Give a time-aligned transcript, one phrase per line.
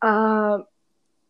[0.00, 0.60] А,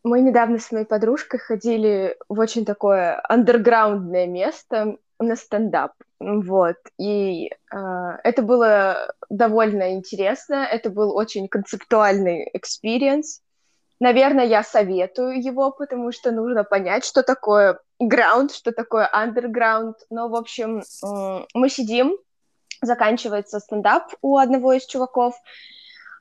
[0.05, 5.93] мы недавно с моей подружкой ходили в очень такое андерграундное место на стендап.
[6.21, 6.77] Вот.
[6.99, 7.77] И э,
[8.25, 10.67] это было довольно интересно.
[10.71, 13.43] Это был очень концептуальный experience.
[14.01, 19.97] Наверное, я советую его, потому что нужно понять, что такое ground, что такое андерграунд.
[20.09, 20.83] Но, в общем,
[21.53, 22.17] мы сидим,
[22.81, 25.35] заканчивается стендап у одного из чуваков,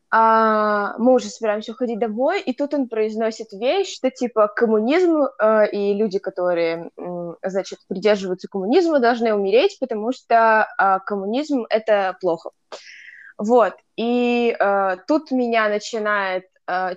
[0.10, 5.70] а, мы уже собираемся уходить домой, и тут он произносит вещь, что типа коммунизм э,
[5.72, 6.92] и люди, которые,
[7.44, 12.52] значит, придерживаются коммунизма, должны умереть, потому что э, коммунизм это плохо.
[13.38, 16.46] Вот, и э, тут меня начинает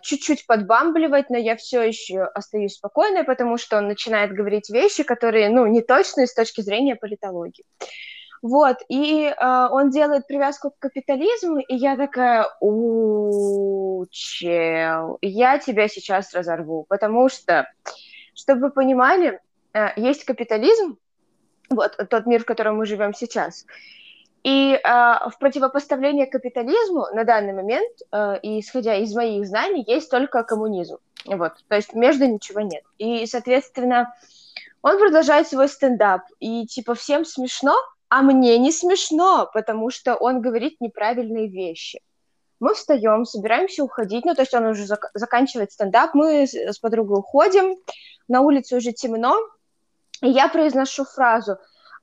[0.02, 5.48] чуть-чуть подбамбливать, но я все еще остаюсь спокойной, потому что он начинает говорить вещи, которые,
[5.48, 7.62] ну, не точные с точки зрения политологии.
[8.42, 15.88] Вот, и э, он делает привязку к капитализму, и я такая, у чел, я тебя
[15.88, 17.70] сейчас разорву, потому что,
[18.34, 19.40] чтобы вы понимали,
[19.74, 20.96] э, есть капитализм,
[21.68, 23.66] вот тот мир, в котором мы живем сейчас,
[24.42, 30.42] и э, в противопоставление капитализму на данный момент, э, исходя из моих знаний, есть только
[30.44, 30.96] коммунизм.
[31.26, 32.82] Вот, то есть между ничего нет.
[32.96, 34.14] И, соответственно,
[34.80, 37.76] он продолжает свой стендап, и типа всем смешно,
[38.10, 42.00] а мне не смешно, потому что он говорит неправильные вещи.
[42.58, 46.78] Мы встаем, собираемся уходить, ну, то есть он уже зак- заканчивает стендап, мы с, с
[46.78, 47.76] подругой уходим,
[48.28, 49.38] на улице уже темно,
[50.20, 51.56] и я произношу фразу,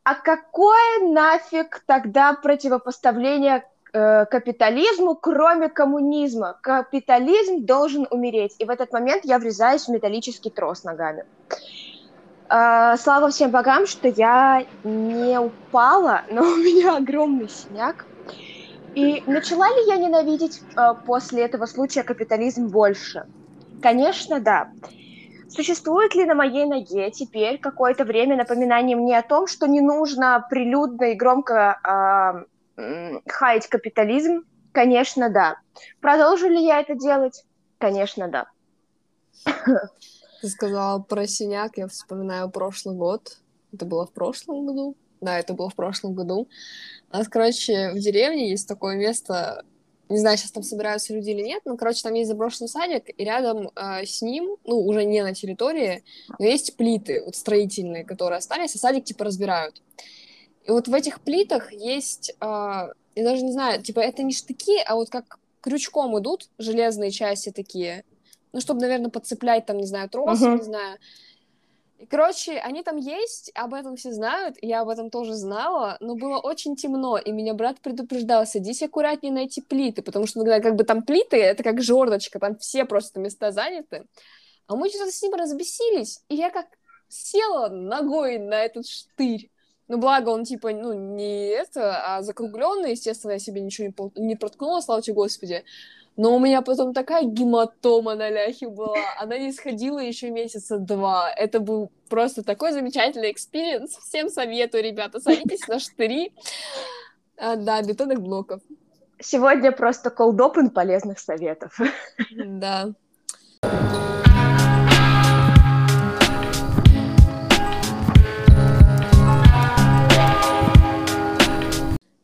[0.03, 6.58] а какое нафиг тогда противопоставление э, капитализму, кроме коммунизма?
[6.61, 8.55] Капитализм должен умереть.
[8.58, 11.25] И в этот момент я врезаюсь в металлический трос ногами.
[12.50, 18.08] Uh, слава всем богам, что я не упала, но у меня огромный синяк.
[18.95, 23.26] И начала ли я ненавидеть uh, после этого случая капитализм больше?
[23.81, 24.70] Конечно, да.
[25.50, 30.45] Существует ли на моей ноге теперь какое-то время напоминание мне о том, что не нужно
[30.50, 32.45] прилюдно и громко
[32.77, 34.44] э, хаять капитализм?
[34.73, 35.58] Конечно, да.
[36.02, 37.44] Продолжу ли я это делать?
[37.77, 38.45] Конечно, да.
[40.47, 43.39] Ты сказала про синяк, я вспоминаю прошлый год.
[43.73, 44.95] Это было в прошлом году?
[45.19, 46.47] Да, это было в прошлом году.
[47.11, 49.65] У нас, короче, в деревне есть такое место,
[50.08, 53.25] не знаю, сейчас там собираются люди или нет, но, короче, там есть заброшенный садик, и
[53.25, 56.05] рядом э, с ним, ну, уже не на территории,
[56.39, 59.81] но есть плиты, вот строительные, которые остались, и садик, типа, разбирают.
[60.64, 64.77] И вот в этих плитах есть, э, я даже не знаю, типа, это не штыки,
[64.85, 68.05] а вот как крючком идут железные части такие,
[68.53, 70.58] ну, чтобы, наверное, подцеплять там, не знаю, трос, uh-huh.
[70.58, 70.97] не знаю.
[71.99, 76.15] И, короче, они там есть, об этом все знают, я об этом тоже знала, но
[76.15, 80.59] было очень темно, и меня брат предупреждал, садись аккуратнее на эти плиты, потому что, когда
[80.59, 84.05] как бы там плиты, это как жердочка, там все просто места заняты.
[84.67, 86.67] А мы что-то с ним разбесились, и я как
[87.08, 89.49] села ногой на этот штырь.
[89.87, 94.35] Ну, благо, он, типа, ну, не это, а закругленный, естественно, я себе ничего не, не
[94.35, 95.64] проткнула, слава тебе, Господи.
[96.17, 98.98] Но у меня потом такая гематома на ляхе была.
[99.20, 101.32] Она не сходила еще месяца два.
[101.32, 103.95] Это был просто такой замечательный experience.
[103.98, 106.33] Всем советую, ребята, садитесь на штыри.
[107.38, 108.61] А, да, бетонных блоков.
[109.20, 111.80] Сегодня просто cold open полезных советов.
[112.36, 112.94] Да.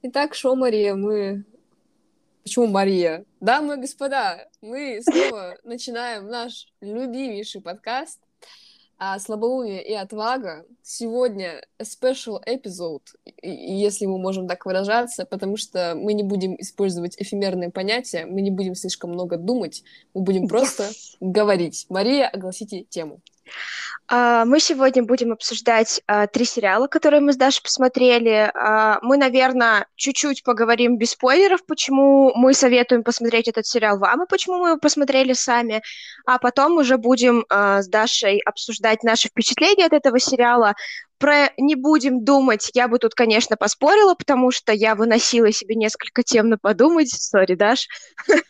[0.02, 1.44] Итак, шо, Мария, мы
[2.44, 3.24] Почему Мария?
[3.40, 8.20] Дамы и господа, мы снова начинаем наш любимейший подкаст
[9.20, 10.66] «Слабоумие и отвага».
[10.82, 13.03] Сегодня special episode,
[13.42, 18.52] если мы можем так выражаться, потому что мы не будем использовать эфемерные понятия, мы не
[18.52, 19.82] будем слишком много думать,
[20.14, 20.90] мы будем просто
[21.22, 21.86] говорить.
[21.88, 23.22] Мария, огласите тему.
[24.08, 28.52] А, мы сегодня будем обсуждать а, три сериала, которые мы с Дашей посмотрели.
[28.54, 34.28] А, мы, наверное, чуть-чуть поговорим без спойлеров, почему мы советуем посмотреть этот сериал вам и
[34.28, 35.82] почему мы его посмотрели сами.
[36.26, 40.73] А потом уже будем с Дашей обсуждать наши впечатления от этого сериала.
[41.17, 46.23] Про не будем думать, я бы тут, конечно, поспорила, потому что я выносила себе несколько
[46.23, 47.09] тем на подумать.
[47.09, 47.88] Сори, Даш.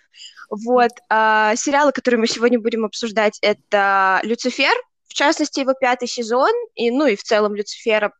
[0.50, 0.92] Вот.
[1.10, 4.76] Сериалы, которые мы сегодня будем обсуждать, это «Люцифер»,
[5.08, 8.14] в частности, его пятый сезон, и, ну и в целом Люцифера.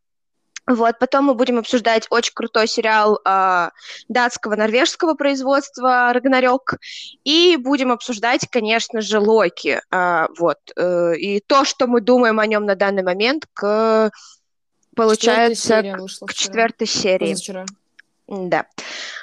[0.66, 3.68] Вот, потом мы будем обсуждать очень крутой сериал э,
[4.08, 6.76] датского, норвежского производства «Рагнарёк»,
[7.22, 12.46] и будем обсуждать, конечно же, Локи, э, вот, э, и то, что мы думаем о
[12.46, 14.10] нем на данный момент, к,
[14.96, 17.32] получается, к, к четвертой серии.
[17.32, 17.66] Позавчера.
[18.26, 18.66] Да,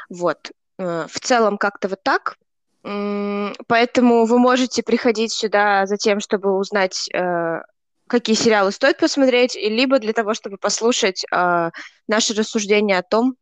[0.10, 2.38] вот, э, в целом как-то вот так.
[2.84, 7.62] Поэтому вы можете приходить сюда за тем, чтобы узнать, э,
[8.08, 11.70] какие сериалы стоит посмотреть, либо для того, чтобы послушать э,
[12.08, 13.36] наши рассуждения о том,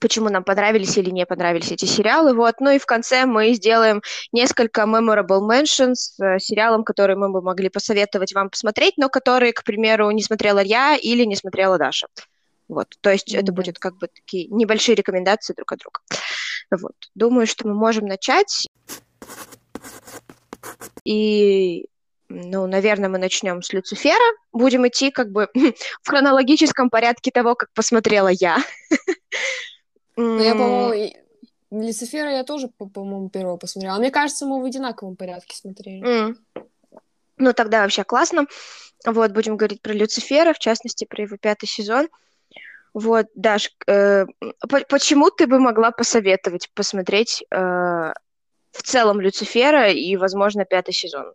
[0.00, 2.34] почему нам понравились или не понравились эти сериалы.
[2.34, 2.54] Вот.
[2.60, 7.42] Ну и в конце мы сделаем несколько memorable mentions с э, сериалом, который мы бы
[7.42, 12.06] могли посоветовать вам посмотреть, но который, к примеру, не смотрела я или не смотрела Даша.
[12.68, 12.88] Вот.
[13.00, 13.40] То есть mm-hmm.
[13.40, 16.00] это будет как бы такие небольшие рекомендации друг от друга.
[16.70, 16.94] Вот.
[17.14, 18.66] Думаю, что мы можем начать.
[21.04, 21.86] И
[22.28, 24.36] ну, наверное, мы начнем с Люцифера.
[24.52, 25.48] Будем идти как бы
[26.02, 28.58] в хронологическом порядке того, как посмотрела я.
[30.18, 31.12] Ну, я, по-моему,
[31.70, 33.98] Люцифера я тоже, по-моему, первого посмотрела.
[33.98, 36.34] Мне кажется, мы в одинаковом порядке смотрели.
[37.36, 38.46] Ну, тогда вообще классно.
[39.04, 42.08] Вот, будем говорить про Люцифера, в частности, про его пятый сезон.
[42.96, 44.24] Вот, Даш, э,
[44.88, 51.34] почему ты бы могла посоветовать посмотреть э, в целом Люцифера и, возможно, пятый сезон?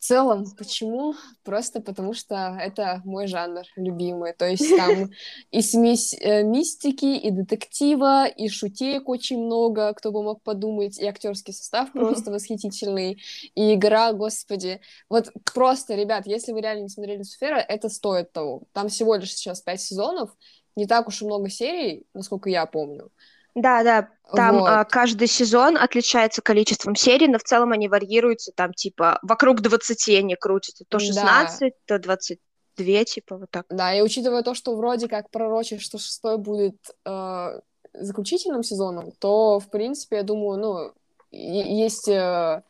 [0.00, 1.14] В целом, почему?
[1.44, 4.32] Просто потому что это мой жанр любимый.
[4.32, 5.10] То есть там
[5.50, 11.06] и смесь э, мистики, и детектива, и шутеек очень много, кто бы мог подумать, и
[11.06, 13.22] актерский состав просто восхитительный,
[13.54, 14.80] и игра, господи.
[15.10, 18.62] Вот просто, ребят, если вы реально не смотрели Люцифера, это стоит того.
[18.72, 20.30] Там всего лишь сейчас пять сезонов,
[20.76, 23.10] не так уж и много серий, насколько я помню.
[23.54, 24.66] Да, да, там вот.
[24.68, 30.08] а, каждый сезон отличается количеством серий, но в целом они варьируются, там типа вокруг 20
[30.10, 31.68] они крутятся, то 16, да.
[31.86, 33.66] то 22, типа вот так.
[33.70, 37.60] Да, и учитывая то, что вроде как пророчишь, что шестой будет э,
[37.92, 40.92] заключительным сезоном, то, в принципе, я думаю, ну,
[41.30, 42.62] есть э,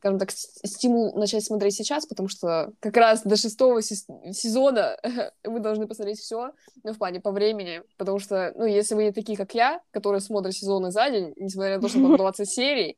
[0.00, 4.96] скажем так, стимул начать смотреть сейчас, потому что как раз до шестого сезона
[5.44, 6.52] вы должны посмотреть все,
[6.82, 10.22] ну, в плане по времени, потому что, ну, если вы не такие, как я, которые
[10.22, 12.96] смотрят сезоны за день, несмотря на то, что там 20 серий,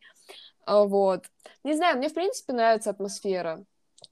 [0.64, 1.25] а, вот.
[1.64, 3.64] Не знаю, мне, в принципе, нравится атмосфера.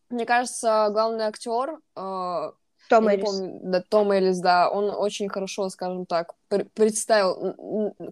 [0.08, 2.54] Мне кажется, главный актер а,
[2.88, 3.24] том Эллис.
[3.24, 6.34] Помню, да, Том Эллис, да, он очень хорошо, скажем так,
[6.74, 7.54] представил,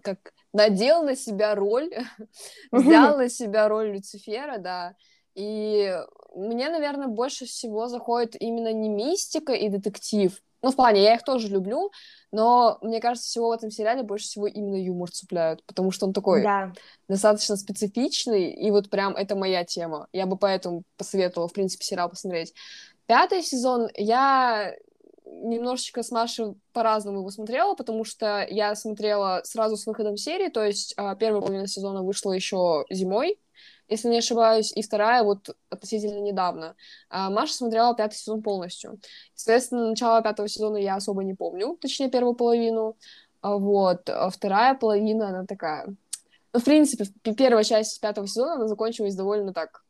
[0.03, 1.91] как надел на себя роль,
[2.71, 4.95] взял на себя роль Люцифера, да,
[5.35, 5.95] и
[6.35, 11.23] мне, наверное, больше всего заходит именно не мистика и детектив, ну, в плане, я их
[11.23, 11.91] тоже люблю,
[12.31, 16.13] но мне кажется, всего в этом сериале больше всего именно юмор цепляют, потому что он
[16.13, 16.73] такой да.
[17.07, 20.07] достаточно специфичный, и вот прям это моя тема.
[20.11, 22.53] Я бы поэтому посоветовала, в принципе, сериал посмотреть.
[23.05, 24.73] Пятый сезон я
[25.31, 30.63] немножечко с Машей по-разному его смотрела, потому что я смотрела сразу с выходом серии, то
[30.63, 33.39] есть а, первая половина сезона вышла еще зимой,
[33.87, 36.75] если не ошибаюсь, и вторая вот относительно недавно.
[37.09, 38.99] А Маша смотрела пятый сезон полностью.
[39.33, 42.97] Соответственно, начало пятого сезона я особо не помню, точнее, первую половину.
[43.41, 44.09] А вот.
[44.31, 45.87] Вторая половина, она такая...
[46.53, 49.83] Ну, в принципе, первая часть пятого сезона, она закончилась довольно так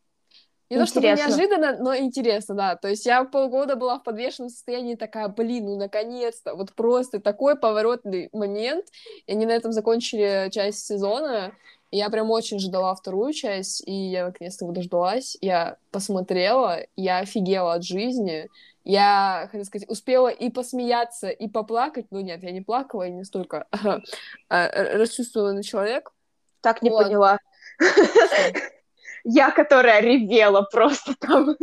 [0.70, 2.76] не то чтобы неожиданно, но интересно, да.
[2.76, 7.58] То есть я полгода была в подвешенном состоянии, такая, блин, ну наконец-то, вот просто такой
[7.58, 8.86] поворотный момент.
[9.26, 11.54] И они на этом закончили часть сезона.
[11.92, 15.38] И я прям очень ждала вторую часть, и я наконец-то его дождалась.
[15.42, 18.48] Я посмотрела, я офигела от жизни.
[18.84, 22.06] Я, хотел сказать, успела и посмеяться, и поплакать.
[22.12, 23.68] Ну нет, я не плакала, я не столько
[24.50, 26.12] расчувствованный человек.
[26.62, 27.06] Так не вот.
[27.06, 27.40] поняла.
[29.24, 31.56] Я, которая ревела просто там.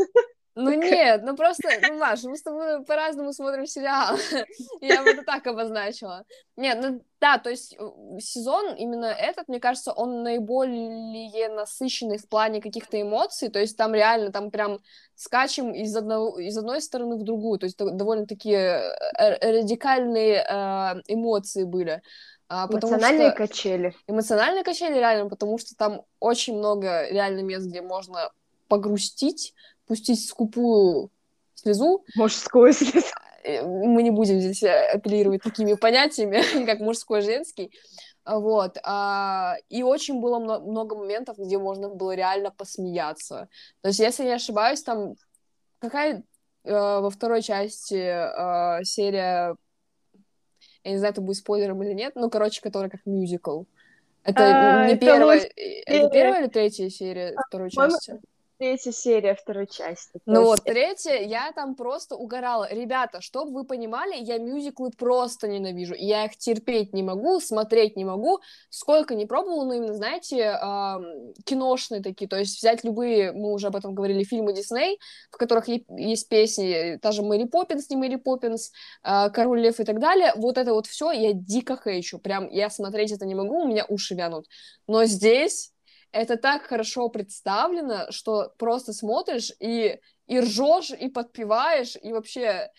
[0.58, 4.16] Ну нет, ну просто, ну, Маша, мы с тобой по-разному смотрим сериал.
[4.80, 6.24] Я бы это так обозначила.
[6.56, 12.26] Нет, ну да, то есть э, сезон именно этот, мне кажется, он наиболее насыщенный в
[12.26, 14.78] плане каких-то эмоций, то есть там реально, там прям
[15.14, 21.02] скачем из, одного, из одной стороны в другую, то есть довольно такие э, радикальные э,
[21.06, 22.00] эмоции были.
[22.48, 23.36] А, эмоциональные что...
[23.36, 23.94] качели.
[24.06, 28.30] Эмоциональные качели, реально, потому что там очень много реально мест, где можно
[28.68, 29.54] погрустить,
[29.86, 31.10] пустить скупую
[31.54, 32.04] слезу.
[32.14, 33.06] Мужскую слезу.
[33.42, 37.72] Э, мы не будем здесь э, апеллировать такими понятиями, как мужской, женский.
[38.24, 38.78] Вот.
[38.82, 43.48] А, и очень было много моментов, где можно было реально посмеяться.
[43.82, 45.14] То есть, если не ошибаюсь, там
[45.78, 46.24] какая
[46.64, 49.56] э, во второй части э, серия
[50.86, 53.64] я не знаю, это будет спойлером или нет, ну, короче, который как мюзикл.
[54.22, 55.50] Это а, не это первая,
[55.86, 58.20] это первая или третья серия второй части?
[58.58, 60.20] Третья серия второй части.
[60.26, 62.68] Ну вот, третья, я там просто угорала.
[62.70, 65.94] Ребята, чтобы вы понимали, я мюзиклы просто ненавижу.
[65.94, 68.40] Я их терпеть не могу, смотреть не могу.
[68.70, 70.58] Сколько не пробовала, но именно, знаете,
[71.44, 72.28] киношные такие.
[72.28, 74.98] То есть взять любые, мы уже об этом говорили, фильмы Дисней,
[75.30, 78.72] в которых есть песни, та же Мэри Поппинс, не Мэри Поппинс,
[79.02, 80.32] э, Король Лев и так далее.
[80.36, 82.18] Вот это вот все я дико хейчу.
[82.18, 84.46] Прям я смотреть это не могу, у меня уши вянут.
[84.86, 85.72] Но здесь
[86.12, 92.70] это так хорошо представлено, что просто смотришь и, и ржешь, и подпеваешь, и вообще,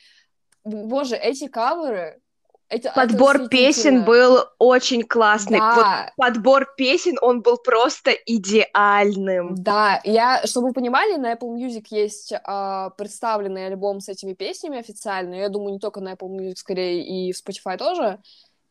[0.63, 2.22] боже, эти каверы,
[2.69, 5.60] это, подбор это песен был очень классный.
[5.60, 6.12] Да.
[6.17, 9.55] Вот подбор песен, он был просто идеальным.
[9.55, 14.79] Да, я, чтобы вы понимали, на Apple Music есть э, представленный альбом с этими песнями
[14.79, 15.36] официально.
[15.36, 18.19] Я думаю, не только на Apple Music, скорее и в Spotify тоже.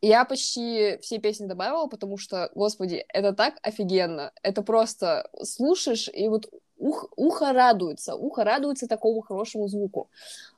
[0.07, 4.31] Я почти все песни добавила, потому что, господи, это так офигенно.
[4.41, 6.49] Это просто слушаешь, и вот
[6.79, 10.09] ух, ухо радуется, ухо радуется такому хорошему звуку.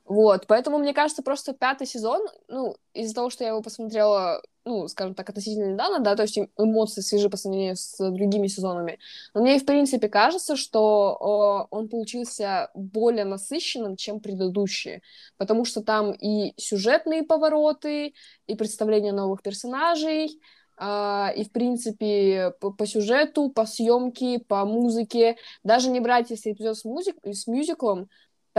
[0.05, 4.87] Вот, поэтому, мне кажется, просто пятый сезон, ну, из-за того, что я его посмотрела, ну,
[4.87, 8.99] скажем так, относительно недавно, да, то есть эмоции свежи по сравнению с другими сезонами,
[9.33, 15.01] но мне, в принципе, кажется, что о, он получился более насыщенным, чем предыдущие,
[15.37, 18.13] потому что там и сюжетные повороты,
[18.47, 20.39] и представление новых персонажей,
[20.81, 26.53] Uh, и, в принципе, по, по сюжету, по съемке, по музыке, даже не брать, если
[26.53, 28.07] эпизод с, музик, с мюзиклом,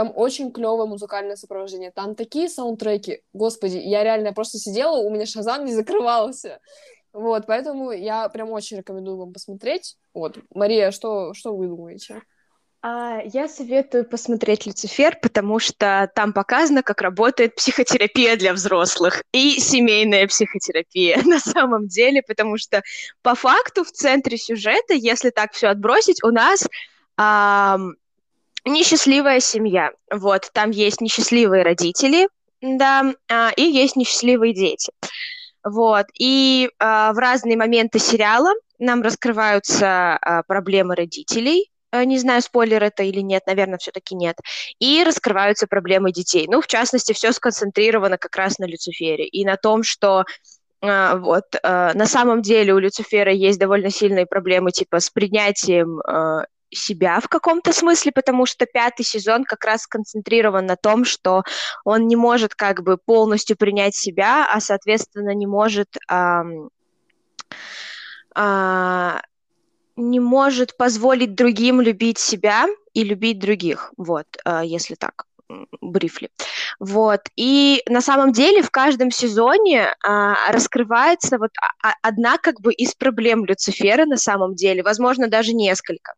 [0.01, 1.91] там очень клевое музыкальное сопровождение.
[1.91, 3.21] Там такие саундтреки.
[3.35, 6.59] Господи, я реально просто сидела, у меня шазам не закрывался.
[7.13, 9.99] Вот, поэтому я прям очень рекомендую вам посмотреть.
[10.15, 12.23] Вот, Мария, что, что вы думаете?
[12.81, 19.61] А, я советую посмотреть «Люцифер», потому что там показано, как работает психотерапия для взрослых и
[19.61, 22.83] семейная психотерапия на самом деле, потому что
[23.21, 26.67] по факту в центре сюжета, если так все отбросить, у нас
[27.19, 27.97] ам,
[28.65, 29.91] несчастливая семья.
[30.11, 32.29] Вот, там есть несчастливые родители,
[32.61, 34.93] да, а, и есть несчастливые дети.
[35.65, 42.41] Вот, и а, в разные моменты сериала нам раскрываются а, проблемы родителей, а, не знаю,
[42.41, 44.37] спойлер это или нет, наверное, все-таки нет.
[44.79, 46.47] И раскрываются проблемы детей.
[46.49, 50.25] Ну, в частности, все сконцентрировано как раз на Люцифере и на том, что
[50.83, 56.47] вот uh, на самом деле у Люцифера есть довольно сильные проблемы типа с принятием uh,
[56.73, 61.43] себя в каком-то смысле, потому что пятый сезон как раз сконцентрирован на том, что
[61.85, 66.71] он не может как бы полностью принять себя, а соответственно не может эм,
[68.37, 69.21] э,
[69.97, 75.27] не может позволить другим любить себя и любить других, вот, э, если так
[75.81, 76.31] брифли.
[76.79, 77.21] Вот.
[77.37, 81.51] И на самом деле в каждом сезоне а, раскрывается вот
[81.83, 86.13] а, одна как бы из проблем Люцифера на самом деле, возможно, даже несколько.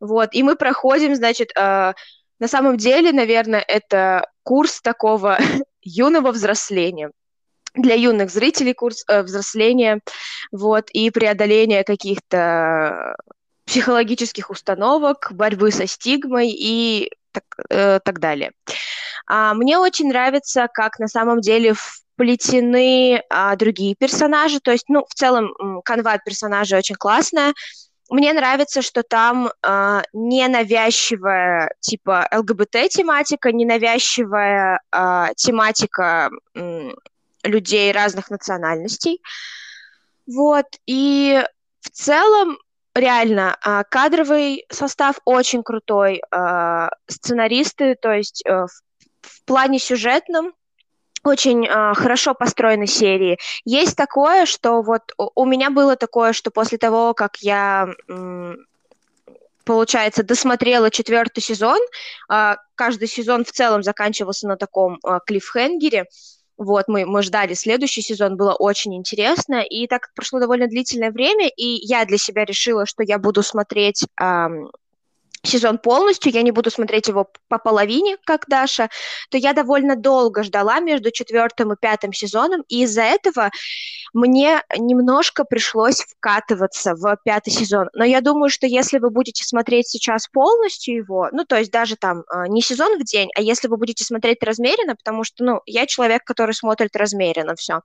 [0.00, 0.30] Вот.
[0.32, 1.94] И мы проходим, значит, а,
[2.38, 5.38] на самом деле, наверное, это курс такого
[5.82, 7.10] юного взросления
[7.74, 10.00] для юных зрителей курс э, взросления,
[10.50, 13.16] вот, и преодоления каких-то
[13.66, 18.52] психологических установок, борьбы со стигмой и так, э, так далее.
[19.26, 25.04] А, мне очень нравится, как на самом деле вплетены а, другие персонажи, то есть, ну,
[25.08, 25.52] в целом,
[25.84, 27.52] канва персонажей очень классная.
[28.08, 36.90] Мне нравится, что там э, ненавязчивая типа ЛГБТ-тематика, ненавязчивая э, тематика э,
[37.44, 39.22] людей разных национальностей.
[40.26, 41.42] Вот, и
[41.80, 42.58] в целом
[42.94, 48.68] реально а, кадровый состав очень крутой, а, сценаристы, то есть э, в,
[49.22, 50.52] в плане сюжетном
[51.24, 53.38] очень э, хорошо построены серии.
[53.64, 57.88] Есть такое, что вот у меня было такое, что после того, как я
[59.64, 61.78] получается, досмотрела четвертый сезон.
[62.74, 66.06] Каждый сезон в целом заканчивался на таком клиффхенгере.
[66.58, 71.48] Вот, мы, мы ждали следующий сезон, было очень интересно, и так прошло довольно длительное время,
[71.48, 74.68] и я для себя решила, что я буду смотреть эм,
[75.42, 78.88] сезон полностью, я не буду смотреть его по половине, как Даша,
[79.30, 83.50] то я довольно долго ждала между четвертым и пятым сезоном, и из-за этого
[84.12, 87.88] мне немножко пришлось вкатываться в пятый сезон.
[87.94, 91.96] Но я думаю, что если вы будете смотреть сейчас полностью его, ну, то есть даже
[91.96, 95.60] там а, не сезон в день, а если вы будете смотреть размеренно, потому что, ну,
[95.66, 97.80] я человек, который смотрит размеренно все,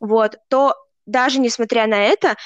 [0.00, 0.74] вот, то
[1.06, 2.36] даже несмотря на это,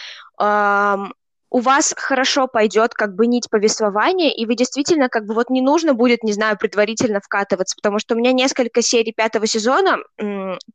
[1.51, 5.61] у вас хорошо пойдет как бы нить повествования, и вы действительно как бы вот не
[5.61, 9.99] нужно будет, не знаю, предварительно вкатываться, потому что у меня несколько серий пятого сезона,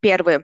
[0.02, 0.44] первые,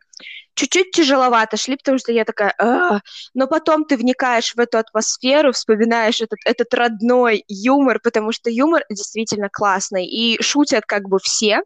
[0.55, 3.01] чуть-чуть тяжеловато шли, потому что я такая, а
[3.33, 8.83] но потом ты вникаешь в эту атмосферу, вспоминаешь этот, этот родной юмор, потому что юмор
[8.89, 11.61] действительно классный, и шутят как бы все,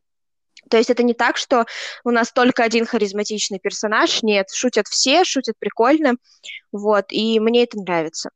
[0.69, 1.65] то есть это не так, что
[2.03, 6.15] у нас только один харизматичный персонаж, нет, шутят все, шутят прикольно,
[6.71, 8.29] вот, и мне это нравится.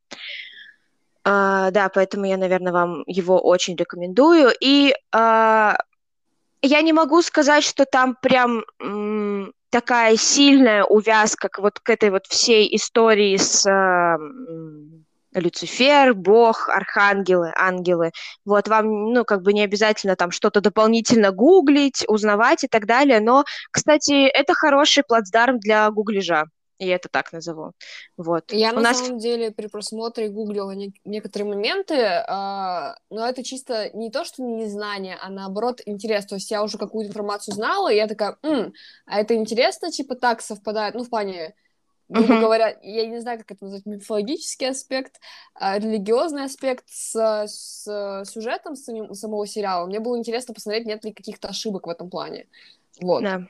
[1.22, 4.52] Uh, да, поэтому я, наверное, вам его очень рекомендую.
[4.58, 5.76] И uh,
[6.62, 12.10] я не могу сказать, что там прям м, такая сильная увязка к вот к этой
[12.10, 14.16] вот всей истории с uh,
[15.34, 18.10] Люцифер, Бог, архангелы, ангелы.
[18.44, 23.20] Вот вам, ну, как бы не обязательно там что-то дополнительно гуглить, узнавать и так далее.
[23.20, 26.44] Но, кстати, это хороший плацдарм для гуглежа.
[26.82, 27.72] Я это так назову.
[28.16, 28.50] Вот.
[28.52, 28.98] Я У на нас...
[28.98, 34.42] самом деле при просмотре гуглила не- некоторые моменты, э- но это чисто не то, что
[34.42, 36.24] незнание, а наоборот интерес.
[36.24, 38.72] То есть я уже какую-то информацию знала, и я такая, М,
[39.04, 41.54] а это интересно, типа так совпадает, ну, в плане
[42.10, 42.40] грубо uh-huh.
[42.40, 45.20] говоря, я не знаю, как это назвать, мифологический аспект,
[45.54, 49.86] а, религиозный аспект с, с сюжетом самим, самого сериала.
[49.86, 52.48] Мне было интересно посмотреть, нет ли каких-то ошибок в этом плане.
[53.00, 53.22] Вот.
[53.22, 53.46] Да.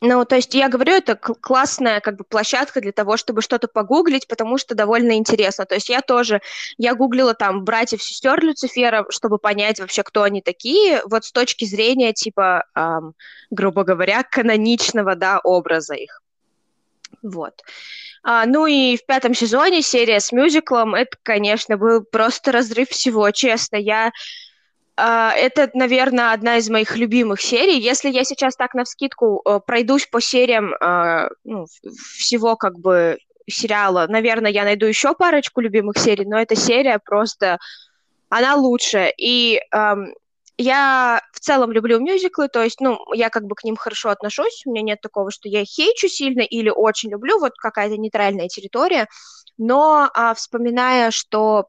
[0.00, 4.28] Ну, то есть я говорю, это классная как бы площадка для того, чтобы что-то погуглить,
[4.28, 5.64] потому что довольно интересно.
[5.64, 6.40] То есть я тоже,
[6.78, 11.64] я гуглила там братьев, сестер Люцифера, чтобы понять вообще, кто они такие, вот с точки
[11.64, 13.14] зрения типа, эм,
[13.50, 16.22] грубо говоря, каноничного, да, образа их.
[17.22, 17.62] Вот.
[18.22, 23.30] А, ну и в пятом сезоне серия с мюзиклом, это, конечно, был просто разрыв всего,
[23.30, 23.76] честно.
[23.76, 24.12] Я
[25.00, 27.78] Uh, это, наверное, одна из моих любимых серий.
[27.78, 31.66] Если я сейчас так на вскидку uh, пройдусь по сериям uh, ну,
[32.16, 37.58] всего как бы сериала, наверное, я найду еще парочку любимых серий, но эта серия просто,
[38.28, 39.14] она лучшая.
[39.16, 40.06] И um,
[40.58, 44.62] я в целом люблю мюзиклы, то есть, ну, я как бы к ним хорошо отношусь,
[44.66, 49.06] у меня нет такого, что я хейчу сильно или очень люблю, вот какая-то нейтральная территория,
[49.56, 51.68] но а, вспоминая, что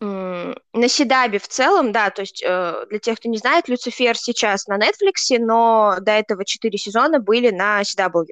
[0.00, 4.68] на Седабе в целом, да, то есть э, для тех, кто не знает, Люцифер сейчас
[4.68, 8.26] на Netflix, но до этого четыре сезона были на CW.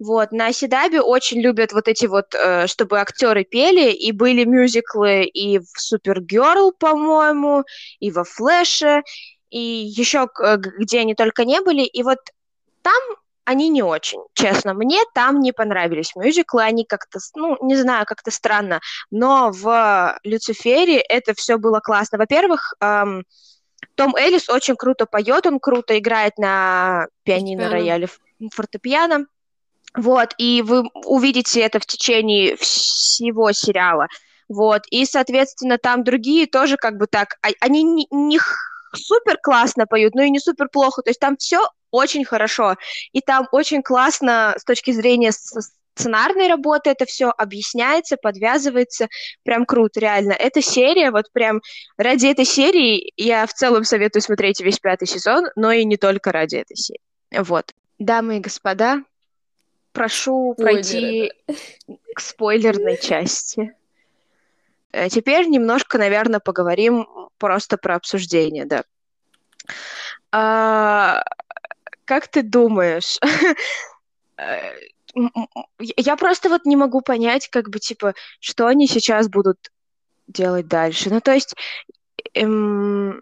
[0.00, 5.24] Вот, на Седабе очень любят вот эти вот, э, чтобы актеры пели, и были мюзиклы
[5.24, 7.64] и в Супергерл, по-моему,
[7.98, 9.02] и во Флэше,
[9.50, 12.18] и еще э, где они только не были, и вот
[12.80, 13.02] там
[13.44, 14.72] они не очень, честно.
[14.72, 18.80] Мне там не понравились мюзиклы, они как-то, ну, не знаю, как-то странно.
[19.10, 22.16] Но в Люцифере это все было классно.
[22.16, 23.24] Во-первых, эм,
[23.96, 28.08] том Эллис очень круто поет, он круто играет на пианино, рояле,
[28.50, 29.26] фортепиано.
[29.96, 34.08] Вот, и вы увидите это в течение всего сериала.
[34.48, 38.38] Вот, и, соответственно, там другие тоже как бы так, а, они не, не
[38.94, 41.02] супер классно поют, но и не супер плохо.
[41.02, 42.76] То есть там все очень хорошо.
[43.12, 49.08] И там очень классно с точки зрения сценарной работы это все объясняется, подвязывается.
[49.42, 50.32] Прям круто, реально.
[50.32, 51.60] Эта серия, вот прям
[51.96, 56.32] ради этой серии я в целом советую смотреть весь пятый сезон, но и не только
[56.32, 57.00] ради этой серии.
[57.32, 57.72] Вот.
[57.98, 59.04] Дамы и господа,
[59.92, 61.94] прошу Спойлеры, пройти да.
[62.14, 63.74] к спойлерной части.
[64.92, 67.06] Э, теперь немножко, наверное, поговорим
[67.38, 68.84] просто про обсуждение, да.
[70.32, 71.22] А,
[72.04, 73.18] как ты думаешь?
[74.42, 74.72] Э,
[75.76, 79.70] я просто вот не могу понять, как бы, типа, что они сейчас будут
[80.28, 81.10] делать дальше.
[81.10, 81.54] Ну, то есть,
[82.32, 83.20] эм,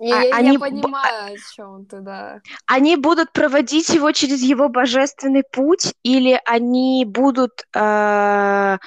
[0.00, 2.40] я, а, они, я понимаю, о чем ты, да.
[2.66, 8.78] Они будут проводить его через его божественный путь, или они будут э,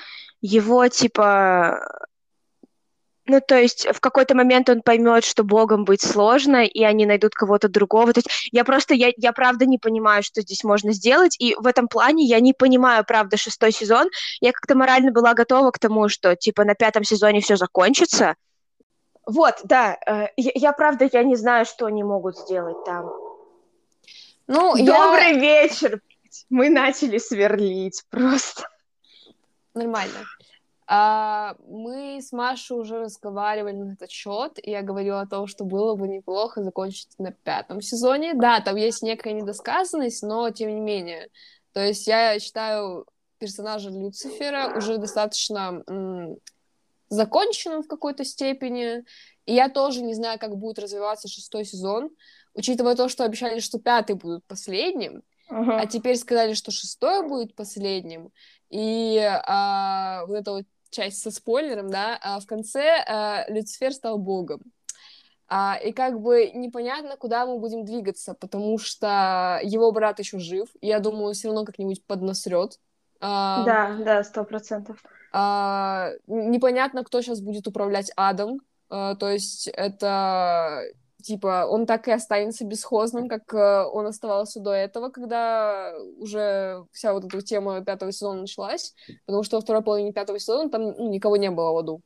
[0.41, 1.79] его, типа,
[3.25, 7.35] ну, то есть в какой-то момент он поймет, что Богом быть сложно, и они найдут
[7.35, 8.11] кого-то другого.
[8.11, 11.67] То есть я просто, я, я правда не понимаю, что здесь можно сделать, и в
[11.67, 14.09] этом плане я не понимаю, правда, шестой сезон.
[14.41, 18.35] Я как-то морально была готова к тому, что, типа, на пятом сезоне все закончится,
[19.25, 19.97] вот, да.
[20.05, 23.11] Э, я, я правда, я не знаю, что они могут сделать там.
[24.47, 25.39] Ну, Добрый я...
[25.39, 26.01] вечер!
[26.49, 28.67] Мы начали сверлить просто.
[29.73, 30.19] Нормально.
[30.85, 35.63] А, мы с Машей уже разговаривали на этот счет, и я говорила о том, что
[35.63, 38.33] было бы неплохо закончить на пятом сезоне.
[38.33, 41.29] Да, там есть некая недосказанность, но тем не менее.
[41.71, 43.05] То есть я считаю
[43.37, 45.83] персонажа Люцифера уже достаточно
[47.13, 49.03] законченным в какой-то степени.
[49.45, 52.09] И я тоже не знаю, как будет развиваться шестой сезон,
[52.53, 55.79] учитывая то, что обещали, что пятый будет последним, uh-huh.
[55.79, 58.31] а теперь сказали, что шестой будет последним.
[58.69, 64.17] и а, вот эта вот часть со спойлером, да, а в конце а, Люцифер стал
[64.17, 64.61] богом.
[65.47, 70.69] А, и как бы непонятно, куда мы будем двигаться, потому что его брат еще жив,
[70.81, 72.79] и я думаю, все равно как-нибудь поднасрет.
[73.19, 75.03] А, да, да, сто процентов.
[75.33, 80.83] А, непонятно, кто сейчас будет управлять адом, а, то есть это
[81.23, 87.13] типа он так и останется бесхозным, как э, он оставался до этого, когда уже вся
[87.13, 88.93] вот эта тема пятого сезона началась,
[89.25, 92.01] потому что во второй половине пятого сезона там ну, никого не было в аду.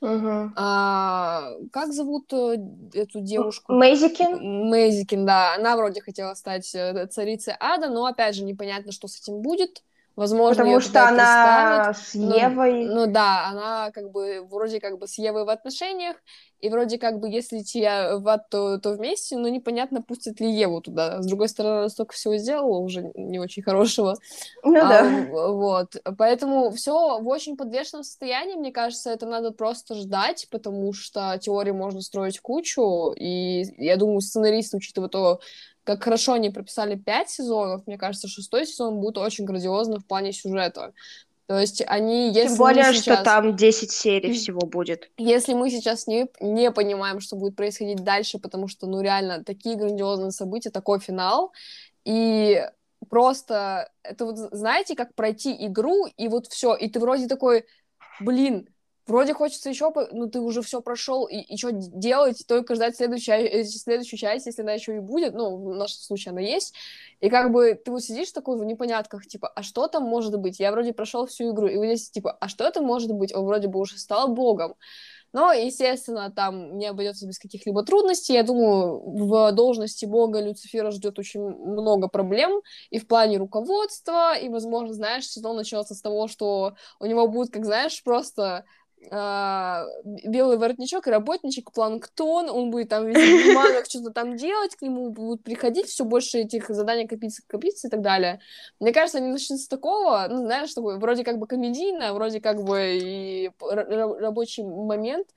[0.00, 0.50] Угу.
[0.56, 2.56] А, как зовут э,
[2.94, 3.72] эту девушку?
[3.72, 4.68] Мэйзикин.
[4.68, 5.54] Мэйзикин, да.
[5.54, 9.84] Она вроде хотела стать э, царицей ада, но опять же непонятно, что с этим будет.
[10.14, 12.84] Возможно, Потому что она с Евой.
[12.84, 16.16] Ну, ну да, она как бы вроде как бы с Евой в отношениях,
[16.60, 20.48] и вроде как бы если идти в ад, то, то вместе, но непонятно, пустят ли
[20.48, 21.20] Еву туда.
[21.20, 24.16] С другой стороны, она столько всего сделала уже не очень хорошего.
[24.62, 25.26] Ну а, да.
[25.32, 25.96] Вот.
[26.18, 31.72] Поэтому все в очень подвешенном состоянии, мне кажется, это надо просто ждать, потому что теории
[31.72, 35.40] можно строить кучу, и я думаю, сценаристы, учитывая то,
[35.84, 40.32] как хорошо они прописали пять сезонов, мне кажется, шестой сезон будет очень грандиозным в плане
[40.32, 40.92] сюжета.
[41.46, 43.02] То есть они, если Тем более, сейчас...
[43.02, 45.10] что там 10 серий всего будет.
[45.18, 49.76] Если мы сейчас не, не понимаем, что будет происходить дальше, потому что, ну, реально, такие
[49.76, 51.52] грандиозные события, такой финал,
[52.04, 52.64] и
[53.10, 57.66] просто это вот, знаете, как пройти игру, и вот все, и ты вроде такой,
[58.20, 58.68] блин,
[59.06, 63.36] вроде хочется еще, ну ты уже все прошел, и, и что делать, только ждать следующую,
[63.36, 66.74] э, следующую часть, если она еще и будет, ну, в нашем случае она есть,
[67.20, 70.60] и как бы ты вот сидишь такой в непонятках, типа, а что там может быть?
[70.60, 73.34] Я вроде прошел всю игру, и вот здесь, типа, а что это может быть?
[73.34, 74.74] Он вроде бы уже стал богом,
[75.32, 78.34] но, естественно, там не обойдется без каких-либо трудностей.
[78.34, 82.60] Я думаю, в должности бога Люцифера ждет очень много проблем
[82.90, 87.50] и в плане руководства, и, возможно, знаешь, сезон начнется с того, что у него будет,
[87.50, 88.64] как знаешь, просто
[89.10, 95.10] а, белый воротничок работничек планктон, он будет там в туманах что-то там делать, к нему
[95.10, 98.40] будут приходить, все больше этих заданий копиться, копиться и так далее.
[98.80, 102.62] Мне кажется, они начнут с такого, ну, знаешь, такой, вроде как бы комедийно, вроде как
[102.62, 105.28] бы и рабочий момент,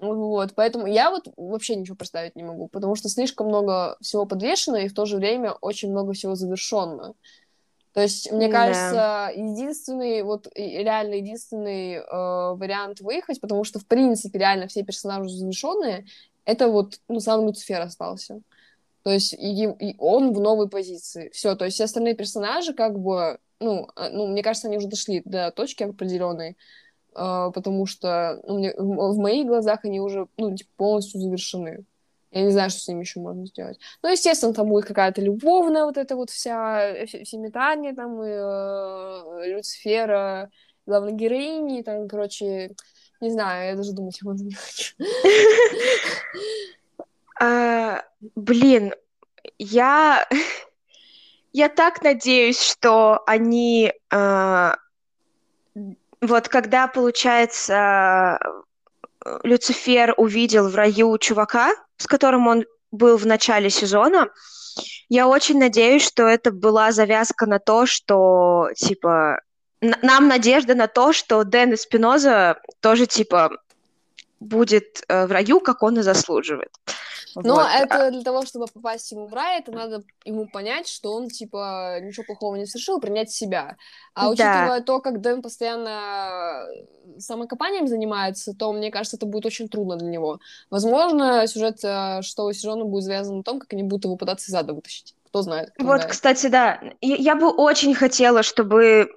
[0.00, 4.76] вот, поэтому я вот вообще ничего представить не могу, потому что слишком много всего подвешено,
[4.76, 7.14] и в то же время очень много всего завершенно.
[7.92, 14.38] То есть, мне кажется, единственный, вот реально единственный э, вариант выехать, потому что, в принципе,
[14.38, 16.06] реально все персонажи завершенные,
[16.44, 18.42] это вот, ну, сам Люцифер остался.
[19.02, 21.30] То есть, и, и он в новой позиции.
[21.32, 24.86] Все, то есть, все остальные персонажи, как бы, ну, а, ну, мне кажется, они уже
[24.86, 26.56] дошли до точки определенной,
[27.16, 31.84] э, потому что ну, мне, в, в моих глазах они уже, ну, типа, полностью завершены.
[32.32, 33.78] Я не знаю, что с ними еще можно сделать.
[34.02, 38.28] Ну, естественно, там будет какая-то любовная вот эта вот вся, э, все метания там, и,
[38.28, 40.50] э, Люцифера,
[40.86, 42.70] главной героини, там, короче,
[43.20, 44.94] не знаю, я даже думать об этом не хочу.
[47.42, 48.02] А,
[48.34, 48.92] блин,
[49.58, 50.28] я...
[51.52, 53.92] Я так надеюсь, что они...
[54.12, 54.76] А,
[56.20, 58.38] вот когда, получается,
[59.42, 64.28] Люцифер увидел в раю чувака, с которым он был в начале сезона,
[65.08, 69.40] я очень надеюсь, что это была завязка на то, что, типа,
[69.80, 73.50] нам надежда на то, что Дэн Спиноза тоже, типа,
[74.38, 76.70] будет э, в раю, как он и заслуживает.
[77.34, 77.68] Но вот.
[77.72, 81.98] это для того, чтобы попасть ему в рай, это надо ему понять, что он, типа,
[82.00, 83.76] ничего плохого не совершил, принять себя.
[84.14, 84.84] А учитывая да.
[84.84, 86.66] то, как Дэн постоянно
[87.18, 90.40] самокопанием занимается, то, мне кажется, это будет очень трудно для него.
[90.70, 94.54] Возможно, сюжет э, шестого сезона будет завязан на том, как они будут его пытаться из
[94.54, 95.14] ада вытащить.
[95.26, 95.70] Кто знает.
[95.70, 96.10] Кто вот, знает.
[96.10, 96.80] кстати, да.
[97.00, 99.10] Я, я бы очень хотела, чтобы...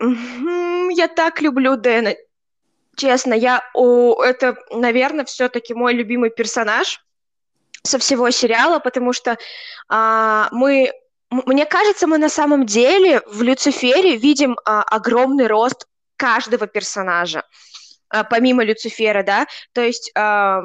[0.96, 2.14] Я так люблю Дэна.
[2.96, 3.64] Честно, я...
[3.74, 7.04] О, это, наверное, все-таки мой любимый персонаж
[7.86, 9.38] со всего сериала, потому что
[9.90, 10.92] а, мы,
[11.30, 17.44] мне кажется, мы на самом деле в Люцифере видим а, огромный рост каждого персонажа,
[18.10, 20.62] а, помимо Люцифера, да, то есть а,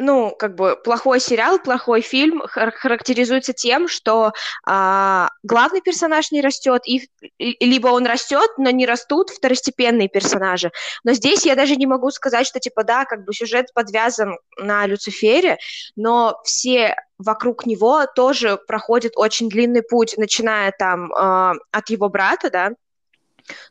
[0.00, 4.32] ну, как бы плохой сериал, плохой фильм характеризуется тем, что
[4.66, 7.08] а, главный персонаж не растет, и,
[7.38, 10.72] и либо он растет, но не растут второстепенные персонажи.
[11.04, 14.86] Но здесь я даже не могу сказать, что типа да, как бы сюжет подвязан на
[14.86, 15.58] Люцифере,
[15.96, 22.50] но все вокруг него тоже проходят очень длинный путь, начиная там э, от его брата,
[22.50, 22.70] да,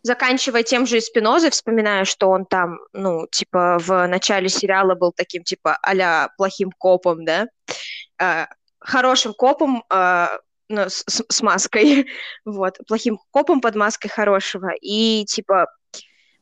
[0.01, 5.43] заканчивая тем же Спинозой, вспоминая, что он там, ну, типа, в начале сериала был таким,
[5.43, 7.47] типа, а плохим копом, да,
[8.21, 8.45] э,
[8.79, 10.27] хорошим копом, э,
[10.69, 12.07] ну, с, с маской,
[12.45, 15.67] вот, плохим копом под маской хорошего, и, типа,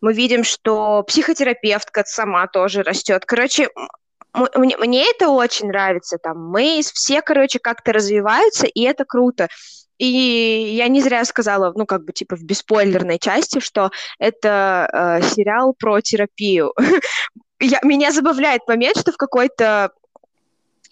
[0.02, 3.26] мы видим, что психотерапевтка сама тоже растет.
[3.26, 3.70] Короче,
[4.56, 9.48] мне, мне это очень нравится, там, мы все, короче, как-то развиваются, и это круто.
[9.98, 10.08] И
[10.76, 15.74] я не зря сказала, ну, как бы, типа, в беспойлерной части, что это э, сериал
[15.78, 16.74] про терапию.
[17.60, 19.92] я, меня забавляет момент, что в какой-то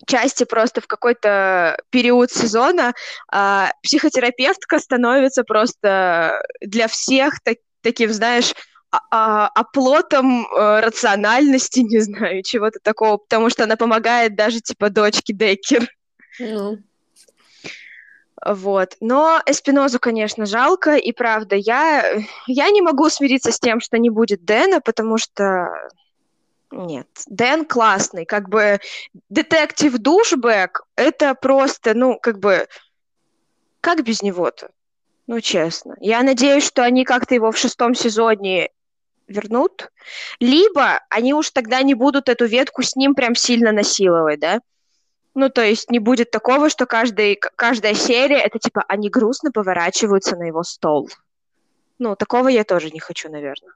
[0.08, 2.94] части просто в какой-то период сезона
[3.32, 8.54] э, психотерапевтка становится просто для всех так, таким, знаешь,
[8.92, 14.90] а, а, оплотом э, рациональности, не знаю, чего-то такого, потому что она помогает даже, типа,
[14.90, 15.88] дочке Деккер.
[16.40, 16.80] Ну.
[18.44, 18.98] Вот.
[19.00, 24.10] Но Эспинозу, конечно, жалко, и правда, я, я не могу смириться с тем, что не
[24.10, 25.70] будет Дэна, потому что
[26.72, 28.80] нет, Дэн классный, как бы
[29.30, 32.68] детектив душбэк, это просто, ну, как бы,
[33.80, 34.72] как без него-то?
[35.28, 35.96] Ну, честно.
[36.00, 38.70] Я надеюсь, что они как-то его в шестом сезоне
[39.28, 39.90] вернут,
[40.40, 44.60] либо они уж тогда не будут эту ветку с ним прям сильно насиловать, да?
[45.36, 50.38] Ну, то есть не будет такого, что каждый, каждая серия, это типа они грустно поворачиваются
[50.38, 51.10] на его стол.
[52.00, 53.74] Ну, такого я тоже не хочу, наверное.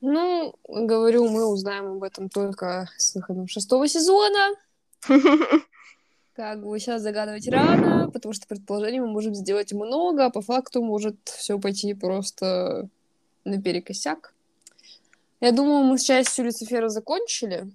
[0.00, 4.54] Ну, говорю, мы узнаем об этом только с выходом шестого сезона.
[6.34, 10.82] Как бы сейчас загадывать рано, потому что предположений мы можем сделать много, а по факту
[10.82, 12.88] может все пойти просто
[13.44, 14.34] наперекосяк.
[15.40, 17.70] Я думаю, мы с частью Люцифера закончили.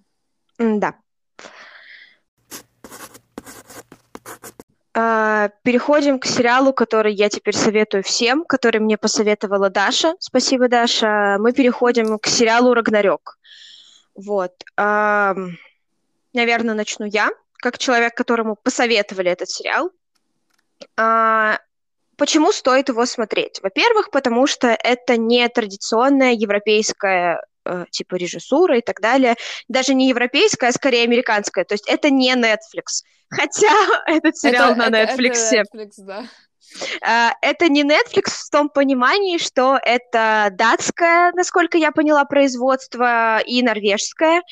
[0.58, 0.96] Да.
[4.89, 4.89] А,
[5.64, 10.16] переходим к сериалу, который я теперь советую всем, который мне посоветовала Даша.
[10.20, 11.38] Спасибо, Даша.
[11.40, 13.38] Мы переходим к сериалу Рагнарёк.
[14.16, 14.54] Вот.
[16.34, 19.92] Наверное, начну я, как человек, которому посоветовали этот сериал.
[20.96, 21.60] А,
[22.18, 23.60] почему стоит его смотреть?
[23.62, 29.36] Во-первых, потому что это не традиционная европейская э, типа режиссура и так далее.
[29.68, 31.66] Даже не европейская, а скорее американская.
[31.66, 33.04] То есть это не Netflix.
[33.30, 33.72] Хотя
[34.08, 35.36] этот сериал это, на Netflix.
[35.52, 36.26] Это Netflix, да.
[37.02, 43.64] Uh, это не Netflix в том понимании, что это датское, насколько я поняла, производство и
[43.64, 44.44] норвежское.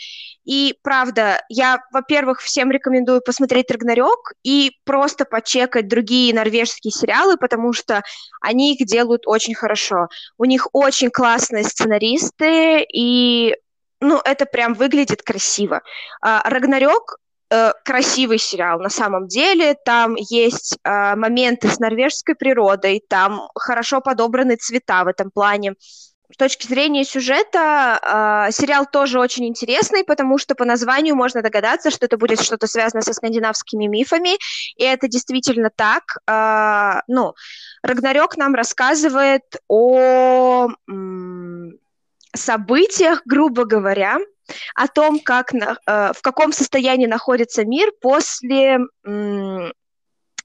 [0.44, 7.74] И правда, я, во-первых, всем рекомендую посмотреть Рагнарёк и просто почекать другие норвежские сериалы, потому
[7.74, 8.02] что
[8.42, 10.08] они их делают очень хорошо.
[10.38, 13.56] У них очень классные сценаристы, и
[14.00, 15.82] ну, это прям выглядит красиво.
[16.26, 17.18] Uh, Рагнарёк
[17.49, 19.75] э, красивый сериал на самом деле.
[19.86, 25.75] Там есть э, моменты с норвежской природой, там хорошо подобраны цвета в этом плане.
[26.29, 31.89] С точки зрения сюжета, э, сериал тоже очень интересный, потому что по названию можно догадаться,
[31.89, 34.38] что это будет что-то связано со скандинавскими мифами,
[34.75, 36.03] и это действительно так.
[36.27, 37.33] Э, ну,
[37.81, 41.79] Рагнарёк нам рассказывает о м,
[42.36, 44.19] событиях, грубо говоря,
[44.75, 45.75] о том, как, э,
[46.13, 49.73] в каком состоянии находится мир после м,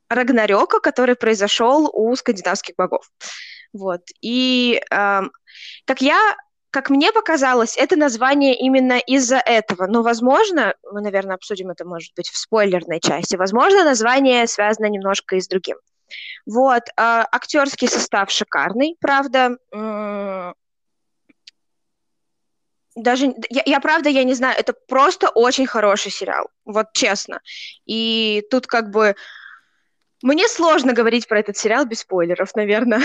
[0.08, 3.10] Рагнарёка, который произошел у скандинавских богов.
[3.72, 4.02] Вот.
[4.20, 5.20] И э,
[5.84, 6.36] как я
[6.70, 9.86] как мне показалось, это название именно из-за этого.
[9.86, 13.36] Но, возможно, мы, наверное, обсудим это, может быть, в спойлерной части.
[13.36, 15.76] Возможно, название связано немножко и с другим.
[16.46, 19.56] Вот, э, актерский состав шикарный, правда
[22.94, 27.40] даже я, я правда я не знаю, это просто очень хороший сериал, вот честно.
[27.86, 29.14] И тут как бы
[30.22, 33.02] мне сложно говорить про этот сериал без спойлеров, наверное.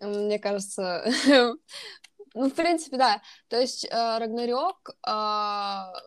[0.00, 1.04] Мне кажется,
[2.34, 3.22] ну в принципе да.
[3.48, 6.00] То есть э, Рагнарёк, э,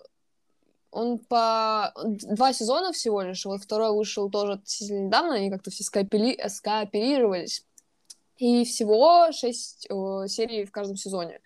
[0.91, 5.83] он по два сезона всего лишь, вот второй вышел тоже относительно недавно, они как-то все
[5.83, 6.39] скоопери...
[6.49, 7.63] скооперировались.
[8.37, 11.39] И всего шесть э, серий в каждом сезоне.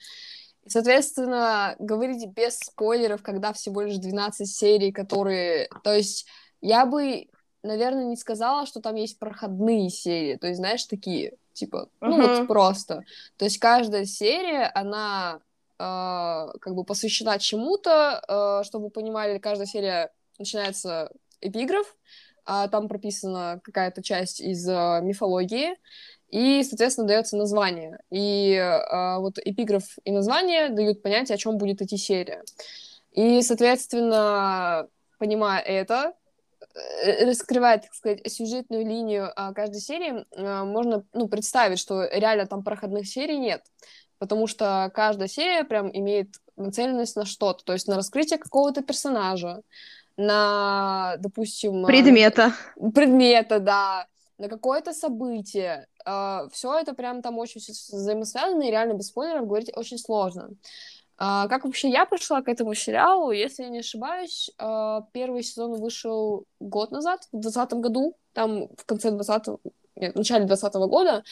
[0.72, 5.68] Соответственно, говорить без спойлеров, когда всего лишь 12 серий, которые...
[5.84, 6.28] То есть
[6.62, 7.28] я бы,
[7.62, 10.38] наверное, не сказала, что там есть проходные серии.
[10.38, 12.38] То есть, знаешь, такие, типа, ну uh-huh.
[12.40, 13.04] вот просто.
[13.36, 15.42] То есть каждая серия, она
[15.78, 18.22] э, как бы посвящена чему-то,
[18.62, 21.98] э, чтобы вы понимали, каждая серия начинается эпиграф,
[22.46, 25.76] а там прописана какая-то часть из э, мифологии,
[26.32, 28.00] и, соответственно, дается название.
[28.10, 32.44] И э, вот эпиграф и название дают понятие, о чем будет идти серия.
[33.12, 34.88] И, соответственно,
[35.20, 36.13] понимая это,
[37.04, 42.48] э, раскрывая, так сказать, сюжетную линию э, каждой серии, э, можно ну, представить, что реально
[42.48, 43.63] там проходных серий нет.
[44.17, 49.62] Потому что каждая серия прям имеет нацеленность на что-то, то есть на раскрытие какого-то персонажа,
[50.15, 51.86] на, допустим...
[51.86, 52.54] Предмета.
[52.94, 54.08] Предмета, да,
[54.42, 55.88] на какое-то событие.
[56.06, 60.50] Uh, все это прям там очень взаимосвязано, и реально без спойлеров говорить очень сложно.
[61.20, 63.32] Uh, как вообще я пришла к этому сериалу?
[63.32, 68.86] Если я не ошибаюсь, uh, первый сезон вышел год назад, в 2020 году, там в
[68.86, 69.48] конце 20
[69.98, 71.24] нет, в начале 2020 года,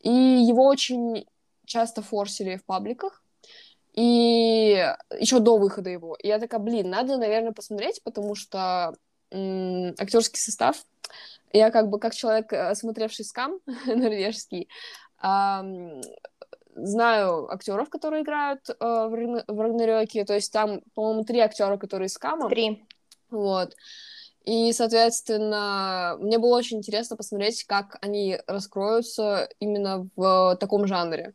[0.00, 1.26] и его очень
[1.66, 3.22] часто форсили в пабликах,
[3.92, 6.16] и еще до выхода его.
[6.16, 8.94] И я такая, блин, надо, наверное, посмотреть, потому что
[9.30, 10.84] актерский состав.
[11.52, 14.68] Я как бы как человек, э, смотревший скам норвежский,
[16.76, 19.42] знаю актеров, которые играют э, в, Рагн...
[19.48, 20.24] в Рагнарёке.
[20.24, 22.50] То есть там, по-моему, три актера, которые с камом.
[22.50, 22.84] Три.
[23.30, 23.74] Вот.
[24.44, 31.34] И, соответственно, мне было очень интересно посмотреть, как они раскроются именно в таком жанре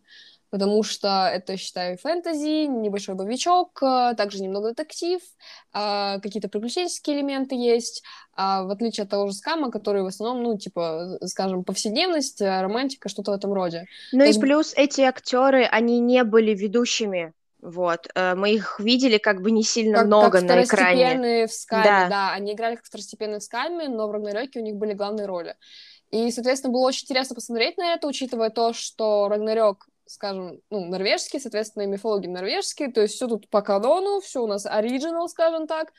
[0.52, 5.22] потому что это, считаю, фэнтези, небольшой боевичок, э, также немного детектив,
[5.74, 8.04] а, какие-то приключенческие элементы есть,
[8.36, 12.62] а, в отличие от того же скама, который в основном, ну, типа, скажем, повседневность, э,
[12.62, 13.86] романтика, что-то в этом роде.
[14.12, 14.42] Ну То и есть...
[14.42, 19.64] плюс эти актеры, они не были ведущими, вот, э, мы их видели как бы не
[19.64, 21.48] сильно как, много как на экране.
[21.48, 22.08] в скаме, да.
[22.10, 25.56] да, они играли как второстепенные в скаме, но в Рагнарёке у них были главные роли.
[26.10, 31.40] И, соответственно, было очень интересно посмотреть на это, учитывая то, что Рагнарёк скажем, ну, норвежский,
[31.40, 35.68] соответственно, и мифологи норвежские, то есть все тут по канону, все у нас оригинал, скажем
[35.68, 35.94] так,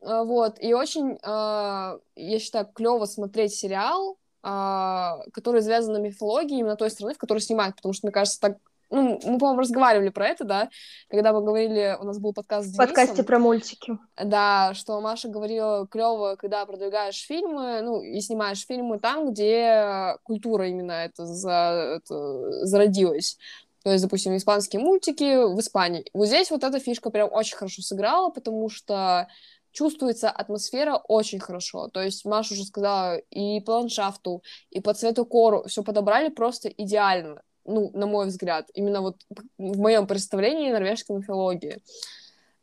[0.00, 6.58] а, вот, и очень, а, я считаю, клево смотреть сериал, а, который связан на мифологии
[6.58, 8.56] именно той страны, в которой снимают, потому что, мне кажется, так
[8.90, 10.70] ну, мы, по-моему, разговаривали про это, да,
[11.08, 12.84] когда мы говорили, у нас был подкаст с Денисом.
[12.84, 13.98] В подкасте про мультики.
[14.16, 20.68] Да, что Маша говорила, клево, когда продвигаешь фильмы, ну, и снимаешь фильмы там, где культура
[20.68, 23.36] именно это, за, это зародилась.
[23.84, 26.04] То есть, допустим, испанские мультики в Испании.
[26.12, 29.28] Вот здесь вот эта фишка прям очень хорошо сыграла, потому что
[29.70, 31.88] чувствуется атмосфера очень хорошо.
[31.88, 36.68] То есть Маша уже сказала, и по ландшафту, и по цвету кору все подобрали просто
[36.68, 39.16] идеально ну, на мой взгляд, именно вот
[39.58, 41.80] в моем представлении норвежской мифологии.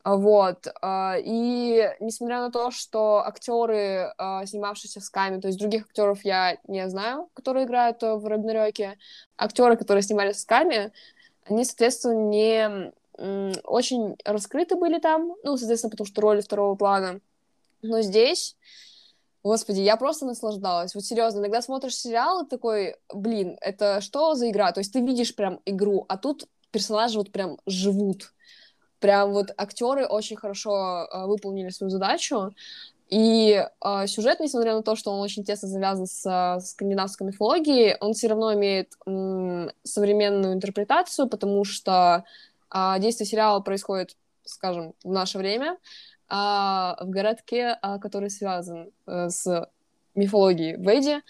[0.04, 0.68] Вот.
[0.82, 6.24] А, и несмотря на то, что актеры, а, снимавшиеся в Скаме, то есть других актеров
[6.24, 8.98] я не знаю, которые играют в Рагнарёке,
[9.38, 10.92] актеры, которые снимались в Скаме,
[11.46, 12.92] они, соответственно, не
[13.64, 17.22] очень раскрыты были там, ну, соответственно, потому что роли второго плана.
[17.82, 18.58] Но здесь
[19.46, 20.96] Господи, я просто наслаждалась.
[20.96, 24.72] Вот серьезно, иногда смотришь сериал и такой, блин, это что за игра?
[24.72, 28.34] То есть ты видишь прям игру, а тут персонажи вот прям живут.
[29.00, 32.56] Прям вот актеры очень хорошо э, выполнили свою задачу.
[33.08, 37.98] И э, сюжет, несмотря на то, что он очень тесно завязан с, с скандинавской мифологией,
[38.00, 42.24] он все равно имеет м, современную интерпретацию, потому что
[42.74, 45.78] э, действие сериала происходит, скажем, в наше время
[46.28, 49.70] а, в городке, а, который связан а, с
[50.16, 51.22] мифологией Веди.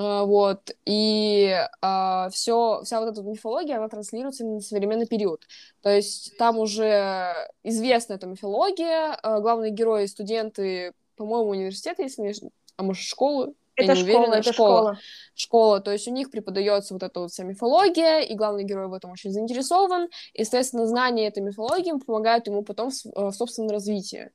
[0.00, 5.42] А, вот, и а, все, вся вот эта мифология, она транслируется на современный период.
[5.82, 7.34] То есть там уже
[7.64, 12.32] известна эта мифология, а, главные герои, студенты, по-моему, университета, если не...
[12.76, 14.78] а может, школы, это школа, уверена, это школа.
[14.78, 14.98] школа.
[15.34, 18.92] Школа, то есть у них преподается вот эта вот вся мифология, и главный герой в
[18.92, 20.08] этом очень заинтересован.
[20.34, 24.30] И, естественно, знание этой мифологии помогает ему потом в, в собственном развитии.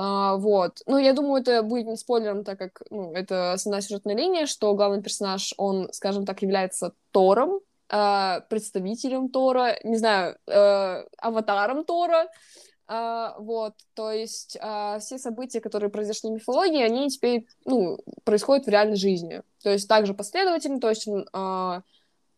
[0.00, 0.80] А, вот.
[0.86, 4.72] Ну, я думаю, это будет не спойлером, так как ну, это основная сюжетная линия, что
[4.74, 7.60] главный персонаж, он, скажем так, является Тором,
[7.90, 12.28] э, представителем Тора, не знаю, э, аватаром Тора.
[12.88, 18.64] Uh, вот, то есть uh, все события, которые произошли в мифологии, они теперь, ну, происходят
[18.64, 19.42] в реальной жизни.
[19.62, 21.82] То есть также последовательно, то есть он uh,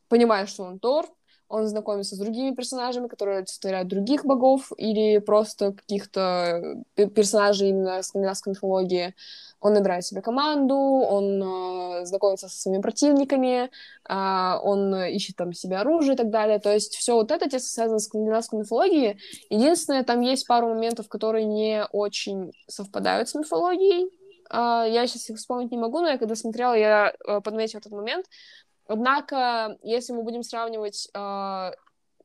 [0.08, 1.06] понимает, что он Тор,
[1.50, 8.52] он знакомится с другими персонажами, которые олицетворяют других богов или просто каких-то персонажей именно скандинавской
[8.52, 9.14] мифологии.
[9.60, 13.68] Он набирает себе команду, он э, знакомится со своими противниками,
[14.08, 16.60] э, он ищет там себе оружие и так далее.
[16.60, 19.18] То есть все вот это тесно связано с скандинавской мифологией.
[19.50, 24.08] Единственное, там есть пару моментов, которые не очень совпадают с мифологией.
[24.50, 27.92] Э, я сейчас их вспомнить не могу, но я когда смотрела, я э, подметила этот
[27.92, 28.26] момент.
[28.90, 31.70] Однако, если мы будем сравнивать э,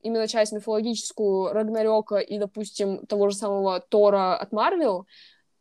[0.02, 5.06] именно часть мифологическую Рагнарёка и, допустим, того же самого Тора от Марвел,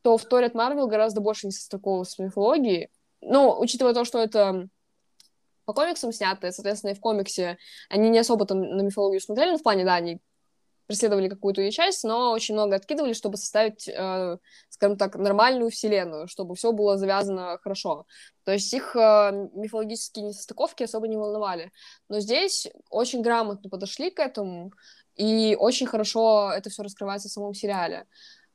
[0.01, 2.89] то в Торе от Марвел гораздо больше не состыковывалось с мифологией.
[3.21, 4.67] Ну, учитывая то, что это
[5.65, 9.57] по комиксам снято, соответственно, и в комиксе они не особо там на мифологию смотрели, но
[9.59, 10.19] в плане, да, они
[10.87, 14.37] преследовали какую-то ее часть, но очень много откидывали, чтобы составить, э,
[14.69, 18.05] скажем так, нормальную вселенную, чтобы все было завязано хорошо.
[18.43, 21.71] То есть их э, мифологические несостыковки особо не волновали.
[22.09, 24.71] Но здесь очень грамотно подошли к этому,
[25.15, 28.05] и очень хорошо это все раскрывается в самом сериале.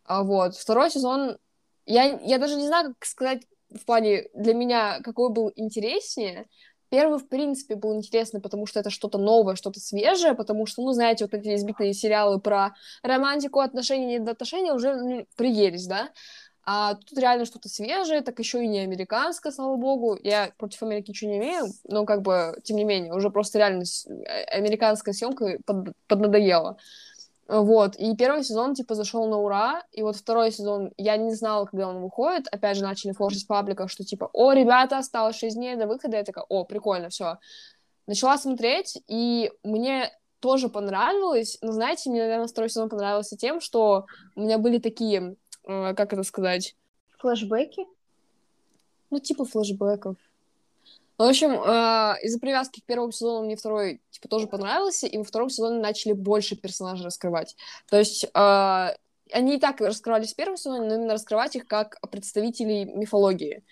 [0.04, 0.56] А вот.
[0.56, 1.38] Второй сезон
[1.86, 6.46] я, я даже не знаю, как сказать в плане для меня, какой был интереснее.
[6.90, 10.92] Первый, в принципе, был интересный, потому что это что-то новое, что-то свежее, потому что, ну,
[10.92, 16.10] знаете, вот эти избитые сериалы про романтику, отношения, недоотношения уже ну, приелись, да?
[16.64, 20.18] А тут реально что-то свежее, так еще и не американское, слава богу.
[20.22, 23.82] Я против Америки ничего не имею, но как бы, тем не менее, уже просто реально
[23.82, 26.76] э, американская съемка под, поднадоела.
[27.50, 31.64] Вот, и первый сезон, типа, зашел на ура, и вот второй сезон, я не знала,
[31.64, 35.56] когда он выходит, опять же, начали форсить в пабликах, что, типа, о, ребята, осталось 6
[35.56, 37.38] дней до выхода, я такая, о, прикольно, все.
[38.06, 44.06] Начала смотреть, и мне тоже понравилось, но, знаете, мне, наверное, второй сезон понравился тем, что
[44.36, 45.34] у меня были такие,
[45.66, 46.76] э, как это сказать?
[47.18, 47.84] Флэшбэки?
[49.10, 50.14] Ну, типа флэшбэков.
[51.20, 55.24] В общем, э, из-за привязки к первому сезону мне второй, типа, тоже понравился, и во
[55.24, 57.56] втором сезоне начали больше персонажей раскрывать.
[57.90, 58.94] То есть э,
[59.30, 63.64] они и так раскрывались в первом сезоне, но именно раскрывать их как представителей мифологии.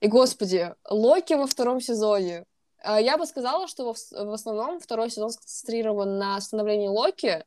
[0.00, 2.44] И, господи, Локи во втором сезоне.
[2.84, 7.42] Э, я бы сказала, что в, основном второй сезон сконцентрирован на становлении Локи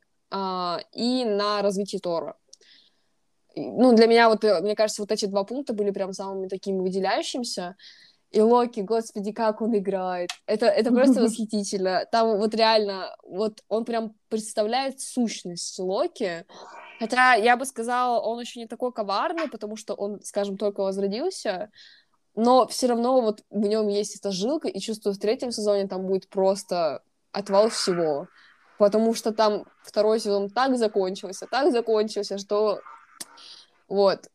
[0.92, 2.34] и на развитии Тора
[3.56, 6.78] ну, для меня вот, э, мне кажется, вот эти два пункта были прям самыми такими
[6.78, 7.76] выделяющимися.
[8.30, 10.30] И Локи, господи, как он играет.
[10.46, 12.06] Это, это просто восхитительно.
[12.10, 16.44] Там вот реально, вот он прям представляет сущность Локи.
[16.98, 21.70] Хотя я бы сказала, он еще не такой коварный, потому что он, скажем, только возродился.
[22.34, 26.06] Но все равно вот в нем есть эта жилка, и чувствую, в третьем сезоне там
[26.06, 27.02] будет просто
[27.32, 28.28] отвал всего.
[28.78, 32.80] Потому что там второй сезон так закончился, так закончился, что
[33.88, 34.28] вот.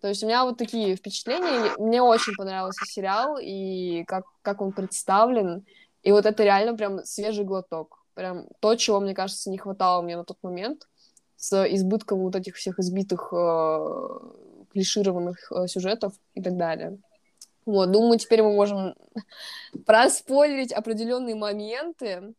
[0.00, 1.72] То есть у меня вот такие впечатления.
[1.78, 5.64] Мне очень понравился сериал, и как, как он представлен.
[6.02, 8.04] И вот это реально прям свежий глоток.
[8.14, 10.88] Прям то, чего, мне кажется, не хватало мне на тот момент.
[11.36, 14.18] С избытком вот этих всех избитых э,
[14.72, 16.98] клишированных э, сюжетов и так далее.
[17.66, 18.94] Вот, думаю, теперь мы можем
[19.86, 22.34] проспойлерить определенные моменты.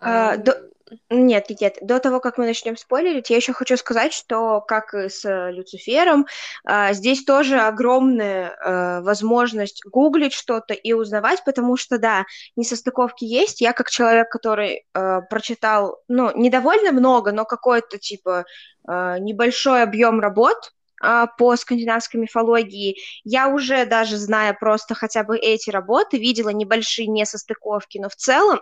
[0.00, 0.70] А, до...
[1.08, 5.08] Нет, нет, до того, как мы начнем спойлерить, я еще хочу сказать, что, как и
[5.08, 6.26] с э, Люцифером,
[6.64, 12.24] а, здесь тоже огромная а, возможность гуглить что-то и узнавать, потому что, да,
[12.56, 13.60] несостыковки есть.
[13.60, 18.44] Я, как человек, который а, прочитал, ну, не довольно много, но какой-то, типа,
[18.86, 20.72] небольшой объем работ,
[21.38, 27.98] по скандинавской мифологии, я уже даже зная просто хотя бы эти работы, видела небольшие несостыковки,
[27.98, 28.60] но в целом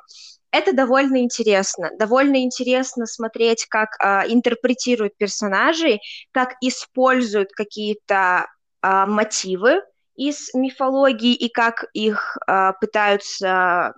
[0.50, 1.90] это довольно интересно.
[1.98, 6.00] Довольно интересно смотреть, как а, интерпретируют персонажей,
[6.32, 8.46] как используют какие-то
[8.80, 9.82] а, мотивы
[10.16, 13.94] из мифологии и как их а, пытаются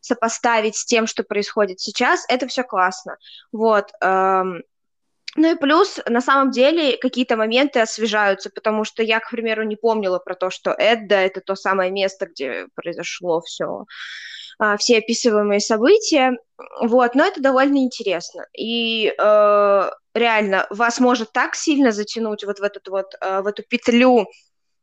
[0.00, 2.24] сопоставить с тем, что происходит сейчас.
[2.28, 3.16] Это все классно.
[3.50, 3.90] Вот.
[4.02, 4.62] Эм,
[5.36, 9.76] ну и плюс, на самом деле, какие-то моменты освежаются, потому что я, к примеру, не
[9.76, 13.84] помнила про то, что Эдда— это то самое место, где произошло все
[14.62, 16.36] а, все описываемые события,
[16.82, 22.62] вот, но это довольно интересно, и э, реально вас может так сильно затянуть вот в,
[22.62, 24.26] этот вот, э, в эту петлю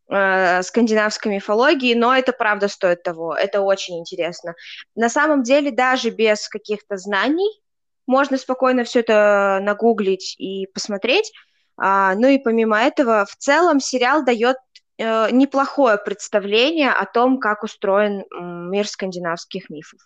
[0.09, 4.55] э, скандинавской мифологии, но это правда стоит того, это очень интересно.
[4.95, 7.61] На самом деле, даже без каких-то знаний,
[8.07, 11.31] можно спокойно все это нагуглить и посмотреть,
[11.77, 14.57] а, ну и помимо этого, в целом сериал дает
[14.97, 18.23] э, неплохое представление о том, как устроен
[18.69, 19.99] мир скандинавских мифов.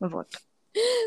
[0.00, 0.28] Вот.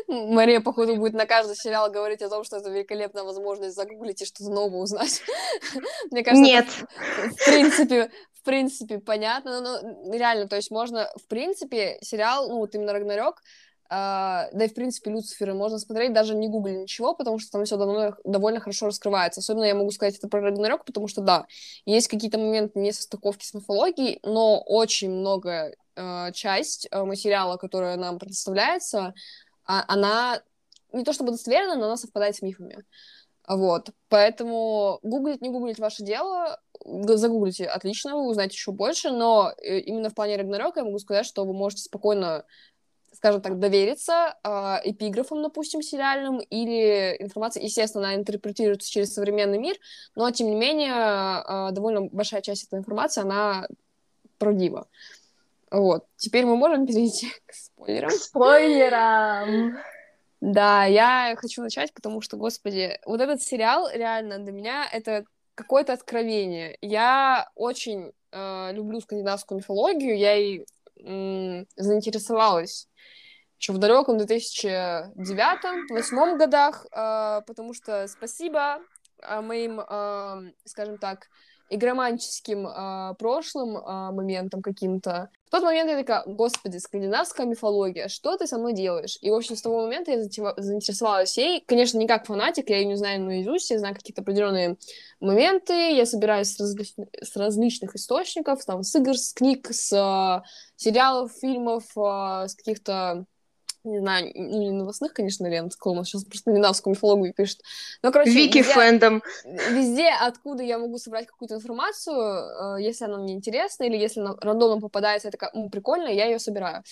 [0.08, 4.24] Мария, походу, будет на каждый сериал говорить о том, что это великолепная возможность загуглить и
[4.24, 5.22] что-то новое узнать.
[6.10, 6.66] Мне кажется, Нет.
[6.66, 9.60] Это, в принципе, в принципе, понятно.
[9.60, 13.42] Но, но реально, то есть можно, в принципе, сериал, ну, вот именно Рагнарёк,
[13.90, 17.76] да и, в принципе, Люцифера можно смотреть, даже не гугли ничего, потому что там все
[17.76, 19.40] довольно, довольно хорошо раскрывается.
[19.40, 21.46] Особенно я могу сказать это про Рагнарёк, потому что, да,
[21.86, 27.96] есть какие-то моменты не состыковки с мифологией, но очень много uh, часть uh, материала, которая
[27.96, 29.14] нам предоставляется,
[29.68, 30.42] uh, она
[30.92, 32.84] не то чтобы достоверна, но она совпадает с мифами.
[33.48, 39.78] Вот, поэтому гуглить, не гуглить ваше дело, загуглите, отлично, вы узнаете еще больше, но э,
[39.78, 42.44] именно в плане Рагнарёка я могу сказать, что вы можете спокойно
[43.12, 44.48] скажем так, довериться э,
[44.84, 49.76] эпиграфам, допустим, сериальным, или информация, естественно, она интерпретируется через современный мир,
[50.14, 53.66] но, тем не менее, э, довольно большая часть этой информации, она
[54.38, 54.86] правдива.
[55.70, 56.06] Вот.
[56.16, 58.10] Теперь мы можем перейти к спойлерам.
[58.10, 59.78] К спойлерам!
[60.40, 65.24] Да, я хочу начать, потому что, господи, вот этот сериал реально для меня это
[65.56, 66.78] какое-то откровение.
[66.80, 70.64] Я очень э, люблю скандинавскую мифологию, я ей
[71.76, 72.88] заинтересовалась
[73.58, 78.78] еще в далеком 2009-2008 годах, э, потому что спасибо
[79.22, 79.80] э, моим,
[80.64, 81.28] скажем так,
[81.70, 85.30] игроманческим э, прошлым э, моментом каким-то.
[85.46, 89.18] В тот момент я такая, господи, скандинавская мифология, что ты со мной делаешь?
[89.22, 91.62] И, в общем, с того момента я заинтересовалась ей.
[91.66, 94.76] Конечно, не как фанатик, я ее не знаю наизусть, я знаю какие-то определенные
[95.20, 96.84] моменты, я собираюсь с, разли...
[97.22, 100.42] с различных источников, там, с игр, с книг, с э,
[100.76, 103.24] сериалов, фильмов, э, с каких-то
[103.84, 107.60] не знаю, не новостных, конечно, лент, клоун сейчас просто скандинавскую мифологию пишет.
[108.02, 109.22] Но, короче, Вики везде, фэндом.
[109.44, 114.36] Везде, откуда я могу собрать какую-то информацию, э, если она мне интересна, или если она
[114.40, 116.82] рандомно попадается, я такая, ну, прикольно, я ее собираю.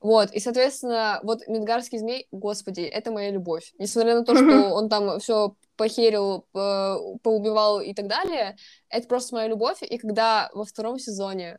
[0.00, 3.72] Вот, и, соответственно, вот Мидгарский змей, господи, это моя любовь.
[3.78, 8.56] Несмотря на то, что он там все похерил, поубивал и так далее,
[8.90, 9.82] это просто моя любовь.
[9.82, 11.58] И когда во втором сезоне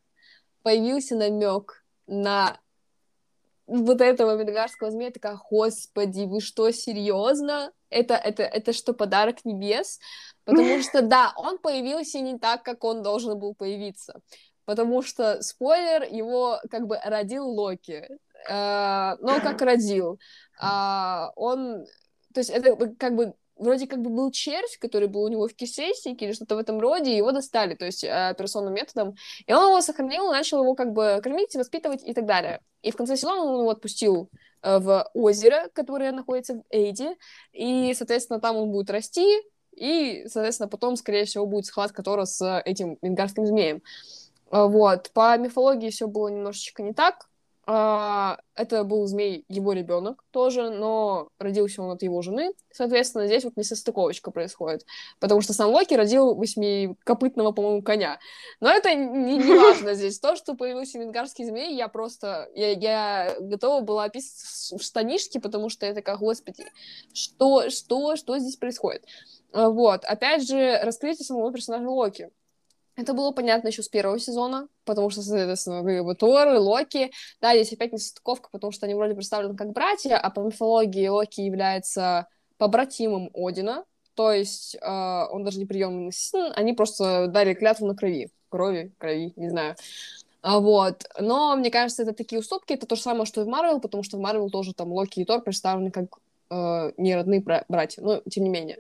[0.61, 2.59] появился намек на
[3.68, 7.72] вот этого медгарского змея, такая, господи, вы что, серьезно?
[7.89, 9.99] Это, это, это что, подарок небес?
[10.43, 14.22] Потому что, да, он появился не так, как он должен был появиться.
[14.66, 18.07] Потому что, спойлер, его как бы родил Локи.
[18.49, 20.20] Э, но как родил?
[20.61, 21.86] Э, он...
[22.34, 25.53] То есть это как бы вроде как бы был червь, который был у него в
[25.53, 29.70] кишечнике или что-то в этом роде, его достали, то есть э, операционным методом, и он
[29.70, 32.62] его сохранил, начал его как бы кормить, воспитывать и так далее.
[32.82, 34.30] И в конце сезона он его отпустил
[34.62, 37.16] э, в озеро, которое находится в Эйде,
[37.53, 39.41] и, соответственно, там он будет расти,
[39.76, 43.82] и, соответственно, потом, скорее всего, будет схватка Тора с этим венгарским змеем.
[44.51, 45.12] Э, вот.
[45.14, 47.28] По мифологии все было немножечко не так.
[47.68, 52.53] А, это был змей его ребенок тоже, но родился он от его жены.
[52.72, 54.86] Соответственно, здесь вот несостыковочка происходит.
[55.20, 58.20] Потому что сам Локи родил восьмикопытного, по-моему, коня.
[58.59, 60.20] Но это не, не важно здесь.
[60.20, 62.49] То, что появился венгарский змей, я просто...
[62.53, 66.66] Я, я готова была описать в штанишке, потому что я такая, господи,
[67.13, 69.05] что, что, что здесь происходит?
[69.53, 70.05] А, вот.
[70.05, 72.30] Опять же, раскрытие самого персонажа Локи.
[72.96, 77.12] Это было понятно еще с первого сезона, потому что, соответственно, вы Тор и Локи.
[77.41, 81.41] Да, здесь опять нестыковка, потому что они вроде представлены как братья, а по мифологии Локи
[81.41, 82.28] является
[82.58, 83.84] побратимом Одина,
[84.16, 88.30] то есть э, он даже не приемный сын, они просто дали клятву на крови.
[88.50, 89.76] Крови, крови, не знаю.
[90.41, 91.06] А, вот.
[91.20, 94.04] Но, мне кажется, это такие уступки, это то же самое, что и в Марвел, потому
[94.04, 96.06] что в Марвел тоже там Локи и Тор представлены как
[96.50, 98.80] э, не родные братья, но тем не менее.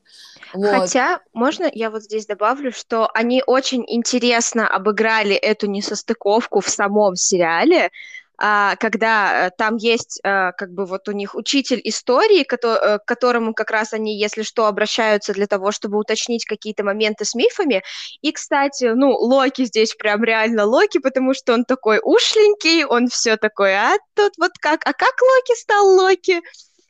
[0.53, 0.69] Вот.
[0.69, 7.15] Хотя, можно я вот здесь добавлю, что они очень интересно обыграли эту несостыковку в самом
[7.15, 7.91] сериале,
[8.37, 13.53] а, когда э, там есть а, как бы вот у них учитель истории, к которому
[13.53, 17.83] как раз они, если что, обращаются для того, чтобы уточнить какие-то моменты с мифами.
[18.21, 23.37] И, кстати, ну, Локи здесь прям реально Локи, потому что он такой ушленький, он все
[23.37, 26.41] такой, а тут вот как, а как Локи стал Локи?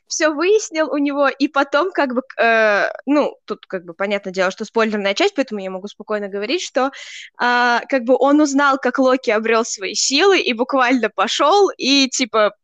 [0.06, 4.50] Все выяснил у него, и потом как бы, э, ну, тут как бы понятное дело,
[4.50, 6.90] что спойлерная часть, поэтому я могу спокойно говорить, что э,
[7.88, 12.54] как бы он узнал, как Локи обрел свои силы, и буквально пошел и типа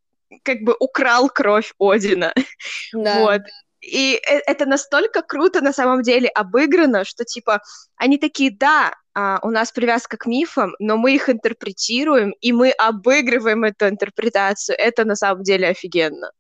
[0.42, 2.32] как бы украл кровь Одина.
[2.92, 3.18] Да.
[3.20, 3.42] Вот.
[3.80, 7.60] И э, это настолько круто на самом деле обыграно, что типа
[7.96, 12.70] они такие, да, а, у нас привязка к мифам, но мы их интерпретируем, и мы
[12.70, 14.76] обыгрываем эту интерпретацию.
[14.78, 16.30] Это на самом деле офигенно.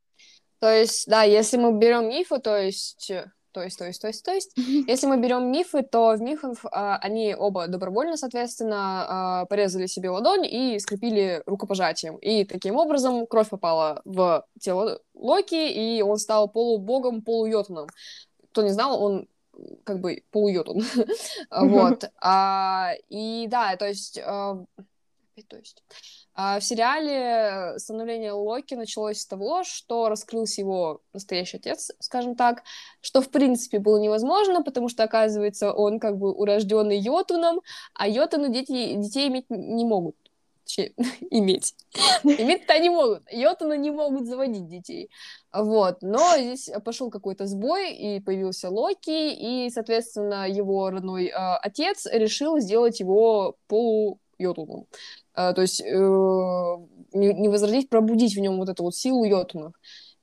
[0.62, 3.10] То есть, да, если мы берем мифы, то есть
[3.50, 4.52] то есть, то есть, то есть, то есть.
[4.56, 10.08] Если мы берем мифы, то в мифах а, они оба добровольно, соответственно, а, порезали себе
[10.08, 12.16] ладонь и скрепили рукопожатием.
[12.18, 17.88] И таким образом кровь попала в тело Локи, и он стал полубогом, полуйотуном.
[18.52, 19.28] Кто не знал, он
[19.82, 20.82] как бы полуйотун.
[21.50, 22.04] вот.
[22.22, 24.22] А, и да, то есть...
[25.36, 25.82] А, то есть...
[26.34, 32.62] А в сериале становление Локи началось с того, что раскрылся его настоящий отец, скажем так,
[33.00, 37.60] что в принципе было невозможно, потому что, оказывается, он как бы урожденный Йотуном,
[37.94, 40.16] а Йотуны дети, детей иметь не могут.
[40.64, 40.92] Точнее,
[41.30, 41.74] иметь.
[42.24, 43.22] Иметь-то они могут.
[43.30, 45.10] Йотуны не могут заводить детей.
[45.52, 45.98] Вот.
[46.02, 52.58] Но здесь пошел какой-то сбой, и появился Локи, и, соответственно, его родной э, отец решил
[52.58, 54.86] сделать его полу йотуном.
[55.34, 59.74] А, то есть э, не возродить, пробудить в нем вот эту вот силу йотунов.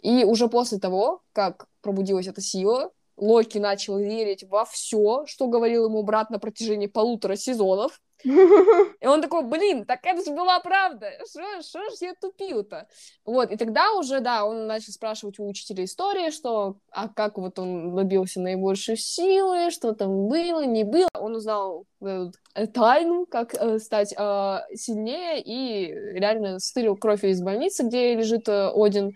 [0.02, 5.86] И уже после того, как пробудилась эта сила, Локи начал верить во все, что говорил
[5.86, 8.02] ему брат на протяжении полутора сезонов.
[9.02, 12.88] И он такой, блин, так это же была правда, что ж я тупил-то?
[13.26, 17.58] Вот, и тогда уже, да, он начал спрашивать у учителя истории, что, а как вот
[17.60, 21.08] он добился наибольшей силы, что там было, не было.
[21.14, 22.30] Он узнал э,
[22.74, 28.70] тайну, как э, стать э, сильнее, и реально стырил кровь из больницы, где лежит э,
[28.76, 29.12] Один, э,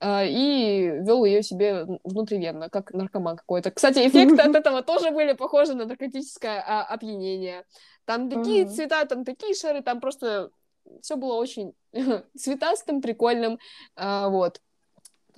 [0.00, 3.70] и вел ее себе внутривенно, как наркоман какой-то.
[3.70, 7.64] Кстати, эффекты от этого тоже были похожи на наркотическое а, опьянение.
[8.04, 10.50] Там такие цвета, там такие шары, там просто
[11.02, 11.74] все было очень
[12.38, 13.58] цветастым, прикольным,
[13.96, 14.60] а, вот.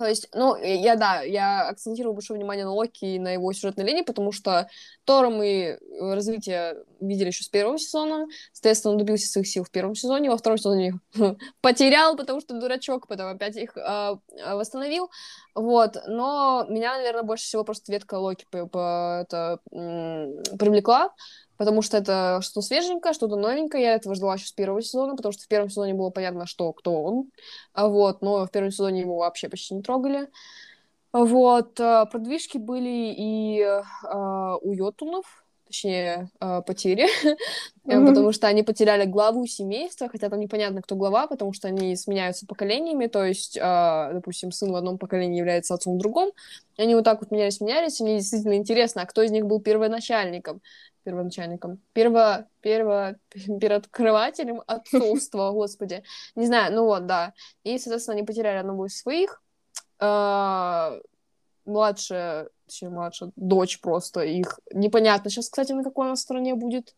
[0.01, 3.85] То есть, ну, я, да, я акцентирую большое внимание на Локи и на его сюжетной
[3.85, 4.67] линии, потому что
[5.05, 5.77] Тора мы э,
[6.15, 8.25] развитие видели еще с первого сезона.
[8.51, 10.95] Соответственно, он добился своих сил в первом сезоне, во втором сезоне их
[11.61, 14.15] потерял, потому что дурачок, потом опять их э,
[14.51, 15.11] восстановил.
[15.53, 21.13] Вот, но меня, наверное, больше всего просто ветка Локи по, по, привлекла,
[21.61, 23.83] потому что это что-то свеженькое, что-то новенькое.
[23.83, 26.73] Я этого ждала еще с первого сезона, потому что в первом сезоне было понятно, что
[26.73, 27.29] кто он.
[27.71, 30.27] А вот, но в первом сезоне его вообще почти не трогали.
[31.13, 37.07] Вот, а, продвижки были и а, у Йотунов, точнее, э, потери,
[37.87, 38.07] mm-hmm.
[38.07, 42.45] потому что они потеряли главу семейства, хотя там непонятно, кто глава, потому что они сменяются
[42.45, 46.31] поколениями, то есть, э, допустим, сын в одном поколении является отцом в другом,
[46.77, 50.61] они вот так вот менялись-менялись, и мне действительно интересно, а кто из них был первоначальником,
[51.03, 53.15] первоначальником, перво, перво,
[53.59, 56.03] первооткрывателем отцовства, господи,
[56.35, 57.33] не знаю, ну вот, да,
[57.63, 59.41] и, соответственно, они потеряли одного из своих,
[61.65, 64.59] младшая точнее, младшая, дочь просто их.
[64.73, 66.95] Непонятно сейчас, кстати, на какой она стороне будет.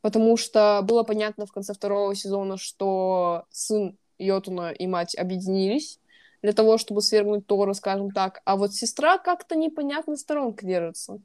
[0.00, 6.00] Потому что было понятно в конце второго сезона, что сын Йотуна и мать объединились
[6.42, 8.40] для того, чтобы свергнуть Тору, скажем так.
[8.44, 11.20] А вот сестра как-то непонятно сторонка держится.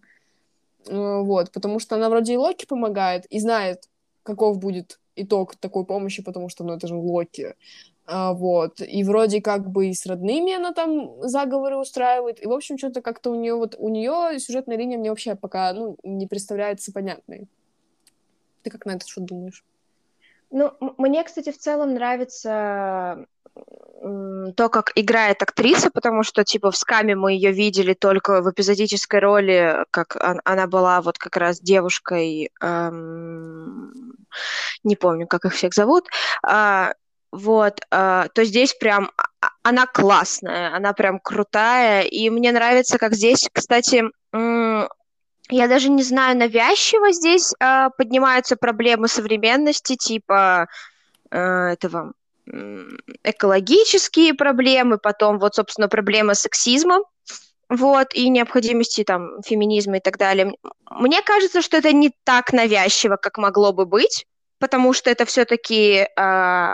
[0.86, 3.90] Э, вот, потому что она вроде и Локи помогает, и знает,
[4.24, 7.56] каков будет итог такой помощи, потому что, ну, это же Локи.
[8.06, 8.80] А, вот.
[8.80, 12.42] И вроде как бы и с родными она там заговоры устраивает.
[12.42, 15.74] И, в общем, что-то как-то у нее вот у нее сюжетная линия мне вообще пока
[15.74, 17.50] ну, не представляется понятной.
[18.64, 19.66] Ты как на это что думаешь?
[20.52, 23.26] Ну, мне, кстати, в целом нравится
[24.56, 29.20] то, как играет актриса, потому что, типа, в «Скаме» мы ее видели только в эпизодической
[29.20, 33.92] роли, как она была вот как раз девушкой, эм,
[34.84, 36.08] не помню, как их всех зовут,
[36.44, 36.94] а,
[37.32, 43.14] вот, э, то здесь прям а, она классная, она прям крутая, и мне нравится, как
[43.14, 44.04] здесь, кстати,
[45.50, 50.68] я даже не знаю, навязчиво здесь э, поднимаются проблемы современности, типа
[51.32, 52.14] э, этого
[53.24, 57.00] экологические проблемы, потом вот, собственно, проблемы сексизма,
[57.70, 60.54] вот, и необходимости там феминизма и так далее.
[60.90, 64.26] Мне кажется, что это не так навязчиво, как могло бы быть,
[64.60, 66.74] потому что это все-таки э,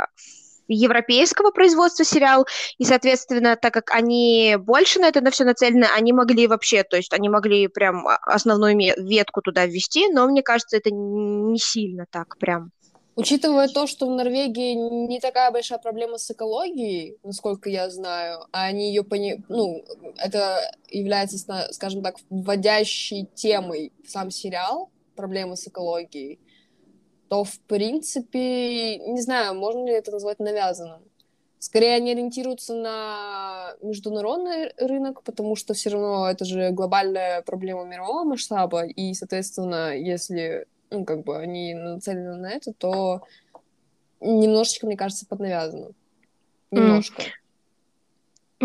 [0.67, 2.45] европейского производства сериал,
[2.77, 6.95] и, соответственно, так как они больше на это на все нацелены, они могли вообще, то
[6.97, 12.37] есть они могли прям основную ветку туда ввести, но мне кажется, это не сильно так
[12.37, 12.71] прям.
[13.15, 18.63] Учитывая то, что в Норвегии не такая большая проблема с экологией, насколько я знаю, а
[18.63, 19.43] они ее пони...
[19.49, 19.83] ну,
[20.17, 21.37] это является,
[21.71, 26.39] скажем так, вводящей темой в сам сериал, проблемы с экологией,
[27.29, 31.03] то, в принципе, не знаю, можно ли это назвать навязанным.
[31.59, 38.23] Скорее, они ориентируются на международный рынок, потому что все равно это же глобальная проблема мирового
[38.23, 43.23] масштаба, и, соответственно, если, ну, как бы они нацелены на это, то
[44.21, 45.89] немножечко, мне кажется, поднавязано.
[46.71, 47.21] Немножко.
[47.21, 47.25] Mm.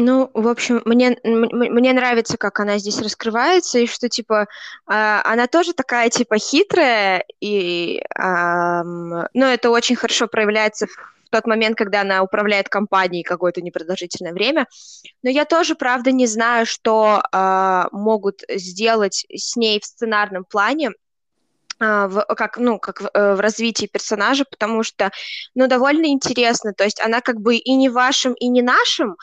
[0.01, 4.47] Ну, в общем, мне, мне нравится, как она здесь раскрывается, и что, типа,
[4.87, 11.77] а, она тоже такая, типа, хитрая, и, ну, это очень хорошо проявляется в тот момент,
[11.77, 14.69] когда она управляет компанией какое-то непродолжительное время.
[15.25, 20.93] Но я тоже, правда, не знаю, что а, могут сделать с ней в сценарном плане,
[21.81, 25.11] в, как, ну, как в, э, в развитии персонажа, потому что,
[25.55, 29.17] ну, довольно интересно, то есть она как бы и не вашим, и не нашим,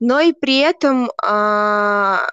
[0.00, 2.28] но и при этом, а,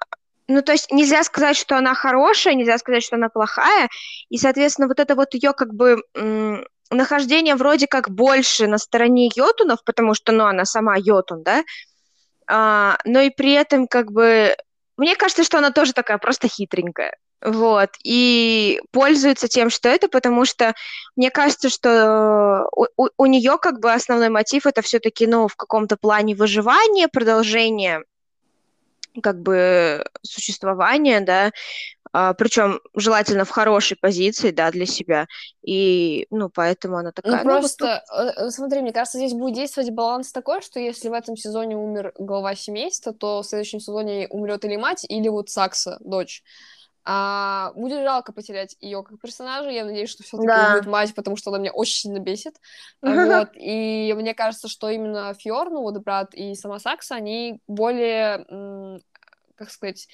[0.48, 3.88] ну, то есть нельзя сказать, что она хорошая, нельзя сказать, что она плохая,
[4.30, 6.02] и, соответственно, вот это вот ее как бы
[6.92, 11.64] нахождение вроде как больше на стороне йотунов, потому что, ну, она сама йотун, да,
[12.48, 14.56] а, но и при этом как бы,
[14.98, 20.46] мне кажется, что она тоже такая просто хитренькая, вот, и пользуется тем, что это, потому
[20.46, 20.74] что
[21.16, 25.56] мне кажется, что у, у, у нее как бы основной мотив это все-таки, ну, в
[25.56, 28.04] каком-то плане выживание, продолжение
[29.22, 31.52] как бы существования, да,
[32.12, 35.28] а, причем желательно в хорошей позиции, да, для себя.
[35.62, 37.38] И, ну, поэтому она такая.
[37.38, 38.34] Ну, просто, ну, вот...
[38.38, 42.14] Э, смотри, мне кажется, здесь будет действовать баланс такой, что если в этом сезоне умер
[42.18, 46.44] глава семейства, то в следующем сезоне умрет или мать, или вот Сакса, дочь.
[47.06, 49.70] А, будет жалко потерять ее как персонажа.
[49.70, 50.74] Я надеюсь, что все-таки да.
[50.74, 52.56] будет мать, потому что она меня очень сильно бесит.
[53.02, 53.50] Вот.
[53.56, 59.02] И мне кажется, что именно Фьор, ну вот брат и сама Сакса, они более,
[59.56, 60.08] как сказать,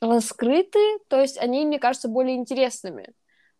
[0.00, 3.12] раскрыты, то есть они, мне кажется, более интересными.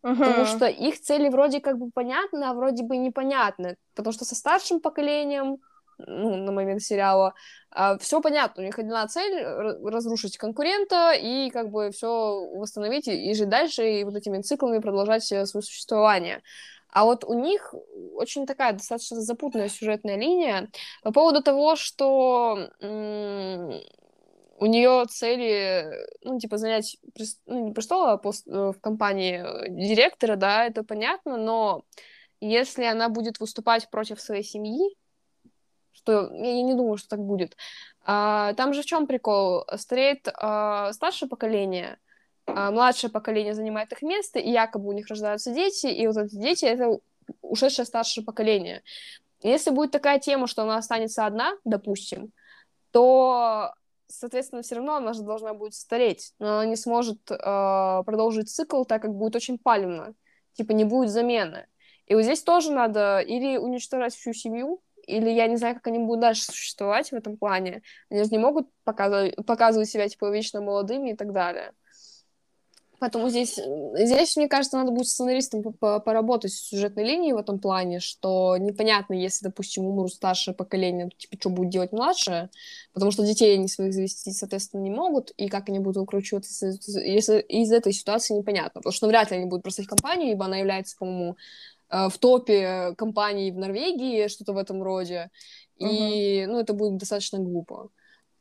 [0.03, 0.17] Uh-huh.
[0.17, 3.77] Потому что их цели вроде как бы понятны, а вроде бы непонятны.
[3.95, 5.57] Потому что со старшим поколением
[5.97, 7.33] ну, на момент сериала,
[7.71, 13.33] а, все понятно, у них одна цель разрушить конкурента и как бы все восстановить и,
[13.33, 16.41] жить дальше, и вот этими циклами продолжать э, свое существование.
[16.89, 17.73] А вот у них
[18.13, 20.69] очень такая достаточно запутанная сюжетная линия
[21.03, 22.69] по поводу того, что
[24.57, 26.97] у нее цели, ну, типа, занять,
[27.45, 31.83] ну, не престола, а пост, э, в компании э, директора, да, это понятно, но
[32.39, 34.95] если она будет выступать против своей семьи,
[36.05, 37.57] что я не думаю, что так будет.
[38.05, 39.65] А, там же в чем прикол?
[39.75, 41.97] Стареет а, старшее поколение,
[42.45, 46.35] а младшее поколение занимает их место, и якобы у них рождаются дети, и вот эти
[46.35, 46.99] дети— это
[47.41, 48.83] ушедшее старшее поколение.
[49.41, 52.31] Если будет такая тема, что она останется одна, допустим,
[52.91, 53.73] то,
[54.07, 57.35] соответственно, все равно она же должна будет стареть, но она не сможет э,
[58.05, 60.13] продолжить цикл, так как будет очень палевно,
[60.53, 61.65] типа не будет замены.
[62.05, 65.99] И вот здесь тоже надо или уничтожать всю семью, или я не знаю, как они
[65.99, 67.81] будут дальше существовать в этом плане.
[68.09, 71.71] Они же не могут показывать, показывать себя, типа, вечно молодыми и так далее.
[72.99, 73.59] Поэтому здесь,
[73.93, 79.13] здесь, мне кажется, надо будет сценаристам поработать с сюжетной линией в этом плане, что непонятно,
[79.13, 82.49] если, допустим, умрут старшее поколение, то, типа, что будет делать младшее,
[82.93, 86.67] потому что детей они своих завести, соответственно, не могут, и как они будут выкручиваться,
[87.01, 90.57] если из этой ситуации непонятно, потому что вряд ли они будут бросать компанию, ибо она
[90.57, 91.35] является, по-моему,
[91.89, 95.29] в топе компаний в Норвегии, что-то в этом роде.
[95.77, 96.47] И, uh-huh.
[96.47, 97.89] ну, это будет достаточно глупо.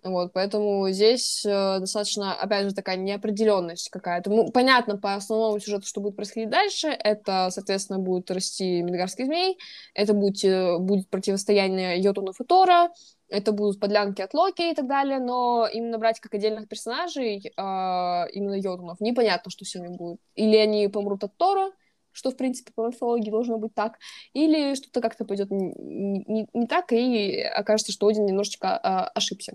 [0.04, 4.28] Вот, поэтому здесь э, достаточно, опять же, такая неопределенность какая-то.
[4.28, 6.88] Ну, понятно по основному сюжету, что будет происходить дальше.
[6.88, 9.58] Это, соответственно, будет расти Медгарский змей,
[9.94, 12.90] это будет, э, будет противостояние Йотунов и Тора,
[13.30, 17.50] это будут подлянки от Локи и так далее, но именно брать как отдельных персонажей, э,
[17.56, 20.18] именно Йотунов, непонятно, что с ними будет.
[20.34, 21.70] Или они помрут от Тора,
[22.14, 23.98] что, в принципе, по мифологии должно быть так,
[24.32, 29.54] или что-то как-то пойдет не, не, не так, и окажется, что Один немножечко а, ошибся.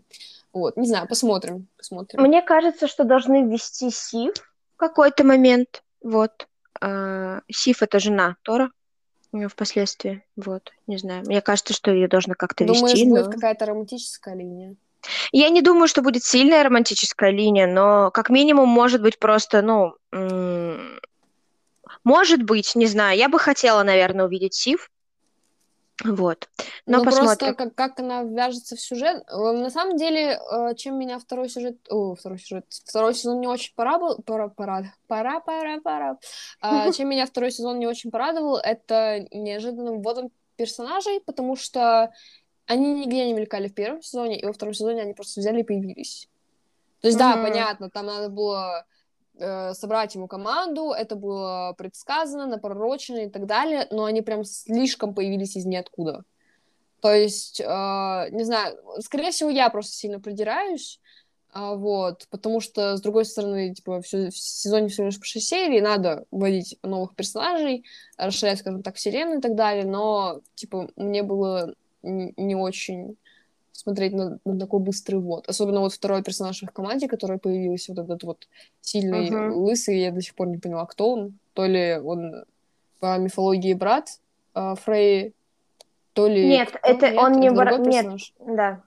[0.53, 2.22] Вот, не знаю, посмотрим, посмотрим.
[2.22, 4.34] Мне кажется, что должны ввести Сив
[4.76, 6.47] в какой-то момент, вот.
[6.82, 8.72] А, Сив— это жена Тора,
[9.47, 11.24] впоследствии, вот, не знаю.
[11.26, 12.80] Мне кажется, что ее должны как-то вести.
[12.80, 13.10] Думаешь, но...
[13.10, 14.76] будет какая-то романтическая линия?
[15.32, 19.93] Я не думаю, что будет сильная романтическая линия, но как минимум может быть просто, ну,
[22.04, 23.18] может быть, не знаю.
[23.18, 24.89] Я бы хотела, наверное, увидеть Сив.
[26.04, 26.47] Вот.
[26.86, 27.26] Но ну, посмотрим.
[27.26, 29.24] просто как, как она вяжется в сюжет.
[29.28, 31.78] Э, на самом деле, э, чем меня второй сюжет...
[31.89, 32.66] О, второй сюжет...
[32.70, 34.22] Второй сезон не очень порадовал...
[34.22, 36.18] Пора, пора, пора, пора, пора.
[36.62, 42.14] А, чем меня второй сезон не очень порадовал, это неожиданным вводом персонажей, потому что
[42.66, 45.64] они нигде не мелькали в первом сезоне, и во втором сезоне они просто взяли и
[45.64, 46.30] появились.
[47.02, 47.36] То есть, mm-hmm.
[47.36, 48.86] да, понятно, там надо было
[49.39, 55.55] собрать ему команду, это было предсказано, напророчено и так далее, но они прям слишком появились
[55.55, 56.23] из ниоткуда.
[57.01, 57.63] То есть, э,
[58.31, 60.99] не знаю, скорее всего, я просто сильно придираюсь,
[61.53, 65.47] э, вот, потому что, с другой стороны, типа, все, в сезоне всего лишь по 6
[65.47, 67.85] серий, надо вводить новых персонажей,
[68.17, 73.17] расширять, скажем так, вселенную и так далее, но, типа, мне было не очень
[73.80, 75.47] смотреть на, на такой быстрый ввод.
[75.47, 78.47] Особенно вот второй персонаж в их команде, который появился, вот этот вот
[78.82, 79.51] сильный uh-huh.
[79.51, 81.39] лысый, я до сих пор не поняла, кто он.
[81.53, 82.43] То ли он
[82.99, 84.19] по мифологии брат
[84.53, 85.34] э, Фрей,
[86.11, 86.49] то ли...
[86.49, 86.80] Нет, кто?
[86.84, 88.05] это Нет, он это не брат, нет,
[88.39, 88.82] да.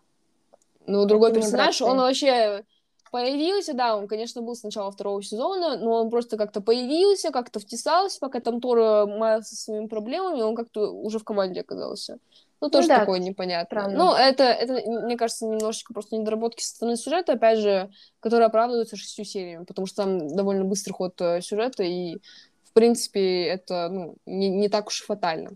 [0.86, 2.62] Ну, другой это персонаж, он вообще
[3.10, 7.60] появился, да, он, конечно, был с начала второго сезона, но он просто как-то появился, как-то
[7.60, 12.18] втесался, пока там Тора маялся со своими проблемами, он как-то уже в команде оказался.
[12.62, 13.80] Ну, тоже ну, да, такое непонятно.
[13.80, 13.98] Странно.
[13.98, 17.90] Ну, это, это, мне кажется, немножечко просто недоработки со стороны сюжета, опять же,
[18.20, 22.18] которые оправдываются шестью сериями, потому что там довольно быстрый ход э, сюжета, и,
[22.62, 25.50] в принципе, это, ну, не, не так уж и фатально.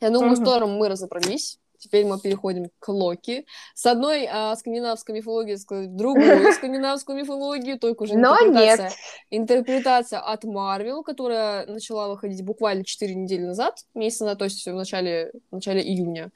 [0.00, 0.42] Я думаю, угу.
[0.42, 1.58] с Тором мы разобрались.
[1.88, 3.46] Теперь мы переходим к Локи.
[3.74, 8.94] С одной а, скандинавской мифологии сказать другую скандинавскую мифологию, только уже Но интерпретация, нет.
[9.30, 14.74] интерпретация от Марвел, которая начала выходить буквально 4 недели назад, месяц назад, то есть в
[14.74, 16.30] начале, в начале июня.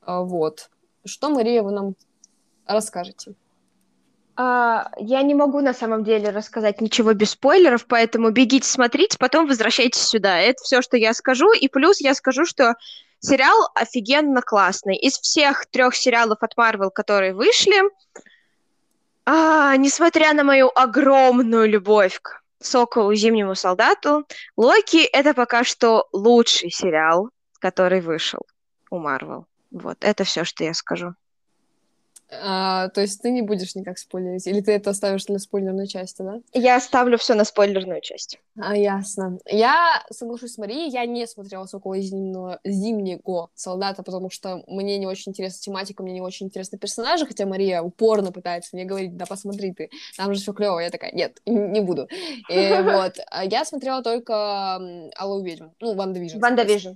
[0.00, 0.70] А, вот.
[1.04, 1.94] Что, Мария, вы нам
[2.64, 3.34] расскажете?
[4.36, 9.48] А, я не могу на самом деле рассказать ничего без спойлеров, поэтому бегите смотрите, потом
[9.48, 10.38] возвращайтесь сюда.
[10.38, 11.52] Это все, что я скажу.
[11.52, 12.76] И плюс я скажу, что
[13.20, 14.96] Сериал офигенно классный.
[14.96, 17.82] Из всех трех сериалов от Marvel, которые вышли,
[19.30, 26.70] А, несмотря на мою огромную любовь к Соколу Зимнему солдату, Локи это пока что лучший
[26.70, 27.28] сериал,
[27.60, 28.40] который вышел
[28.90, 29.44] у Марвел.
[29.70, 31.14] Вот, это все, что я скажу.
[32.30, 34.46] А, то есть ты не будешь никак спойлерить?
[34.46, 36.40] Или ты это оставишь на спойлерную часть, да?
[36.52, 38.38] Я оставлю все на спойлерную часть.
[38.60, 39.38] А, ясно.
[39.46, 45.06] Я соглашусь с Марией, я не смотрела «Сокола зимнего, зимнего солдата», потому что мне не
[45.06, 49.24] очень интересна тематика, мне не очень интересны персонажи, хотя Мария упорно пытается мне говорить, да
[49.26, 50.80] посмотри ты, там же все клево.
[50.80, 52.08] Я такая, нет, не буду.
[52.50, 53.18] И вот.
[53.30, 56.38] А я смотрела только «Алую ведьму», ну, «WandaVision».
[56.40, 56.92] «WandaVision».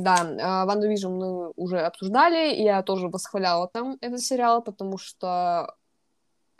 [0.00, 5.74] Да, Ванду Vision мы уже обсуждали, и я тоже восхваляла там этот сериал, потому что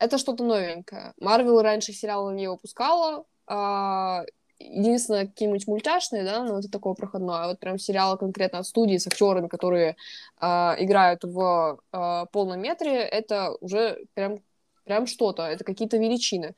[0.01, 1.13] это что-то новенькое.
[1.21, 4.25] Марвел раньше сериалы не выпускала, а,
[4.59, 7.45] единственное, какие-нибудь мультяшные, да, но это такое проходное.
[7.45, 9.97] А вот прям сериалы конкретно от студии с актерами, которые
[10.39, 14.39] а, играют в а, полном метре, это уже прям,
[14.85, 16.55] прям что-то, это какие-то величины.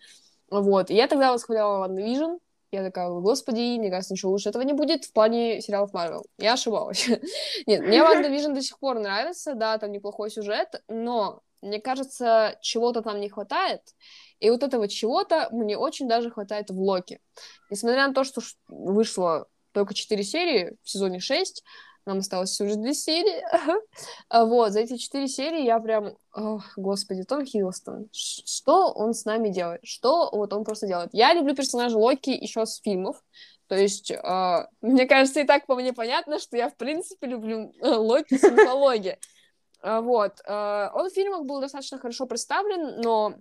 [0.50, 2.36] Вот, и я тогда восхваляла WandaVision,
[2.72, 6.24] я такая, господи, мне кажется, ничего лучше этого не будет в плане сериалов Марвел.
[6.38, 7.06] Я ошибалась.
[7.66, 13.02] Нет, мне WandaVision до сих пор нравится, да, там неплохой сюжет, но мне кажется, чего-то
[13.02, 13.82] там не хватает,
[14.40, 17.20] и вот этого чего-то мне очень даже хватает в Локи.
[17.70, 21.62] Несмотря на то, что вышло только 4 серии в сезоне 6,
[22.06, 23.42] нам осталось лишь две серии.
[24.28, 26.16] А вот, за эти четыре серии я прям...
[26.34, 28.08] Ох, господи, Том Хиддлстон.
[28.12, 29.80] Что он с нами делает?
[29.84, 31.10] Что вот он просто делает?
[31.12, 33.22] Я люблю персонажа Локи еще с фильмов.
[33.68, 37.72] То есть, э, мне кажется, и так по мне понятно, что я, в принципе, люблю
[37.80, 39.18] э, Локи с мифологии.
[39.80, 40.40] А, вот.
[40.46, 43.34] Он в фильмах был достаточно хорошо представлен, но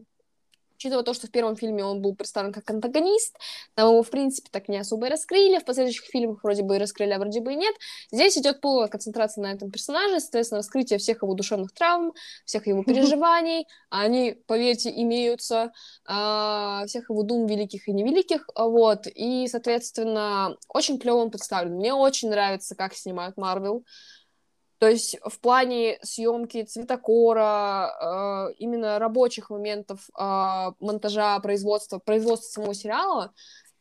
[0.82, 3.38] учитывая то, что в первом фильме он был представлен как антагонист,
[3.75, 6.79] там его, в принципе, так не особо и раскрыли, в последующих фильмах вроде бы и
[6.79, 7.75] раскрыли, а вроде бы и нет.
[8.11, 12.13] Здесь идет полная концентрация на этом персонаже, соответственно, раскрытие всех его душевных травм,
[12.45, 15.71] всех его переживаний, а они, поверьте, имеются,
[16.05, 21.75] а, всех его дум великих и невеликих, вот, и, соответственно, очень клево он представлен.
[21.75, 23.86] Мне очень нравится, как снимают Марвел,
[24.82, 32.73] то есть в плане съемки цветокора, э, именно рабочих моментов э, монтажа, производства, производства самого
[32.73, 33.32] сериала,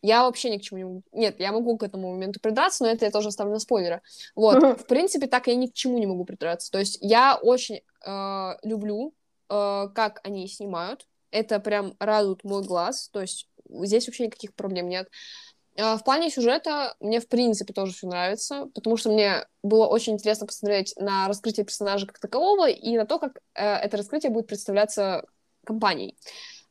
[0.02, 1.02] я вообще ни к чему не могу.
[1.12, 4.02] Нет, я могу к этому моменту придраться, но это я тоже оставлю на спойлеры.
[4.34, 6.70] Вот, в принципе, так я ни к чему не могу придраться.
[6.70, 9.14] То есть я очень э, люблю,
[9.48, 11.06] э, как они снимают.
[11.30, 13.08] Это прям радует мой глаз.
[13.08, 15.08] То есть здесь вообще никаких проблем нет.
[15.08, 20.14] А, в плане сюжета мне, в принципе, тоже все нравится, потому что мне было очень
[20.14, 24.46] интересно посмотреть на раскрытие персонажа как такового и на то, как э, это раскрытие будет
[24.46, 25.24] представляться
[25.64, 26.16] компанией.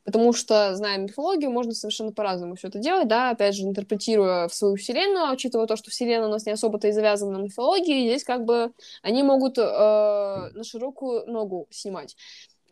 [0.04, 4.56] Потому что, зная мифологию, можно совершенно по-разному все это делать, да, опять же, интерпретируя в
[4.56, 8.10] свою вселенную, а учитывая то, что вселенная у нас не особо-то и завязана на мифологии,
[8.10, 8.72] здесь как бы
[9.04, 12.16] они могут э, на широкую ногу снимать.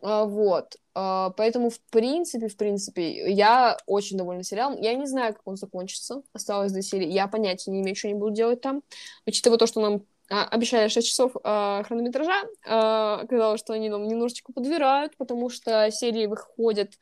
[0.02, 0.76] А, вот.
[0.94, 4.80] А, поэтому, в принципе, в принципе, я очень довольна сериалом.
[4.80, 6.22] Я не знаю, как он закончится.
[6.32, 7.08] Осталось две серии.
[7.08, 8.82] Я понятия не имею, что они будут делать там.
[9.26, 15.16] Учитывая то, что нам а, обещали 6 часов хронометража, оказалось, что они нам немножечко подбирают,
[15.16, 16.92] потому что серии выходят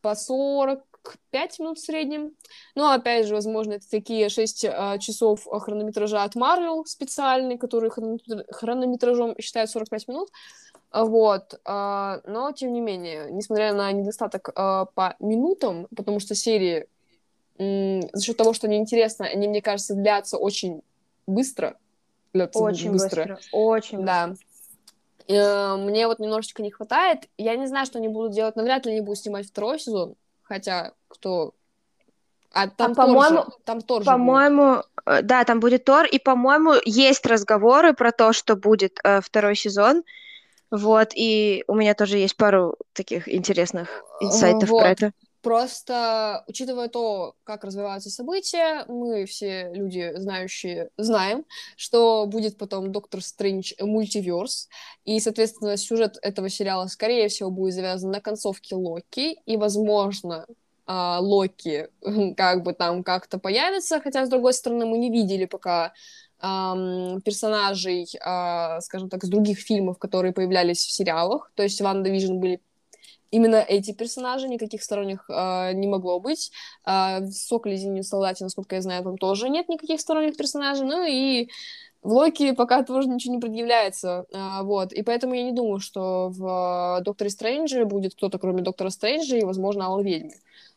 [0.00, 0.93] по 40
[1.30, 2.32] 5 минут в среднем.
[2.74, 9.34] Но, опять же, возможно, это такие 6 а, часов хронометража от Marvel специальный, который хронометражом
[9.40, 10.30] считают 45 минут.
[10.90, 16.34] А, вот, а, но тем не менее, несмотря на недостаток а, по минутам, потому что
[16.34, 16.88] серии
[17.56, 20.82] за счет того, что они интересны, они, мне кажется, длятся очень
[21.26, 21.76] быстро.
[22.32, 23.26] Длятся очень быстро.
[23.26, 23.38] быстро.
[23.52, 24.28] Очень да.
[24.28, 24.46] быстро.
[25.28, 27.28] Э, мне вот немножечко не хватает.
[27.38, 30.16] Я не знаю, что они будут делать, но вряд ли они будут снимать второй сезон.
[30.44, 31.54] Хотя, кто
[32.54, 37.26] а там, а, по-моему, там Тор По-моему, э, да, там будет Тор, и, по-моему, есть
[37.26, 40.04] разговоры про то, что будет э, второй сезон.
[40.70, 44.80] Вот, и у меня тоже есть пару таких интересных инсайтов вот.
[44.80, 45.12] про это.
[45.44, 51.44] Просто, учитывая то, как развиваются события, мы все люди, знающие, знаем,
[51.76, 54.70] что будет потом Доктор Стрэндж мультиверс,
[55.04, 60.46] и, соответственно, сюжет этого сериала, скорее всего, будет завязан на концовке Локи, и, возможно,
[60.86, 61.88] а, Локи
[62.38, 65.92] как бы там как-то появится, хотя, с другой стороны, мы не видели пока
[66.40, 71.50] персонажей, э, скажем так, с других фильмов, которые появлялись в сериалах.
[71.54, 72.60] То есть WandaVision были
[73.34, 76.52] именно эти персонажи, никаких сторонних э, не могло быть.
[76.86, 78.04] Э, в Соколе Зимнем
[78.40, 80.86] насколько я знаю, там тоже нет никаких сторонних персонажей.
[80.86, 81.48] Ну и
[82.04, 86.28] в Локи пока тоже ничего не предъявляется, а, вот, и поэтому я не думаю, что
[86.28, 90.34] в Докторе Стрэнджи будет кто-то, кроме Доктора Стрэнджа и, возможно, Алой Ведьмы.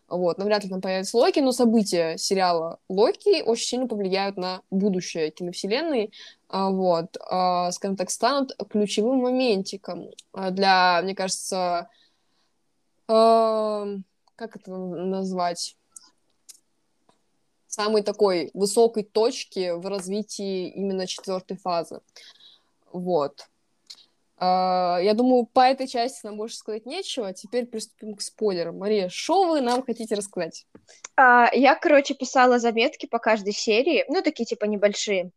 [0.08, 5.30] Вот, навряд ли там появится Локи, но события сериала Локи очень сильно повлияют на будущее
[5.32, 6.14] киновселенной.
[6.48, 11.90] А, вот, а, скажем так, станут ключевым моментиком для, мне кажется,
[13.08, 15.78] как это назвать?
[17.78, 22.02] самой такой высокой точки в развитии именно четвертой фазы.
[22.92, 23.48] Вот.
[24.40, 27.34] Uh, я думаю, по этой части нам больше сказать нечего.
[27.34, 28.78] Теперь приступим к спойлерам.
[28.78, 30.66] Мария, что вы нам хотите рассказать?
[31.20, 35.32] Uh, я, короче, писала заметки по каждой серии, ну, такие типа небольшие.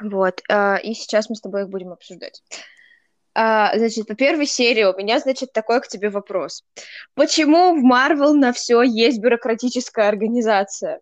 [0.00, 0.42] Вот.
[0.50, 2.42] Э, и сейчас мы с тобой их будем обсуждать.
[3.36, 6.64] Значит, по первой серии у меня, значит, такой к тебе вопрос.
[7.14, 11.00] Почему в Марвел на все есть бюрократическая организация?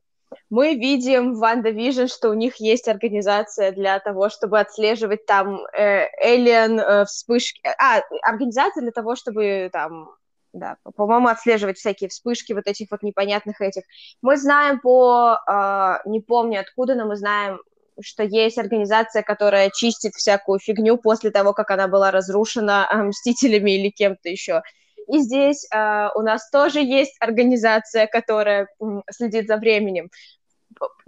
[0.50, 6.06] Мы видим в WandaVision, что у них есть организация для того, чтобы отслеживать там э,
[6.24, 7.60] alien э, вспышки.
[7.64, 10.10] А, организация для того, чтобы там
[10.52, 13.82] да, по-моему, отслеживать всякие вспышки вот этих вот непонятных этих.
[14.22, 17.58] Мы знаем по, э, не помню откуда, но мы знаем,
[18.00, 23.72] что есть организация, которая чистит всякую фигню после того, как она была разрушена э, Мстителями
[23.72, 24.62] или кем-то еще.
[25.08, 28.68] И здесь э, у нас тоже есть организация, которая
[29.10, 30.10] следит за временем.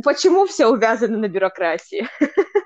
[0.05, 2.09] Почему все увязано на бюрократии?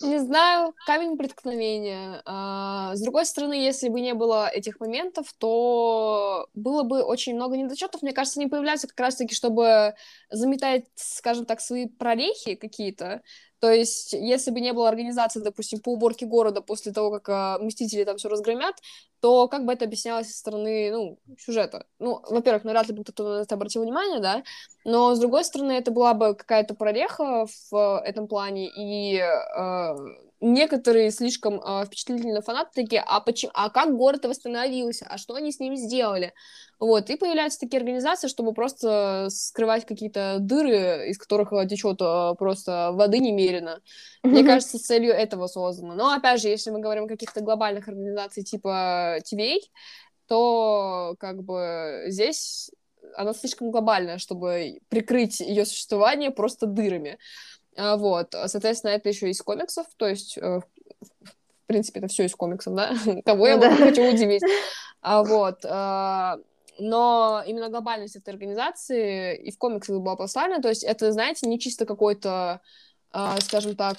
[0.00, 2.20] Не знаю, камень преткновения.
[2.24, 7.56] А, с другой стороны, если бы не было этих моментов, то было бы очень много
[7.56, 8.02] недочетов.
[8.02, 9.94] Мне кажется, они появляются как раз-таки, чтобы
[10.30, 13.22] заметать, скажем так, свои прорехи какие-то.
[13.60, 17.58] То есть, если бы не было организации, допустим, по уборке города после того, как а,
[17.60, 18.74] Мстители там все разгромят,
[19.24, 21.86] то как бы это объяснялось со стороны, ну, сюжета?
[21.98, 24.42] Ну, во-первых, навряд ли бы кто-то на это обратил внимание, да,
[24.84, 29.94] но, с другой стороны, это была бы какая-то прореха в этом плане, и э,
[30.42, 35.52] некоторые слишком э, впечатлительные фанаты такие, а, почему, а как город восстановился, а что они
[35.52, 36.34] с ним сделали?
[36.78, 42.90] Вот, и появляются такие организации, чтобы просто скрывать какие-то дыры, из которых течет э, просто
[42.92, 43.80] воды немерено.
[44.22, 45.94] Мне кажется, с целью этого создано.
[45.94, 49.58] Но, опять же, если мы говорим о каких-то глобальных организациях типа TVA,
[50.26, 52.70] то как бы здесь
[53.16, 57.18] она слишком глобальная, чтобы прикрыть ее существование просто дырами.
[57.76, 62.34] А, вот, соответственно, это еще из комиксов, то есть, э, в принципе, это все из
[62.34, 62.94] комиксов, да?
[63.24, 64.42] Кого я могу хочу удивить?
[65.06, 66.38] А, вот, а,
[66.78, 71.60] но именно глобальность этой организации и в комиксах была поставлена, то есть это, знаете, не
[71.60, 72.62] чисто какой-то,
[73.40, 73.98] скажем так,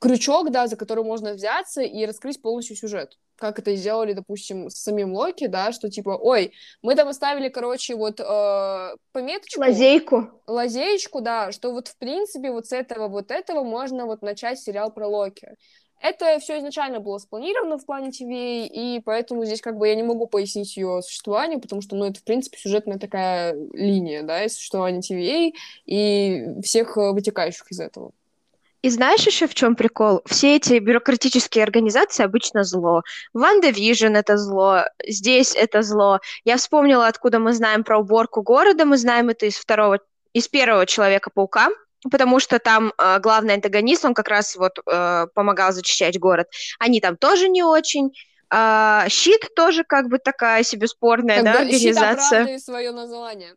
[0.00, 3.18] крючок, да, за который можно взяться и раскрыть полностью сюжет.
[3.36, 7.94] Как это сделали, допустим, с самим Локи, да, что типа, ой, мы там оставили, короче,
[7.94, 9.60] вот э, пометочку.
[9.60, 10.30] Лазейку.
[10.46, 14.90] Лазеечку, да, что вот в принципе вот с этого вот этого можно вот начать сериал
[14.92, 15.54] про Локи.
[16.02, 20.02] Это все изначально было спланировано в плане TVA, и поэтому здесь как бы я не
[20.02, 24.48] могу пояснить ее существование, потому что, ну, это, в принципе, сюжетная такая линия, да, и
[24.48, 28.12] существование TVA и всех э, вытекающих из этого.
[28.82, 30.22] И знаешь еще в чем прикол?
[30.24, 33.02] Все эти бюрократические организации обычно зло.
[33.34, 36.20] WandaVision это зло, здесь это зло.
[36.44, 38.86] Я вспомнила, откуда мы знаем про уборку города.
[38.86, 40.00] Мы знаем это из второго,
[40.32, 41.68] из первого Человека-паука,
[42.10, 46.48] потому что там э, главный антагонист, он как раз вот э, помогал зачищать город.
[46.78, 48.12] Они там тоже не очень.
[48.52, 52.46] А, щит тоже как бы такая себе спорная, как да, организация.
[52.46, 53.54] Щит свое название.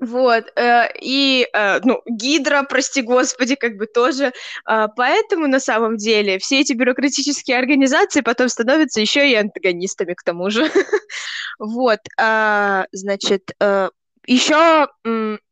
[0.00, 4.32] Вот, э, и, э, ну, Гидра, прости господи, как бы тоже.
[4.68, 10.22] Э, поэтому, на самом деле, все эти бюрократические организации потом становятся еще и антагонистами, к
[10.22, 10.70] тому же.
[11.58, 13.88] Вот, э, значит, э,
[14.26, 14.88] еще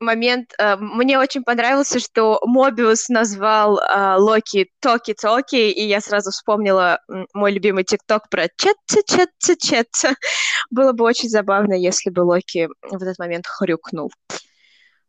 [0.01, 6.99] момент, э, мне очень понравился, что Мобиус назвал э, Локи Токи-Токи, и я сразу вспомнила
[7.33, 9.89] мой любимый ТикТок про чет-чет-чет-чет.
[10.70, 14.11] Было бы очень забавно, если бы Локи в этот момент хрюкнул.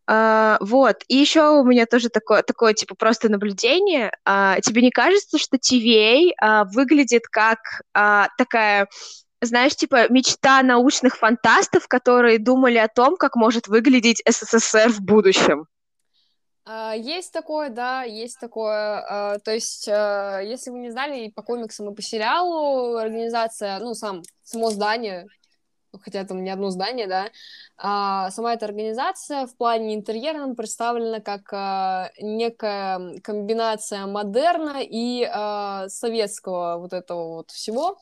[0.08, 4.12] Uh, вот, и еще у меня тоже такое, такое типа, просто наблюдение.
[4.24, 7.58] Uh, тебе не кажется, что TVA uh, выглядит как
[8.38, 8.88] такая
[9.42, 15.68] знаешь, типа мечта научных фантастов, которые думали о том, как может выглядеть СССР в будущем.
[16.68, 19.06] Uh, есть такое, да, есть такое.
[19.36, 23.78] Uh, то есть, uh, если вы не знали, и по комиксам, и по сериалу организация,
[23.78, 25.28] ну, сам, само здание,
[26.02, 27.30] хотя там не одно здание, да,
[28.32, 35.26] сама эта организация в плане интерьера представлена как некая комбинация модерна и
[35.88, 37.98] советского вот этого вот всего.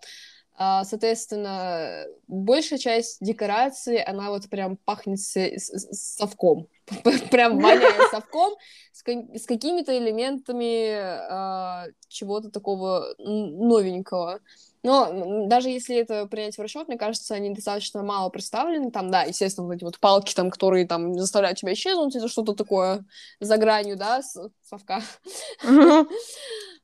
[0.56, 6.68] А, соответственно, большая часть декорации, она вот прям пахнет с, с, совком.
[7.32, 8.56] прям воняет совком
[8.92, 14.42] с, с какими-то элементами а, чего-то такого новенького.
[14.84, 18.92] Но даже если это принять в расчет, мне кажется, они достаточно мало представлены.
[18.92, 22.54] Там, да, естественно, вот эти вот палки, там, которые там заставляют тебя исчезнуть, это что-то
[22.54, 23.06] такое
[23.40, 24.22] за гранью, да,
[24.62, 25.02] совка.
[25.64, 26.08] Mm-hmm.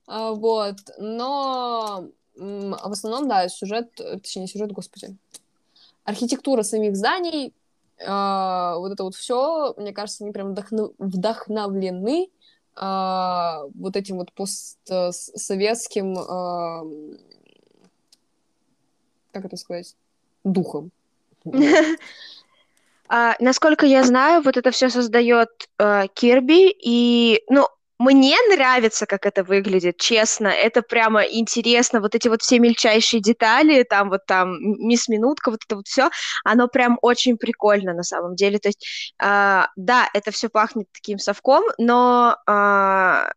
[0.35, 0.77] вот.
[0.97, 2.09] Но А
[2.39, 5.15] в основном, да, сюжет, точнее, сюжет, господи,
[6.03, 7.53] архитектура самих зданий,
[7.97, 12.29] э, вот это вот все, мне кажется, они прям вдохну- вдохновлены
[12.75, 17.17] э, вот этим вот постсоветским, э,
[19.31, 19.95] как это сказать,
[20.43, 20.91] духом.
[23.11, 27.67] А, насколько я знаю, вот это все создает э, Кирби, и, ну,
[27.99, 30.47] мне нравится, как это выглядит, честно.
[30.47, 31.99] Это прямо интересно.
[31.99, 36.09] Вот эти вот все мельчайшие детали, там вот там мисс Минутка, вот это вот все,
[36.45, 38.57] оно прям очень прикольно на самом деле.
[38.59, 43.29] То есть, э, да, это все пахнет таким совком, но э,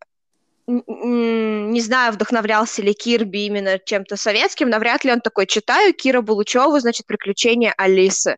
[0.65, 6.79] не знаю, вдохновлялся ли Кирби именно чем-то советским, навряд ли он такой читаю Кира Булучеву,
[6.79, 8.37] значит, приключения Алисы.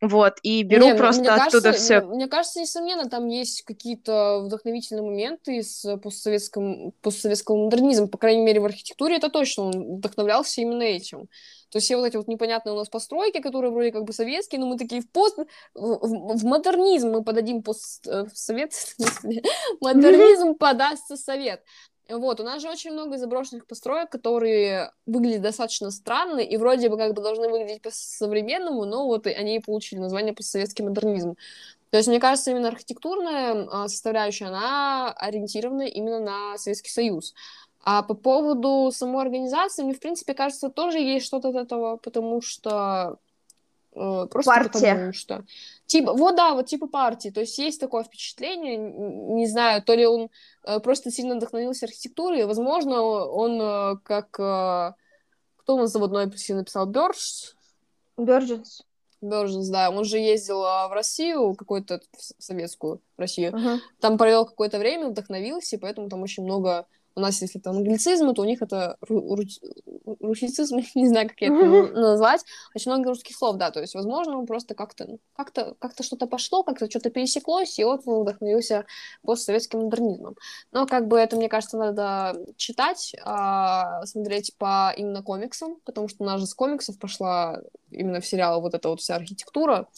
[0.00, 2.00] Вот, и беру не, просто мне оттуда кажется, все.
[2.02, 8.06] Мне, мне кажется, несомненно, там есть какие-то вдохновительные моменты из постсоветского, постсоветского модернизма.
[8.06, 9.64] По крайней мере, в архитектуре это точно.
[9.64, 11.28] Он вдохновлялся именно этим.
[11.70, 14.60] То есть все вот эти вот непонятные у нас постройки, которые вроде как бы советские,
[14.60, 15.38] но мы такие в пост...
[15.74, 18.06] В, в модернизм мы подадим пост...
[18.06, 18.72] Э, в совет...
[19.80, 21.62] Модернизм подастся совет.
[22.08, 26.96] Вот, у нас же очень много заброшенных построек, которые выглядят достаточно странно и вроде бы
[26.96, 31.36] как бы должны выглядеть по-современному, но вот они получили название постсоветский модернизм.
[31.90, 37.34] То есть, мне кажется, именно архитектурная а, составляющая, она ориентирована именно на Советский Союз.
[37.82, 42.42] А по поводу самой организации, мне, в принципе, кажется, тоже есть что-то от этого, потому
[42.42, 43.18] что
[43.98, 44.94] Э, просто Партия.
[44.94, 45.44] потому что...
[45.88, 47.30] Типа, вот да, вот типа партии.
[47.30, 50.28] То есть есть такое впечатление, не знаю, то ли он
[50.64, 54.30] э, просто сильно вдохновился архитектурой, возможно, он э, как...
[54.30, 56.86] Кто у нас заводной апельсин написал?
[56.86, 57.52] Бёрдж?
[58.16, 58.82] Бёрджесс.
[59.20, 59.90] Бёрджесс, да.
[59.90, 63.52] Он же ездил в Россию, какую-то в советскую Россию.
[63.52, 63.78] Uh-huh.
[64.00, 66.86] Там провел какое-то время, вдохновился, и поэтому там очень много
[67.18, 68.96] у нас, если там англицизмы, то у них это
[70.20, 71.52] русицизм, не знаю, как это
[72.00, 72.44] назвать.
[72.74, 76.62] Очень много русских слов, да, то есть, возможно, он просто как-то, как-то, как-то что-то пошло,
[76.62, 78.86] как-то что-то пересеклось, и вот он вдохновился
[79.22, 80.36] постсоветским модернизмом.
[80.70, 86.22] Но, как бы, это, мне кажется, надо читать, а, смотреть по именно комиксам, потому что
[86.22, 87.60] у нас же с комиксов пошла
[87.90, 89.88] именно в сериал вот эта вот вся архитектура,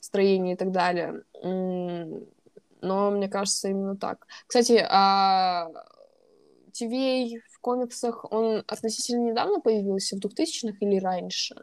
[0.00, 1.22] строение и так далее.
[1.42, 4.26] Но мне кажется, именно так.
[4.46, 4.86] Кстати,
[6.80, 11.54] TVA в комиксах, он относительно недавно появился, в 2000-х или раньше?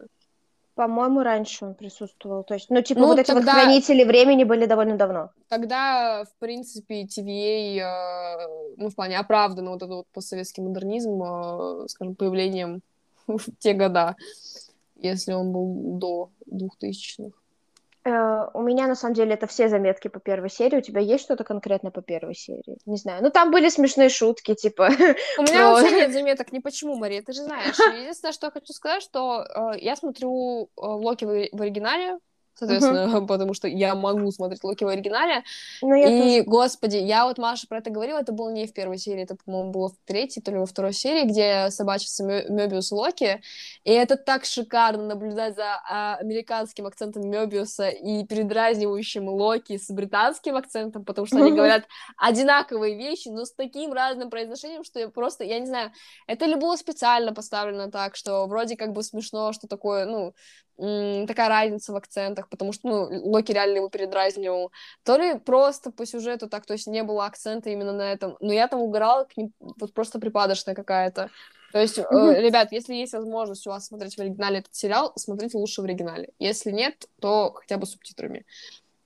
[0.75, 2.43] По-моему, раньше он присутствовал.
[2.43, 3.33] То есть, ну, типа, ну, вот тогда...
[3.33, 5.29] эти вот хранители времени были довольно давно.
[5.47, 11.87] Тогда, в принципе, TVA, э, ну, в плане оправдан вот этот вот постсоветский модернизм, э,
[11.89, 12.81] скажем, появлением
[13.27, 14.15] в те года,
[14.95, 17.42] если он был до 2000-х.
[18.05, 20.77] Э, у меня, на самом деле, это все заметки по первой серии.
[20.77, 22.77] У тебя есть что-то конкретно по первой серии?
[22.85, 23.23] Не знаю.
[23.23, 24.89] Ну, там были смешные шутки, типа...
[25.37, 27.77] У меня вообще нет заметок ни почему, Мария, ты же знаешь.
[27.99, 32.19] Единственное, что я хочу сказать, что э, я смотрю э, Локи в оригинале,
[32.55, 33.25] соответственно, uh-huh.
[33.27, 35.43] потому что я могу смотреть Локи в оригинале.
[35.81, 36.43] Ну, и, тоже...
[36.43, 39.71] господи, я вот Маша про это говорила, это было не в первой серии, это, по-моему,
[39.71, 43.41] было в третьей, то ли во второй серии, где собачится Мёбиус Локи,
[43.83, 50.55] и это так шикарно наблюдать за а, американским акцентом Мёбиуса и передразнивающим Локи с британским
[50.55, 51.85] акцентом, потому что они говорят
[52.17, 55.91] одинаковые вещи, но с таким разным произношением, что я просто, я не знаю,
[56.27, 60.33] это ли было специально поставлено так, что вроде как бы смешно, что такое, ну,
[60.77, 64.71] такая разница в акцентах, потому что, ну, Локи реально его передразнивал,
[65.03, 68.51] то ли просто по сюжету так, то есть не было акцента именно на этом, но
[68.53, 71.29] я там угорала, к ним, вот просто припадочная какая-то.
[71.71, 72.03] То есть, э,
[72.39, 76.29] ребят, если есть возможность у вас смотреть в оригинале этот сериал, смотрите лучше в оригинале.
[76.37, 78.45] Если нет, то хотя бы субтитрами.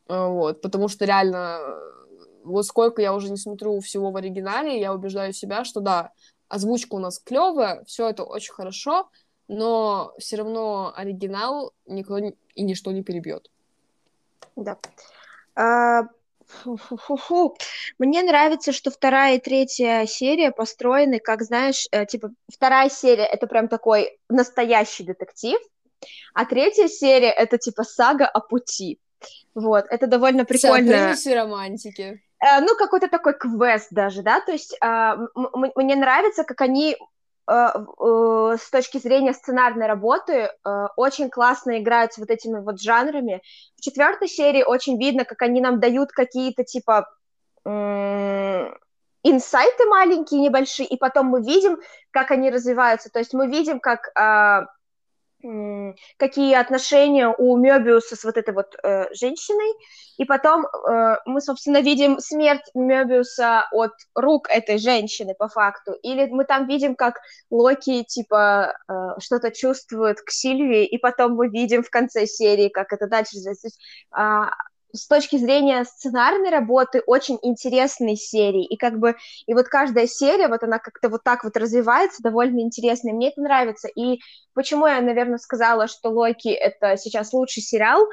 [0.10, 1.60] Э, вот, потому что реально,
[2.44, 6.12] вот сколько я уже не смотрю всего в оригинале, я убеждаю себя, что да,
[6.50, 9.10] озвучка у нас клевая, все это очень хорошо,
[9.48, 13.50] но все равно оригинал никто и ничто не перебьет.
[14.56, 14.78] Да.
[15.56, 16.04] А,
[16.48, 17.56] фу-фу-фу.
[18.00, 23.48] Мне нравится, что вторая и третья серия построены, как знаешь, э, типа вторая серия это
[23.48, 25.60] прям такой настоящий детектив,
[26.34, 29.00] а третья серия это типа сага о пути.
[29.56, 31.14] Вот, это довольно прикольно.
[31.14, 32.22] Все романтики.
[32.40, 35.18] Э, ну, какой-то такой квест даже, да, то есть э,
[35.76, 36.98] мне нравится, как они
[37.48, 40.50] с точки зрения сценарной работы э,
[40.98, 43.42] очень классно играют с вот этими вот жанрами.
[43.78, 47.08] В четвертой серии очень видно, как они нам дают какие-то типа
[49.24, 51.80] инсайты маленькие, небольшие, и потом мы видим,
[52.12, 53.10] как они развиваются.
[53.10, 54.10] То есть мы видим, как
[56.18, 59.74] какие отношения у Мёбиуса с вот этой вот э, женщиной,
[60.18, 66.26] и потом э, мы, собственно, видим смерть Мёбиуса от рук этой женщины по факту, или
[66.28, 67.20] мы там видим, как
[67.50, 72.94] Локи, типа, э, что-то чувствует к Сильвии, и потом мы видим в конце серии, как
[72.94, 73.38] это дальше.
[73.38, 73.70] Развивается.
[74.18, 74.50] Э,
[74.94, 79.16] с точки зрения сценарной работы очень интересные серии, и как бы,
[79.46, 83.30] и вот каждая серия, вот она как-то вот так вот развивается, довольно интересно, и мне
[83.30, 84.20] это нравится, и
[84.54, 88.08] почему я, наверное, сказала, что Локи это сейчас лучший сериал,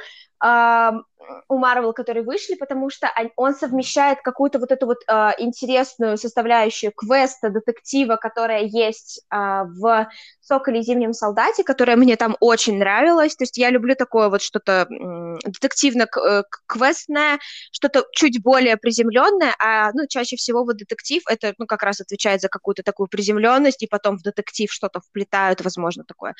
[1.48, 6.92] у Марвел, которые вышли, потому что он совмещает какую-то вот эту вот э, интересную составляющую
[6.92, 10.08] квеста, детектива, которая есть э, в
[10.40, 13.36] «Соколе и зимнем солдате», которая мне там очень нравилась.
[13.36, 17.38] То есть я люблю такое вот что-то э, детективно-квестное,
[17.72, 22.40] что-то чуть более приземленное, а ну, чаще всего вот детектив это ну, как раз отвечает
[22.40, 26.34] за какую-то такую приземленность, и потом в детектив что-то вплетают, возможно, такое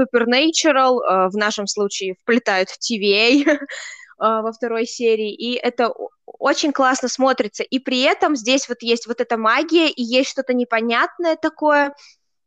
[0.00, 3.56] Supernatural, э, в нашем случае вплетают в TVA э,
[4.18, 5.92] во второй серии, и это
[6.26, 7.62] очень классно смотрится.
[7.62, 11.94] И при этом здесь вот есть вот эта магия, и есть что-то непонятное такое,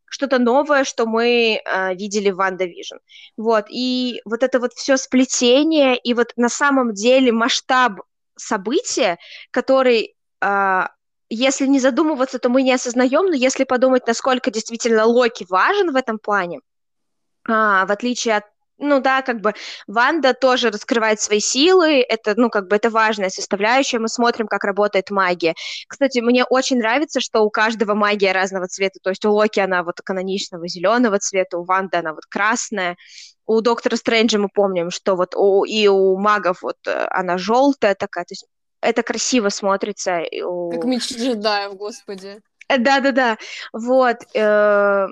[0.06, 2.98] что-то новое, что мы э, видели в WandaVision.
[3.38, 8.02] Вот, и вот это вот все сплетение, и вот на самом деле масштаб
[8.36, 9.18] события,
[9.52, 10.82] который э,
[11.30, 15.96] если не задумываться, то мы не осознаем, но если подумать, насколько действительно Локи важен в
[15.96, 16.60] этом плане,
[17.48, 18.46] а, в отличие от
[18.80, 19.54] ну да, как бы
[19.88, 24.64] Ванда тоже раскрывает свои силы, это, ну, как бы это важная составляющая, мы смотрим, как
[24.64, 25.54] работает магия.
[25.88, 29.84] Кстати, мне очень нравится, что у каждого магия разного цвета, то есть у Локи она
[29.84, 32.98] вот каноничного зеленого цвета, у Ванды она вот красная,
[33.46, 37.96] у Доктора Стрэнджа мы помним, что вот у, и у магов вот э, она желтая
[37.96, 38.46] такая, то есть
[38.82, 40.24] это красиво смотрится.
[40.44, 40.72] У...
[40.72, 42.42] Как меч джедаев, господи.
[42.70, 43.38] Да-да-да,
[43.72, 45.08] вот, э,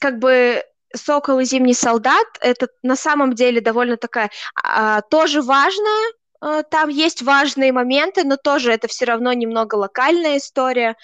[0.00, 0.62] как бы
[0.94, 6.12] Сокол и Зимний солдат это на самом деле довольно такая а, тоже важная.
[6.40, 10.96] А, там есть важные моменты, но тоже это все равно немного локальная история.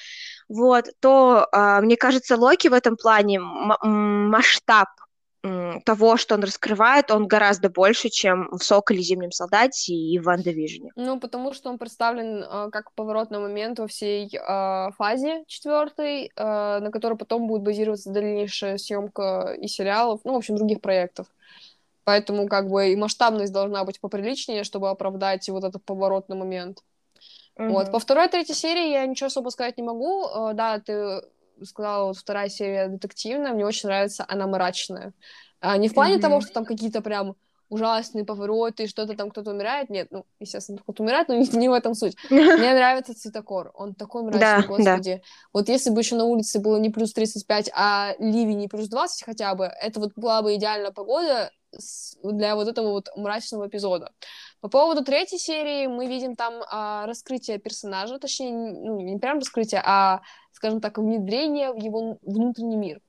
[0.48, 4.88] Вот, то, а, мне кажется, Локи в этом плане масштаб
[5.84, 10.50] того, что он раскрывает, он гораздо больше, чем в «Соколе», «Зимнем солдате» и в «Ванда
[10.50, 10.90] Вижне».
[10.96, 16.78] Ну, потому что он представлен э, как поворотный момент во всей э, фазе четвертой, э,
[16.80, 21.26] на которой потом будет базироваться дальнейшая съемка и сериалов, ну, в общем, других проектов.
[22.04, 26.82] Поэтому как бы и масштабность должна быть поприличнее, чтобы оправдать вот этот поворотный момент.
[27.56, 27.68] Mm-hmm.
[27.68, 27.92] Вот.
[27.92, 30.26] По второй, третьей серии я ничего особо сказать не могу.
[30.54, 31.22] Да, ты
[31.64, 35.12] сказала, вот вторая серия детективная, мне очень нравится, она мрачная.
[35.60, 36.20] А, не в плане mm-hmm.
[36.20, 37.36] того, что там какие-то прям
[37.68, 39.90] ужасные повороты, что-то там кто-то умирает.
[39.90, 42.16] Нет, ну, естественно, кто-то умирает, но не, не в этом суть.
[42.30, 43.72] Мне нравится цветокор.
[43.74, 45.14] Он такой мрачный, да, господи.
[45.16, 45.20] Да.
[45.52, 49.24] Вот если бы еще на улице было не плюс 35, а ливень не плюс 20
[49.24, 51.50] хотя бы, это вот была бы идеальная погода
[52.22, 54.12] для вот этого вот мрачного эпизода.
[54.60, 59.82] По поводу третьей серии мы видим там а, раскрытие персонажа, точнее, ну, не прям раскрытие,
[59.84, 60.22] а,
[60.58, 63.00] скажем так, внедрение в его внутренний мир.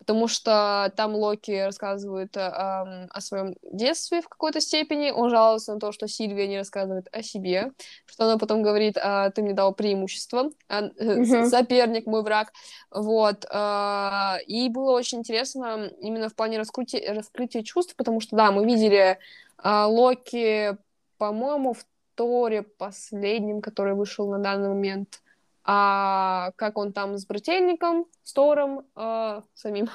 [0.00, 5.80] Потому что там Локи рассказывает э, о своем детстве в какой-то степени, он жалуется на
[5.80, 7.72] то, что Сильвия не рассказывает о себе,
[8.06, 11.46] что она потом говорит, а, ты мне дал преимущество, а, mm-hmm.
[11.46, 12.52] соперник мой враг,
[12.90, 18.52] вот, а, и было очень интересно именно в плане раскрытия, раскрытия чувств, потому что, да,
[18.52, 19.18] мы видели
[19.58, 20.76] а, Локи,
[21.18, 21.84] по-моему, в
[22.16, 25.20] Торе последнем, который вышел на данный момент,
[25.68, 29.88] а как он там с брательником, с Тором э, самим,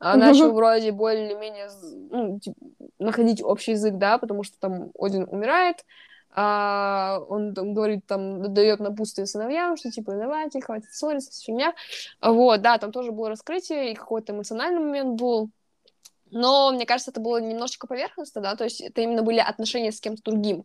[0.00, 1.68] начал вроде более-менее
[2.10, 2.40] ну,
[2.98, 5.84] находить общий язык, да, потому что там Один умирает,
[6.32, 11.74] а он там говорит, там, дает напутствие сыновьям, что, типа, давайте, хватит ссориться, фигня.
[12.22, 15.50] Вот, да, там тоже было раскрытие, и какой-то эмоциональный момент был,
[16.30, 20.00] но, мне кажется, это было немножечко поверхностно, да, то есть это именно были отношения с
[20.00, 20.64] кем-то другим.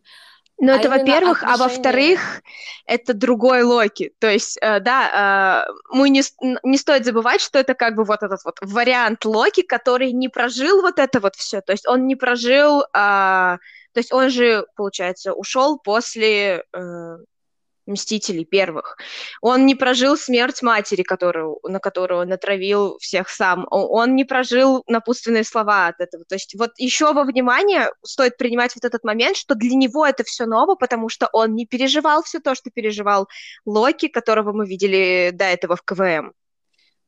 [0.58, 1.64] Ну, а это во-первых, отношения...
[1.64, 2.42] а во-вторых,
[2.86, 4.12] это другой Локи.
[4.18, 6.22] То есть, э, да, э, мы не,
[6.62, 10.80] не стоит забывать, что это как бы вот этот вот вариант Локи, который не прожил
[10.80, 11.60] вот это вот все.
[11.60, 13.58] То есть он не прожил, э, то
[13.96, 17.16] есть он же, получается, ушел после э,
[17.86, 18.96] Мстителей первых.
[19.40, 23.66] Он не прожил смерть матери, которую, на которую натравил всех сам.
[23.70, 26.24] Он не прожил напутственные слова от этого.
[26.24, 30.24] То есть вот еще во внимание стоит принимать вот этот момент, что для него это
[30.24, 33.28] все ново, потому что он не переживал все то, что переживал
[33.64, 36.32] Локи, которого мы видели до этого в КВМ.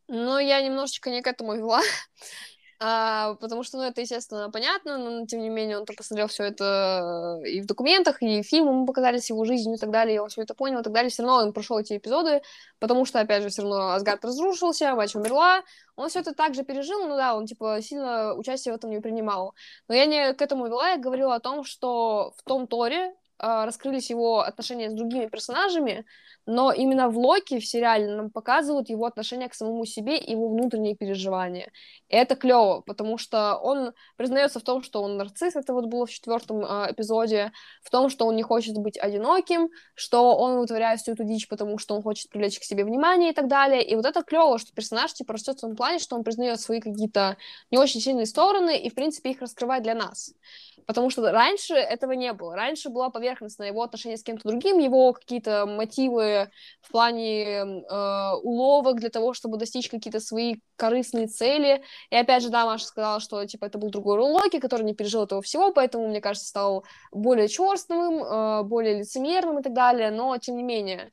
[0.09, 1.83] Ну, я немножечко не к этому вела.
[2.81, 6.45] а, потому что, ну, это, естественно, понятно, но, тем не менее, он то посмотрел все
[6.45, 10.29] это и в документах, и фильмы ему показались его жизнью и так далее, и он
[10.29, 12.41] все это понял и так далее, все равно он прошел эти эпизоды,
[12.79, 15.65] потому что, опять же, все равно Асгард разрушился, мать умерла,
[15.97, 19.55] он все это также пережил, ну да, он, типа, сильно участие в этом не принимал.
[19.89, 24.11] Но я не к этому вела, я говорила о том, что в том Торе раскрылись
[24.11, 26.05] его отношения с другими персонажами,
[26.47, 30.49] но именно в Локи в сериале нам показывают его отношение к самому себе и его
[30.49, 31.71] внутренние переживания.
[32.09, 36.07] И это клево, потому что он признается в том, что он нарцисс, это вот было
[36.07, 37.53] в четвертом э, эпизоде,
[37.83, 41.77] в том, что он не хочет быть одиноким, что он вытворяет всю эту дичь, потому
[41.77, 43.85] что он хочет привлечь к себе внимание и так далее.
[43.85, 46.81] И вот это клево, что персонаж типа растет в том плане, что он признает свои
[46.81, 47.37] какие-то
[47.71, 50.33] не очень сильные стороны и, в принципе, их раскрывает для нас.
[50.87, 52.57] Потому что раньше этого не было.
[52.57, 56.51] Раньше была поверхностная его отношение с кем-то другим, его какие-то мотивы
[56.81, 61.83] в плане э, уловок для того, чтобы достичь какие-то свои корыстные цели.
[62.11, 65.25] И опять же, да, Маша сказала, что типа это был другой Локи, который не пережил
[65.25, 70.11] этого всего, поэтому, мне кажется, стал более черствым, э, более лицемерным и так далее.
[70.11, 71.11] Но тем не менее,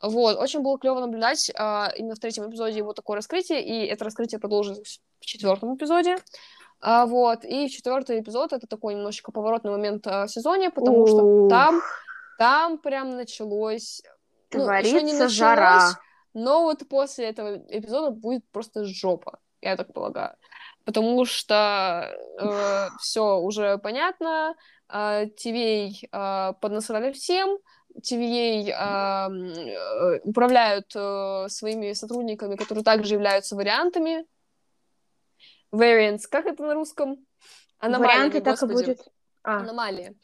[0.00, 1.52] вот, очень было клево наблюдать э,
[1.96, 6.16] именно в третьем эпизоде его такое раскрытие, и это раскрытие продолжилось в четвертом эпизоде.
[6.80, 11.08] А, вот, и четвертый эпизод это такой немножечко поворотный момент а, в сезоне, потому Ух.
[11.08, 11.80] что там,
[12.38, 14.02] там прям началось...
[14.48, 15.90] Творится ну, еще не началось, жара.
[16.34, 20.36] Но вот после этого эпизода будет просто жопа, я так полагаю.
[20.84, 24.54] Потому что э, все уже понятно,
[24.92, 27.58] э, Тивей э, поднасрали всем,
[28.00, 34.26] TVA э, управляют э, своими сотрудниками, которые также являются вариантами
[35.72, 37.24] variants, как это на русском?
[37.78, 39.00] Аномалии, Варианты так и будет.
[39.42, 39.58] А.
[39.58, 40.16] Аномалии.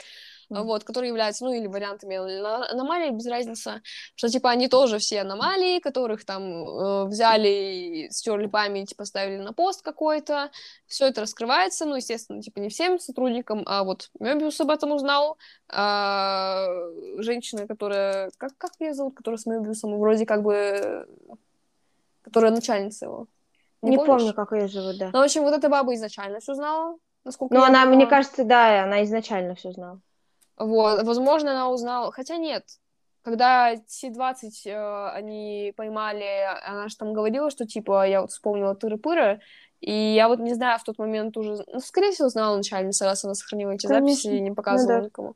[0.53, 0.65] Mm.
[0.65, 2.17] Вот, которые являются, ну, или вариантами
[2.71, 3.81] аномалий, без разницы,
[4.15, 9.83] что, типа, они тоже все аномалии, которых там э, взяли, стерли память, поставили на пост
[9.83, 10.51] какой-то,
[10.87, 15.39] все это раскрывается, ну, естественно, типа, не всем сотрудникам, а вот Мебиус об этом узнал,
[15.69, 16.69] а,
[17.17, 21.07] женщина, которая, как, как ее зовут, которая с Мебиусом, вроде как бы,
[22.23, 23.27] которая начальница его.
[23.83, 25.11] Не, не помню, как ее зовут, да.
[25.13, 27.97] Ну, в общем, вот эта баба изначально все знала, насколько Ну, она, понимаю.
[27.97, 30.01] мне кажется, да, она изначально все знала.
[30.57, 32.65] Вот, возможно, она узнала, хотя нет,
[33.23, 36.25] когда С-20 э, они поймали,
[36.65, 39.41] она же там говорила, что, типа, я вот вспомнила тыры-пыры,
[39.83, 43.25] и я вот не знаю, в тот момент уже, ну, скорее всего, знала начальница, раз
[43.25, 44.09] она сохранила эти Конечно.
[44.09, 45.07] записи и не показывала ну, да.
[45.07, 45.35] никому.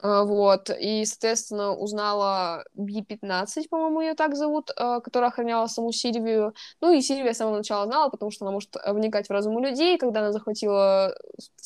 [0.00, 6.54] А, вот, и, соответственно, узнала Би-15, по-моему, ее так зовут, а, которая охраняла саму Сильвию.
[6.80, 9.98] Ну, и Сильвия с самого начала знала, потому что она может вникать в разум людей.
[9.98, 11.16] Когда она захватила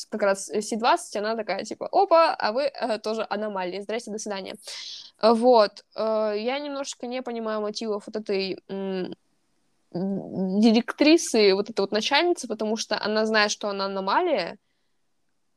[0.08, 4.56] как раз Си-20, она такая, типа, опа, а вы а, тоже аномалии, здрасте, до свидания.
[5.20, 8.58] Вот, я немножечко не понимаю мотивов вот этой
[9.92, 14.58] директрисы, вот этой вот начальницы, потому что она знает, что она аномалия,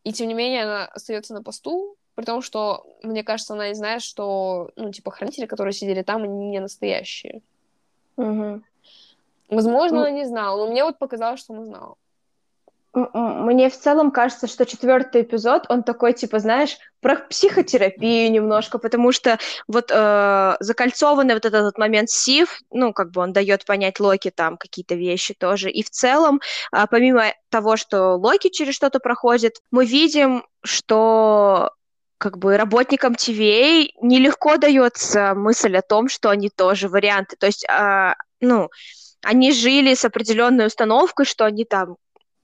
[0.04, 3.74] и тем не менее она остается на посту, при том, что, мне кажется, она и
[3.74, 7.42] знает, что, ну, типа, хранители, которые сидели там, они не настоящие.
[8.18, 8.62] Угу.
[9.50, 10.04] Возможно, ну...
[10.04, 11.96] она не знала, но мне вот показалось, что она знала.
[12.94, 19.12] Мне в целом кажется, что четвертый эпизод, он такой, типа, знаешь, про психотерапию немножко, потому
[19.12, 19.38] что
[19.68, 24.58] вот э, закольцованный вот этот момент Сив, ну, как бы он дает понять Локи там
[24.58, 25.70] какие-то вещи тоже.
[25.70, 26.42] И в целом,
[26.72, 31.72] э, помимо того, что Локи через что-то проходит, мы видим, что
[32.18, 37.36] как бы работникам TVA нелегко дается мысль о том, что они тоже варианты.
[37.38, 38.70] То есть, э, ну,
[39.24, 41.98] они жили с определенной установкой, что они там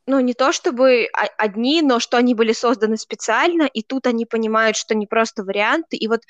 [0.08, 1.08] ну, не то чтобы
[1.38, 5.98] одни, но что они были созданы специально, и тут они понимают, что не просто варианты,
[5.98, 6.22] и вот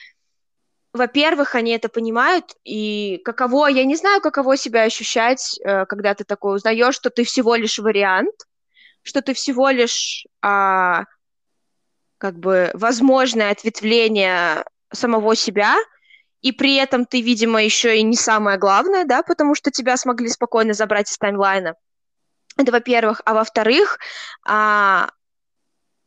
[0.94, 6.24] во-первых, они это понимают, и каково, я не знаю, каково себя ощущать, э, когда ты
[6.24, 8.34] такой узнаешь, что ты всего лишь вариант,
[9.02, 11.04] что ты всего лишь а,
[12.18, 15.76] как бы возможное ответвление самого себя,
[16.42, 20.30] и при этом ты, видимо, еще и не самое главное, да, потому что тебя смогли
[20.30, 21.76] спокойно забрать из таймлайна.
[22.58, 23.22] Это во-первых.
[23.26, 24.00] А во-вторых,
[24.46, 25.10] а,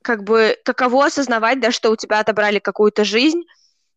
[0.02, 3.42] как бы каково осознавать, да, что у тебя отобрали какую-то жизнь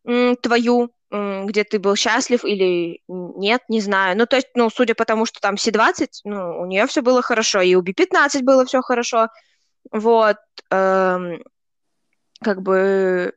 [0.03, 4.17] твою, где ты был счастлив или нет, не знаю.
[4.17, 7.21] Ну, то есть, ну, судя по тому, что там Си-20, ну, у нее все было
[7.21, 9.27] хорошо, и у Би-15 было все хорошо.
[9.91, 10.37] Вот.
[10.71, 11.43] Эм,
[12.41, 13.33] как бы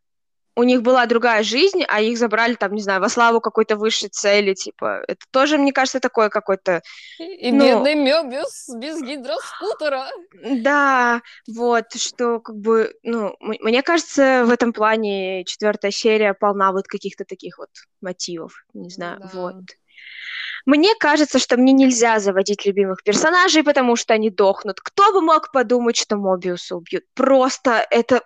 [0.56, 4.08] у них была другая жизнь, а их забрали там, не знаю, во славу какой-то высшей
[4.08, 6.82] цели, типа, это тоже, мне кажется, такое какой-то...
[7.18, 10.08] И ну, бедный Мёбиус без гидроскутера.
[10.42, 16.86] Да, вот, что как бы, ну, мне кажется, в этом плане четвертая серия полна вот
[16.86, 17.70] каких-то таких вот
[18.00, 19.30] мотивов, не знаю, да.
[19.32, 19.64] вот.
[20.66, 24.80] Мне кажется, что мне нельзя заводить любимых персонажей, потому что они дохнут.
[24.80, 27.04] Кто бы мог подумать, что Мобиуса убьют?
[27.14, 28.22] Просто это...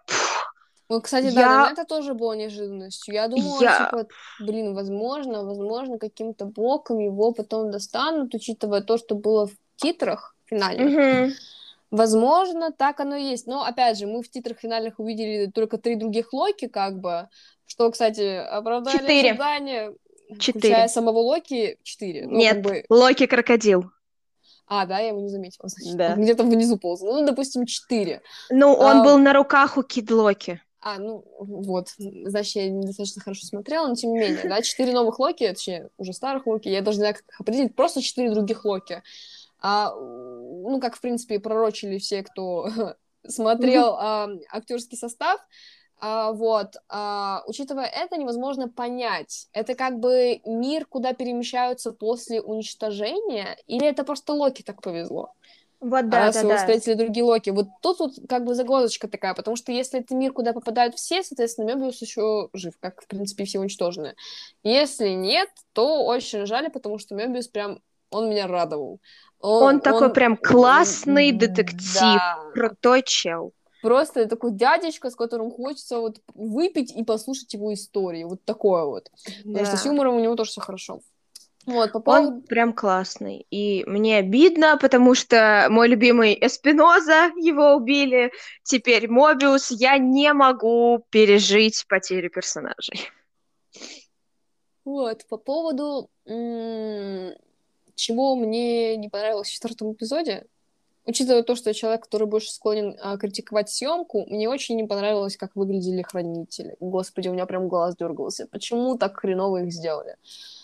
[0.89, 1.33] Ну, кстати, я...
[1.33, 3.15] да, для меня это тоже было неожиданностью.
[3.15, 3.85] Я думала, я...
[3.85, 4.09] типа,
[4.41, 11.27] блин, возможно, возможно, каким-то боком его потом достанут, учитывая то, что было в титрах финальных.
[11.27, 11.33] Угу.
[11.91, 13.47] Возможно, так оно и есть.
[13.47, 17.29] Но, опять же, мы в титрах финальных увидели только три других Локи, как бы,
[17.67, 19.31] что, кстати, оправдали Четыре.
[19.31, 19.95] ожидания.
[20.39, 20.59] Четыре.
[20.59, 22.27] Включая самого Локи, четыре.
[22.27, 22.85] Ну, Нет, как бы...
[22.91, 23.91] Локи крокодил.
[24.67, 25.69] А, да, я его не заметила.
[25.95, 26.15] Да.
[26.15, 27.21] Где-то внизу ползал.
[27.21, 28.21] Ну, допустим, четыре.
[28.51, 29.05] Ну, он а...
[29.05, 30.61] был на руках у Кид Локи.
[30.81, 31.89] А, ну, вот.
[31.99, 36.13] Значит, я недостаточно хорошо смотрела, но тем не менее, да, четыре новых Локи, точнее, уже
[36.13, 39.03] старых Локи, я должна определить просто четыре других Локи.
[39.61, 42.69] А, ну, как, в принципе, пророчили все, кто
[43.27, 45.41] смотрел а, актерский состав,
[46.01, 53.59] а, вот, а, учитывая это, невозможно понять, это как бы мир, куда перемещаются после уничтожения,
[53.67, 55.33] или это просто Локи так повезло?
[55.81, 56.57] Вот, да, а да, его да.
[56.57, 57.51] встретили другие Локи.
[57.51, 61.23] Вот тут вот как бы загвоздочка такая, потому что если это мир, куда попадают все,
[61.23, 64.15] соответственно, Мебиус еще жив, как, в принципе, все уничтожены.
[64.65, 67.81] Если нет, то очень жаль, потому что Мебиус прям,
[68.11, 69.01] он меня радовал.
[69.41, 72.39] Он, он такой он, прям классный он, детектив, да.
[72.53, 73.53] крутой чел
[73.83, 78.25] просто такой дядечка, с которым хочется вот выпить и послушать его истории.
[78.25, 79.11] Вот такое вот.
[79.45, 79.51] Да.
[79.51, 81.01] Потому что с юмором у него тоже все хорошо.
[81.69, 82.29] Вот, по поводу...
[82.29, 83.47] Он прям классный.
[83.51, 88.33] И мне обидно, потому что мой любимый Эспиноза, его убили.
[88.63, 89.71] Теперь Мобиус.
[89.73, 93.11] Я не могу пережить потерю персонажей.
[94.87, 96.09] Вот, по поводу
[97.95, 100.47] чего мне не понравилось в четвертом эпизоде,
[101.05, 105.37] учитывая то, что я человек, который больше склонен а, критиковать съемку, мне очень не понравилось,
[105.37, 106.77] как выглядели хранители.
[106.81, 108.47] Господи, у меня прям глаз дергался.
[108.47, 110.13] Почему так хреново их сделали?
[110.13, 110.58] Э,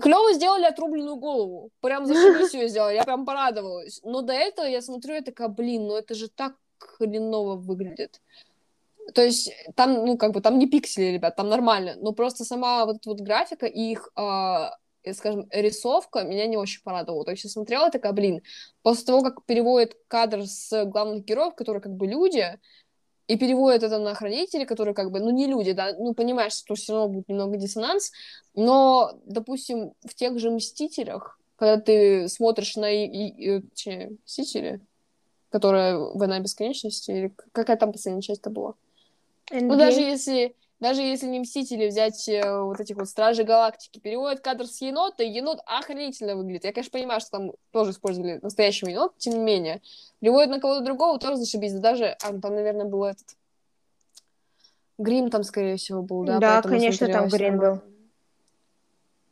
[0.00, 1.70] Клево сделали отрубленную голову.
[1.80, 2.94] Прям зашибись ее сделали.
[2.94, 4.00] Я прям порадовалась.
[4.04, 8.20] Но до этого я смотрю, я такая, блин, ну это же так хреново выглядит.
[9.14, 11.94] То есть там, ну, как бы, там не пиксели, ребят, там нормально.
[11.96, 14.76] Но просто сама вот эта вот графика и их а,
[15.12, 17.24] скажем, рисовка меня не очень порадовала.
[17.24, 18.42] То есть я смотрела такая, блин,
[18.82, 22.58] после того, как переводит кадр с главных героев, которые как бы люди,
[23.30, 26.74] и переводят это на хранителей, которые как бы, ну, не люди, да, ну, понимаешь, что
[26.74, 28.10] все равно будет немного диссонанс,
[28.56, 34.80] но, допустим, в тех же «Мстителях», когда ты смотришь на и, и, и, че, «Мстители»,
[35.50, 38.74] которая «Война бесконечности», или какая там последняя часть-то была?
[39.52, 44.40] Ну, даже если даже если не Мстители взять э, вот этих вот Стражей Галактики, переводят
[44.40, 46.64] кадр с енота, и енот охренительно выглядит.
[46.64, 49.82] Я, конечно, понимаю, что там тоже использовали настоящего енота, тем не менее.
[50.20, 51.74] Переводят на кого-то другого, тоже зашибись.
[51.74, 53.36] Да даже, а, там, наверное, был этот...
[54.96, 56.38] Грим там, скорее всего, был, да?
[56.38, 57.80] Да, конечно, там Грим был.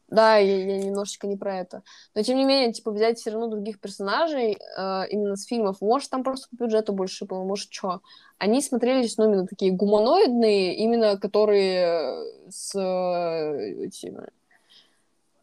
[0.09, 1.83] Да, я, я немножечко не про это.
[2.15, 5.83] Но тем не менее, типа, взять все равно других персонажей э, именно с фильмов.
[5.83, 8.01] Может, там просто по бюджету больше было, может, что.
[8.39, 14.29] Они смотрелись, ну, именно такие гуманоидные, именно которые с э, этими,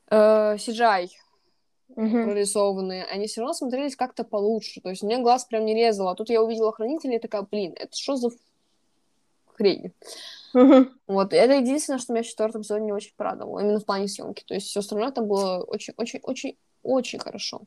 [0.09, 1.09] э, CGI
[1.95, 2.23] mm-hmm.
[2.23, 3.05] прорисованные.
[3.05, 4.81] Они все равно смотрелись как-то получше.
[4.81, 6.11] То есть мне глаз прям не резало.
[6.11, 8.29] А тут я увидела хранителей и такая, блин, это что за
[9.53, 9.93] хрень?
[11.07, 14.43] Вот, это единственное, что меня в четвертом сезоне не очень порадовало, именно в плане съемки.
[14.47, 17.61] То есть все остальное там было очень-очень-очень-очень хорошо.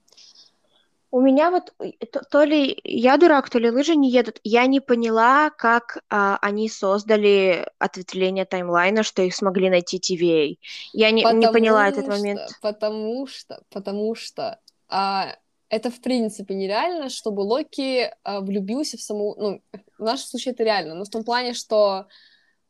[1.10, 1.72] У меня вот
[2.12, 4.40] то, то ли я дурак, то ли лыжи не едут.
[4.44, 10.58] Я не поняла, как а, они создали ответвление таймлайна, что их смогли найти TVA.
[10.92, 12.40] Я не, не поняла что, этот момент.
[12.60, 15.34] Потому что, потому что а,
[15.70, 19.34] это в принципе нереально, чтобы Локи а, влюбился в саму...
[19.38, 19.62] Ну,
[19.98, 22.06] в нашем случае это реально, но в том плане, что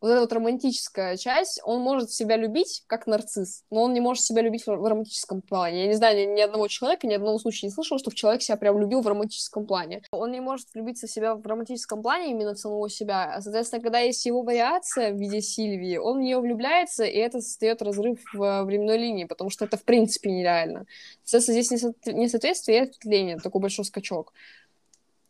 [0.01, 4.23] вот эта вот романтическая часть, он может себя любить как нарцисс, но он не может
[4.23, 5.83] себя любить в, романтическом плане.
[5.83, 8.57] Я не знаю ни, ни одного человека, ни одного случая не слышала, что человек себя
[8.57, 10.03] прям любил в романтическом плане.
[10.13, 13.35] Он не может влюбиться в себя в романтическом плане именно в самого себя.
[13.35, 17.41] А, соответственно, когда есть его вариация в виде Сильвии, он в нее влюбляется, и это
[17.41, 20.87] создает разрыв в временной линии, потому что это в принципе нереально.
[21.25, 24.33] Соответственно, здесь несоответствие и ответвление, такой большой скачок.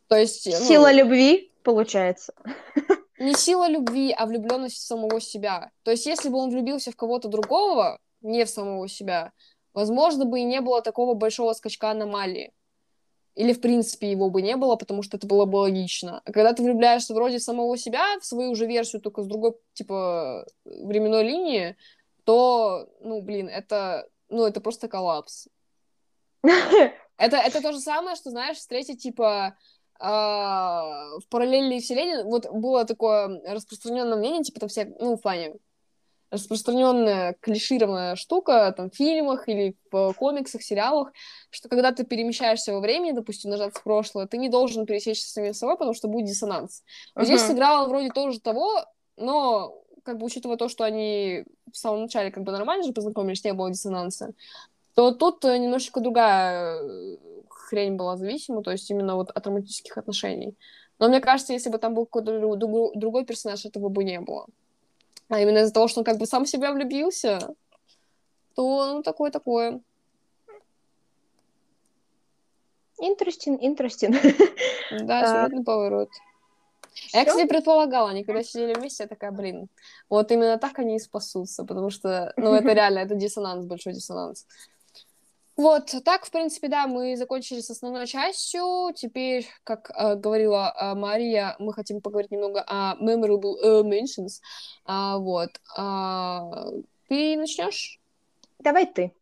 [0.09, 0.47] То есть...
[0.47, 0.67] Ну...
[0.67, 2.35] Сила любви, получается.
[3.19, 5.71] не сила любви, а влюбленность в самого себя.
[5.83, 9.33] То есть, если бы он влюбился в кого-то другого, не в самого себя,
[9.75, 12.53] возможно бы и не было такого большого скачка аномалии.
[13.35, 16.23] Или, в принципе, его бы не было, потому что это было бы логично.
[16.25, 19.55] А когда ты влюбляешься вроде в самого себя, в свою же версию, только с другой,
[19.75, 21.77] типа, временной линии,
[22.25, 25.49] то, ну, блин, это, ну, это просто коллапс.
[27.21, 29.57] Это, это то же самое, что, знаешь, встретить, типа,
[29.99, 35.55] в параллельной вселенной, вот было такое распространенное мнение, типа, там все, ну, в плане,
[36.31, 41.13] распространенная клишированная штука там, в фильмах или в комиксах, сериалах,
[41.51, 45.33] что когда ты перемещаешься во времени, допустим, нажать в прошлое, ты не должен пересечься с
[45.33, 46.83] самим собой, потому что будет диссонанс.
[47.17, 47.25] Uh-huh.
[47.25, 48.85] Здесь сыграло вроде тоже того,
[49.17, 53.45] но как бы учитывая то, что они в самом начале как бы нормально же познакомились,
[53.45, 54.33] не было диссонанса,
[54.95, 57.17] то тут немножечко другая э,
[57.69, 60.55] хрень была зависима, то есть именно вот от романтических отношений.
[60.99, 62.57] Но мне кажется, если бы там был какой-то
[62.95, 64.47] другой персонаж, этого бы не было.
[65.29, 67.55] А именно из-за того, что он как бы сам в себя влюбился,
[68.55, 69.81] то ну такое-такое.
[73.01, 74.17] Interesting, interesting.
[75.05, 76.09] Да, серьезный поворот.
[77.13, 79.69] Я, кстати, предполагала, они когда сидели вместе, я такая, блин,
[80.09, 84.47] вот именно так они и спасутся, потому что, ну, это реально, это диссонанс, большой диссонанс.
[85.59, 88.93] Вот, так, в принципе, да, мы закончили с основной частью.
[88.95, 94.41] Теперь, как э, говорила э, Мария, мы хотим поговорить немного о memorable uh, mentions.
[94.85, 95.51] А, вот.
[95.77, 96.65] А,
[97.09, 97.99] ты начнешь?
[98.61, 99.13] Давай ты.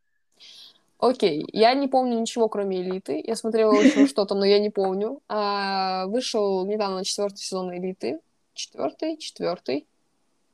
[0.99, 3.25] Окей, я не помню ничего, кроме элиты.
[3.27, 5.23] Я смотрела очень что-то, но я не помню.
[5.29, 8.21] А, вышел недавно четвертый сезон элиты.
[8.53, 9.87] Четвертый, четвертый,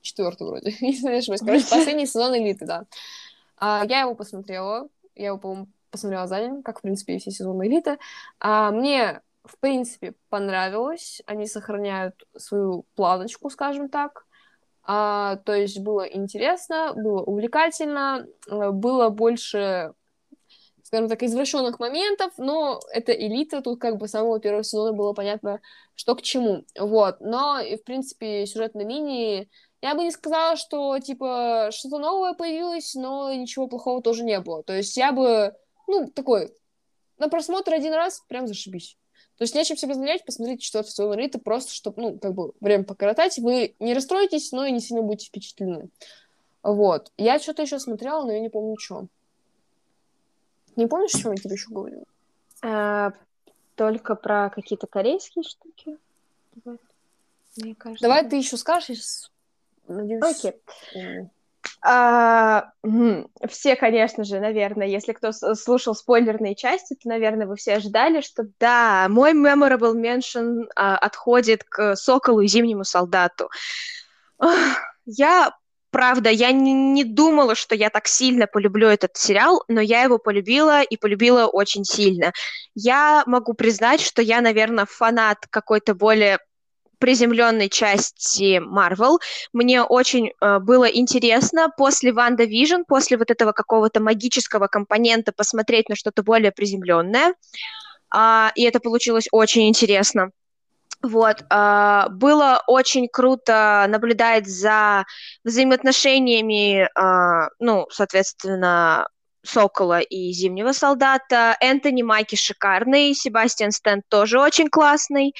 [0.00, 0.76] четвертый вроде.
[0.80, 2.84] Не знаю, Короче, последний сезон элиты, да.
[3.56, 7.30] А, я его посмотрела я его, по-моему, посмотрела за день, как, в принципе, и все
[7.30, 7.98] сезоны «Элиты».
[8.40, 11.22] А, мне, в принципе, понравилось.
[11.26, 14.26] Они сохраняют свою планочку, скажем так.
[14.84, 19.92] А, то есть было интересно, было увлекательно, э, было больше
[20.92, 25.14] скажем так, извращенных моментов, но это элита, тут как бы с самого первого сезона было
[25.14, 25.62] понятно,
[25.94, 29.48] что к чему, вот, но, и, в принципе, сюжетной линии
[29.82, 34.62] я бы не сказала, что, типа, что-то новое появилось, но ничего плохого тоже не было.
[34.62, 35.54] То есть я бы,
[35.88, 36.54] ну, такой,
[37.18, 38.96] на просмотр один раз прям зашибись.
[39.38, 42.84] То есть нечем себе занять, посмотрите четвертый сезон Риты, просто чтобы, ну, как бы, время
[42.84, 43.38] покоротать.
[43.38, 45.88] Вы не расстроитесь, но и не сильно будете впечатлены.
[46.62, 47.10] Вот.
[47.16, 49.06] Я что-то еще смотрела, но я не помню, что.
[50.76, 52.04] Не помнишь, что я тебе еще говорила?
[52.62, 53.12] А,
[53.74, 55.98] только про какие-то корейские штуки.
[56.64, 56.80] Вот.
[57.56, 58.02] Мне кажется.
[58.02, 59.30] Давай ты еще скажешь,
[59.92, 60.22] Надеюсь.
[60.22, 60.54] Окей.
[61.84, 62.70] А,
[63.48, 68.44] все, конечно же, наверное, если кто слушал спойлерные части, то, наверное, вы все ожидали, что
[68.60, 73.50] да, мой memorable mention а, отходит к Соколу и Зимнему солдату.
[75.04, 75.52] Я,
[75.90, 80.18] правда, я не, не думала, что я так сильно полюблю этот сериал, но я его
[80.18, 82.32] полюбила и полюбила очень сильно.
[82.74, 86.38] Я могу признать, что я, наверное, фанат какой-то более
[87.02, 89.18] приземленной части Marvel.
[89.52, 95.88] Мне очень э, было интересно после Ванда Vision, после вот этого какого-то магического компонента посмотреть
[95.88, 97.34] на что-то более приземленное.
[98.08, 100.30] А, и это получилось очень интересно.
[101.02, 105.04] Вот, э, было очень круто наблюдать за
[105.42, 109.08] взаимоотношениями, э, ну, соответственно,
[109.44, 111.56] Сокола и Зимнего солдата.
[111.60, 115.34] Энтони Майки шикарный, Себастьян Стэн тоже очень классный.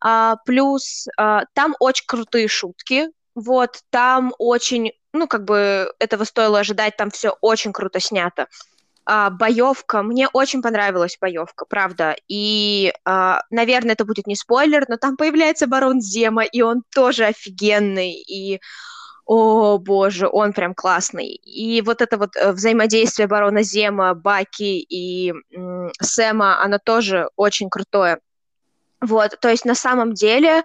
[0.00, 3.08] А, плюс а, там очень крутые шутки.
[3.34, 8.46] Вот, там очень, ну, как бы этого стоило ожидать, там все очень круто снято.
[9.08, 12.16] А, боевка, мне очень понравилась боевка, правда.
[12.28, 17.26] И, а, наверное, это будет не спойлер, но там появляется барон Зема, и он тоже
[17.26, 18.12] офигенный.
[18.14, 18.60] И
[19.26, 21.26] о боже, он прям классный.
[21.26, 27.68] И вот это вот э, взаимодействие барона Зема, Баки и м, Сэма, оно тоже очень
[27.68, 28.20] крутое.
[29.00, 30.62] Вот, то есть на самом деле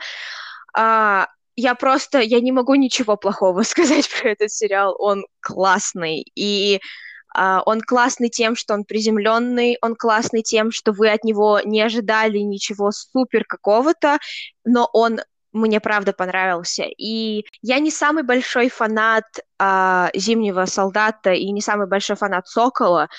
[0.74, 6.80] а, я просто, я не могу ничего плохого сказать про этот сериал, он классный, и
[7.34, 11.82] а, он классный тем, что он приземленный, он классный тем, что вы от него не
[11.82, 14.20] ожидали ничего супер какого-то,
[14.66, 15.22] но он
[15.54, 16.84] мне правда понравился.
[16.98, 19.26] И я не самый большой фанат
[19.60, 23.10] а, Зимнего солдата и не самый большой фанат Сокола,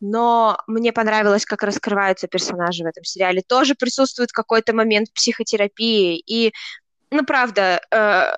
[0.00, 3.42] но мне понравилось, как раскрываются персонажи в этом сериале.
[3.46, 6.52] Тоже присутствует какой-то момент психотерапии, и,
[7.10, 8.32] ну, правда, э,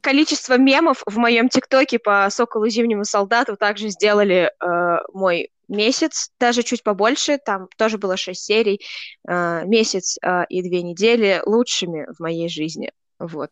[0.00, 6.62] количество мемов в моем ТикТоке по Соколу Зимнему Солдату также сделали э, мой месяц, даже
[6.62, 8.80] чуть побольше, там тоже было шесть серий,
[9.28, 13.50] э, месяц э, и две недели лучшими в моей жизни, вот.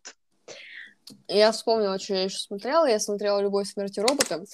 [1.27, 2.87] Я вспомнила, что я еще смотрела.
[2.87, 4.45] Я смотрела «Любовь, смерти робота».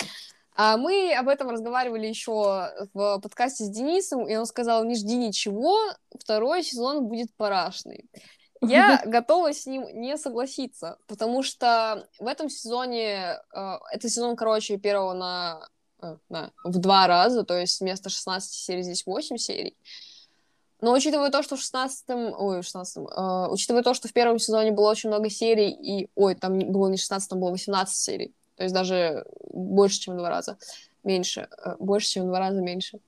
[0.56, 5.16] А мы об этом разговаривали еще в подкасте с Денисом, и он сказал, не жди
[5.16, 5.76] ничего,
[6.16, 8.04] второй сезон будет парашный.
[8.60, 14.76] Я готова с ним не согласиться, потому что в этом сезоне, э, это сезон, короче,
[14.76, 15.68] первого на,
[16.02, 19.76] э, на, в два раза, то есть вместо 16 серий здесь 8 серий.
[20.80, 24.38] Но учитывая то, что в 16-м, ой, в 16 э, учитывая то, что в первом
[24.38, 28.34] сезоне было очень много серий, и, ой, там было не 16, там было 18 серий,
[28.56, 30.58] То есть даже больше, чем в два раза
[31.02, 31.48] меньше.
[31.64, 33.00] Э, больше, чем в два раза меньше.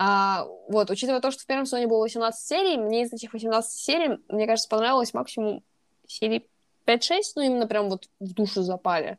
[0.00, 3.68] А, вот, учитывая то, что в первом сезоне было 18 серий, мне из этих 18
[3.68, 5.64] серий, мне кажется, понравилось максимум
[6.06, 6.48] серий
[6.86, 9.18] 5-6, ну, именно прям вот в душу запали.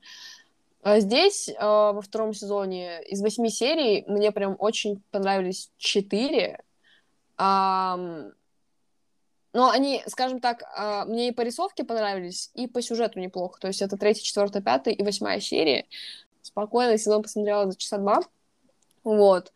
[0.82, 6.64] А здесь, э, во втором сезоне, из восьми серий мне прям очень понравились четыре.
[7.38, 8.32] но
[9.72, 13.60] они, скажем так, э, мне и по рисовке понравились, и по сюжету неплохо.
[13.60, 15.88] То есть это третья, четвертая, пятая и восьмая серия.
[16.42, 18.22] Спокойно сезон посмотрела за часа два.
[19.04, 19.52] Вот.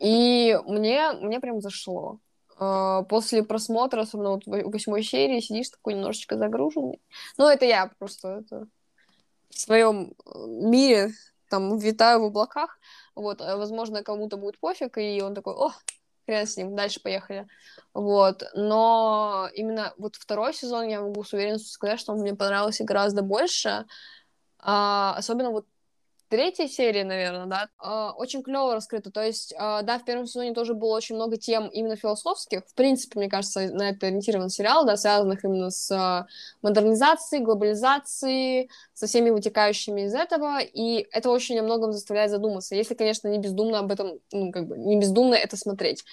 [0.00, 2.18] И мне, мне прям зашло.
[2.58, 7.00] Uh, после просмотра, особенно вот восьмой серии, сидишь такой немножечко загруженный.
[7.38, 8.66] Ну, это я просто это
[9.50, 11.12] в своем э, мире,
[11.48, 12.78] там, витаю в облаках,
[13.14, 15.72] вот, э, возможно, кому-то будет пофиг, и он такой, о,
[16.26, 17.46] хрен с ним, дальше поехали,
[17.92, 22.84] вот, но именно вот второй сезон я могу с уверенностью сказать, что он мне понравился
[22.84, 23.86] гораздо больше,
[24.58, 25.66] а, особенно вот
[26.30, 29.10] третьей серии, наверное, да, э, очень клево раскрыто.
[29.10, 32.62] То есть, э, да, в первом сезоне тоже было очень много тем именно философских.
[32.66, 36.26] В принципе, мне кажется, на это ориентирован сериал, да, связанных именно с э,
[36.62, 40.60] модернизацией, глобализацией, со всеми вытекающими из этого.
[40.60, 42.76] И это очень о многом заставляет задуматься.
[42.76, 46.04] Если, конечно, не бездумно об этом, ну, как бы, не бездумно это смотреть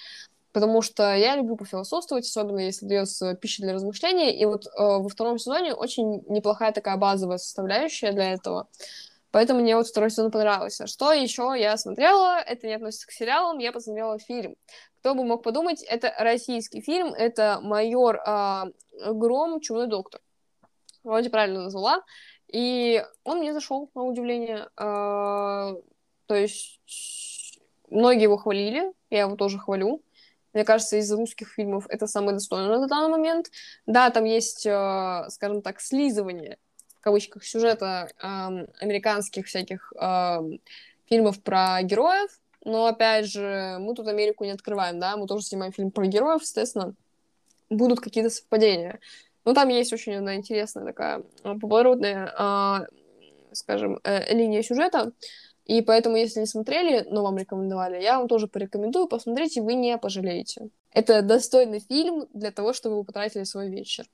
[0.52, 5.08] потому что я люблю пофилософствовать, особенно если дается пища для размышления, и вот э, во
[5.08, 8.66] втором сезоне очень неплохая такая базовая составляющая для этого.
[9.30, 10.86] Поэтому мне вот второй сезон понравился.
[10.86, 12.38] Что еще я смотрела?
[12.40, 13.58] Это не относится к сериалам.
[13.58, 14.56] Я посмотрела фильм.
[15.00, 17.08] Кто бы мог подумать, это российский фильм.
[17.12, 18.64] Это «Майор э,
[19.12, 19.60] Гром.
[19.60, 20.20] Чумной доктор».
[21.04, 22.02] Вроде правильно назвала.
[22.50, 24.68] И он мне зашел, на удивление.
[24.78, 25.74] Э,
[26.26, 26.80] то есть
[27.90, 30.02] многие его хвалили, я его тоже хвалю.
[30.54, 33.50] Мне кажется, из русских фильмов это самый достойный на данный момент.
[33.84, 36.56] Да, там есть, э, скажем так, слизывание
[36.98, 38.26] в кавычках, сюжета э,
[38.80, 40.38] американских всяких э,
[41.08, 42.30] фильмов про героев,
[42.64, 46.42] но, опять же, мы тут Америку не открываем, да, мы тоже снимаем фильм про героев,
[46.42, 46.94] естественно,
[47.70, 48.98] будут какие-то совпадения.
[49.44, 52.86] Но там есть очень одна интересная такая а, поворотная, э,
[53.52, 55.12] скажем, э, линия сюжета,
[55.64, 59.96] и поэтому, если не смотрели, но вам рекомендовали, я вам тоже порекомендую, посмотрите, вы не
[59.98, 60.68] пожалеете.
[60.92, 64.06] Это достойный фильм для того, чтобы вы потратили свой вечер.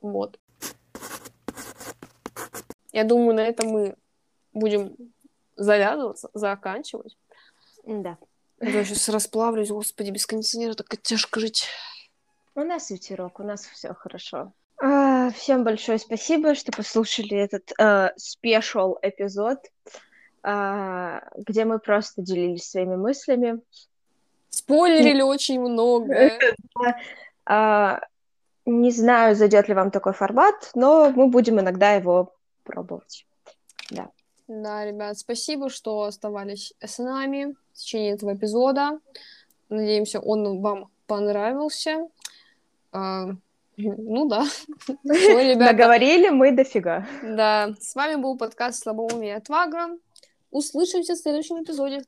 [0.00, 0.38] Вот.
[2.92, 3.96] Я думаю, на этом мы
[4.52, 4.96] будем
[5.56, 7.16] завязываться, заканчивать.
[7.84, 8.18] Да.
[8.60, 11.66] Я сейчас расплавлюсь, господи, без кондиционера так тяжко жить.
[12.54, 14.52] У нас ветерок, у нас все хорошо.
[14.80, 17.72] А, всем большое спасибо, что послушали этот
[18.16, 19.58] спешл э, эпизод,
[20.44, 23.60] э, где мы просто делились своими мыслями.
[24.50, 26.14] Спойлерили очень много.
[27.44, 27.98] А,
[28.64, 32.32] не знаю, зайдет ли вам такой формат, но мы будем иногда его
[32.64, 33.26] пробовать.
[33.90, 34.10] Да.
[34.48, 38.98] Да, ребят, спасибо, что оставались с нами в течение этого эпизода.
[39.68, 42.08] Надеемся, он вам понравился.
[42.92, 43.28] А,
[43.76, 44.44] ну да.
[44.44, 44.94] Все,
[45.54, 45.72] ребята.
[45.72, 47.06] Договорили мы дофига.
[47.22, 47.74] Да.
[47.80, 49.96] С вами был подкаст «Слабоумие отвага».
[50.50, 52.02] Услышимся в следующем эпизоде.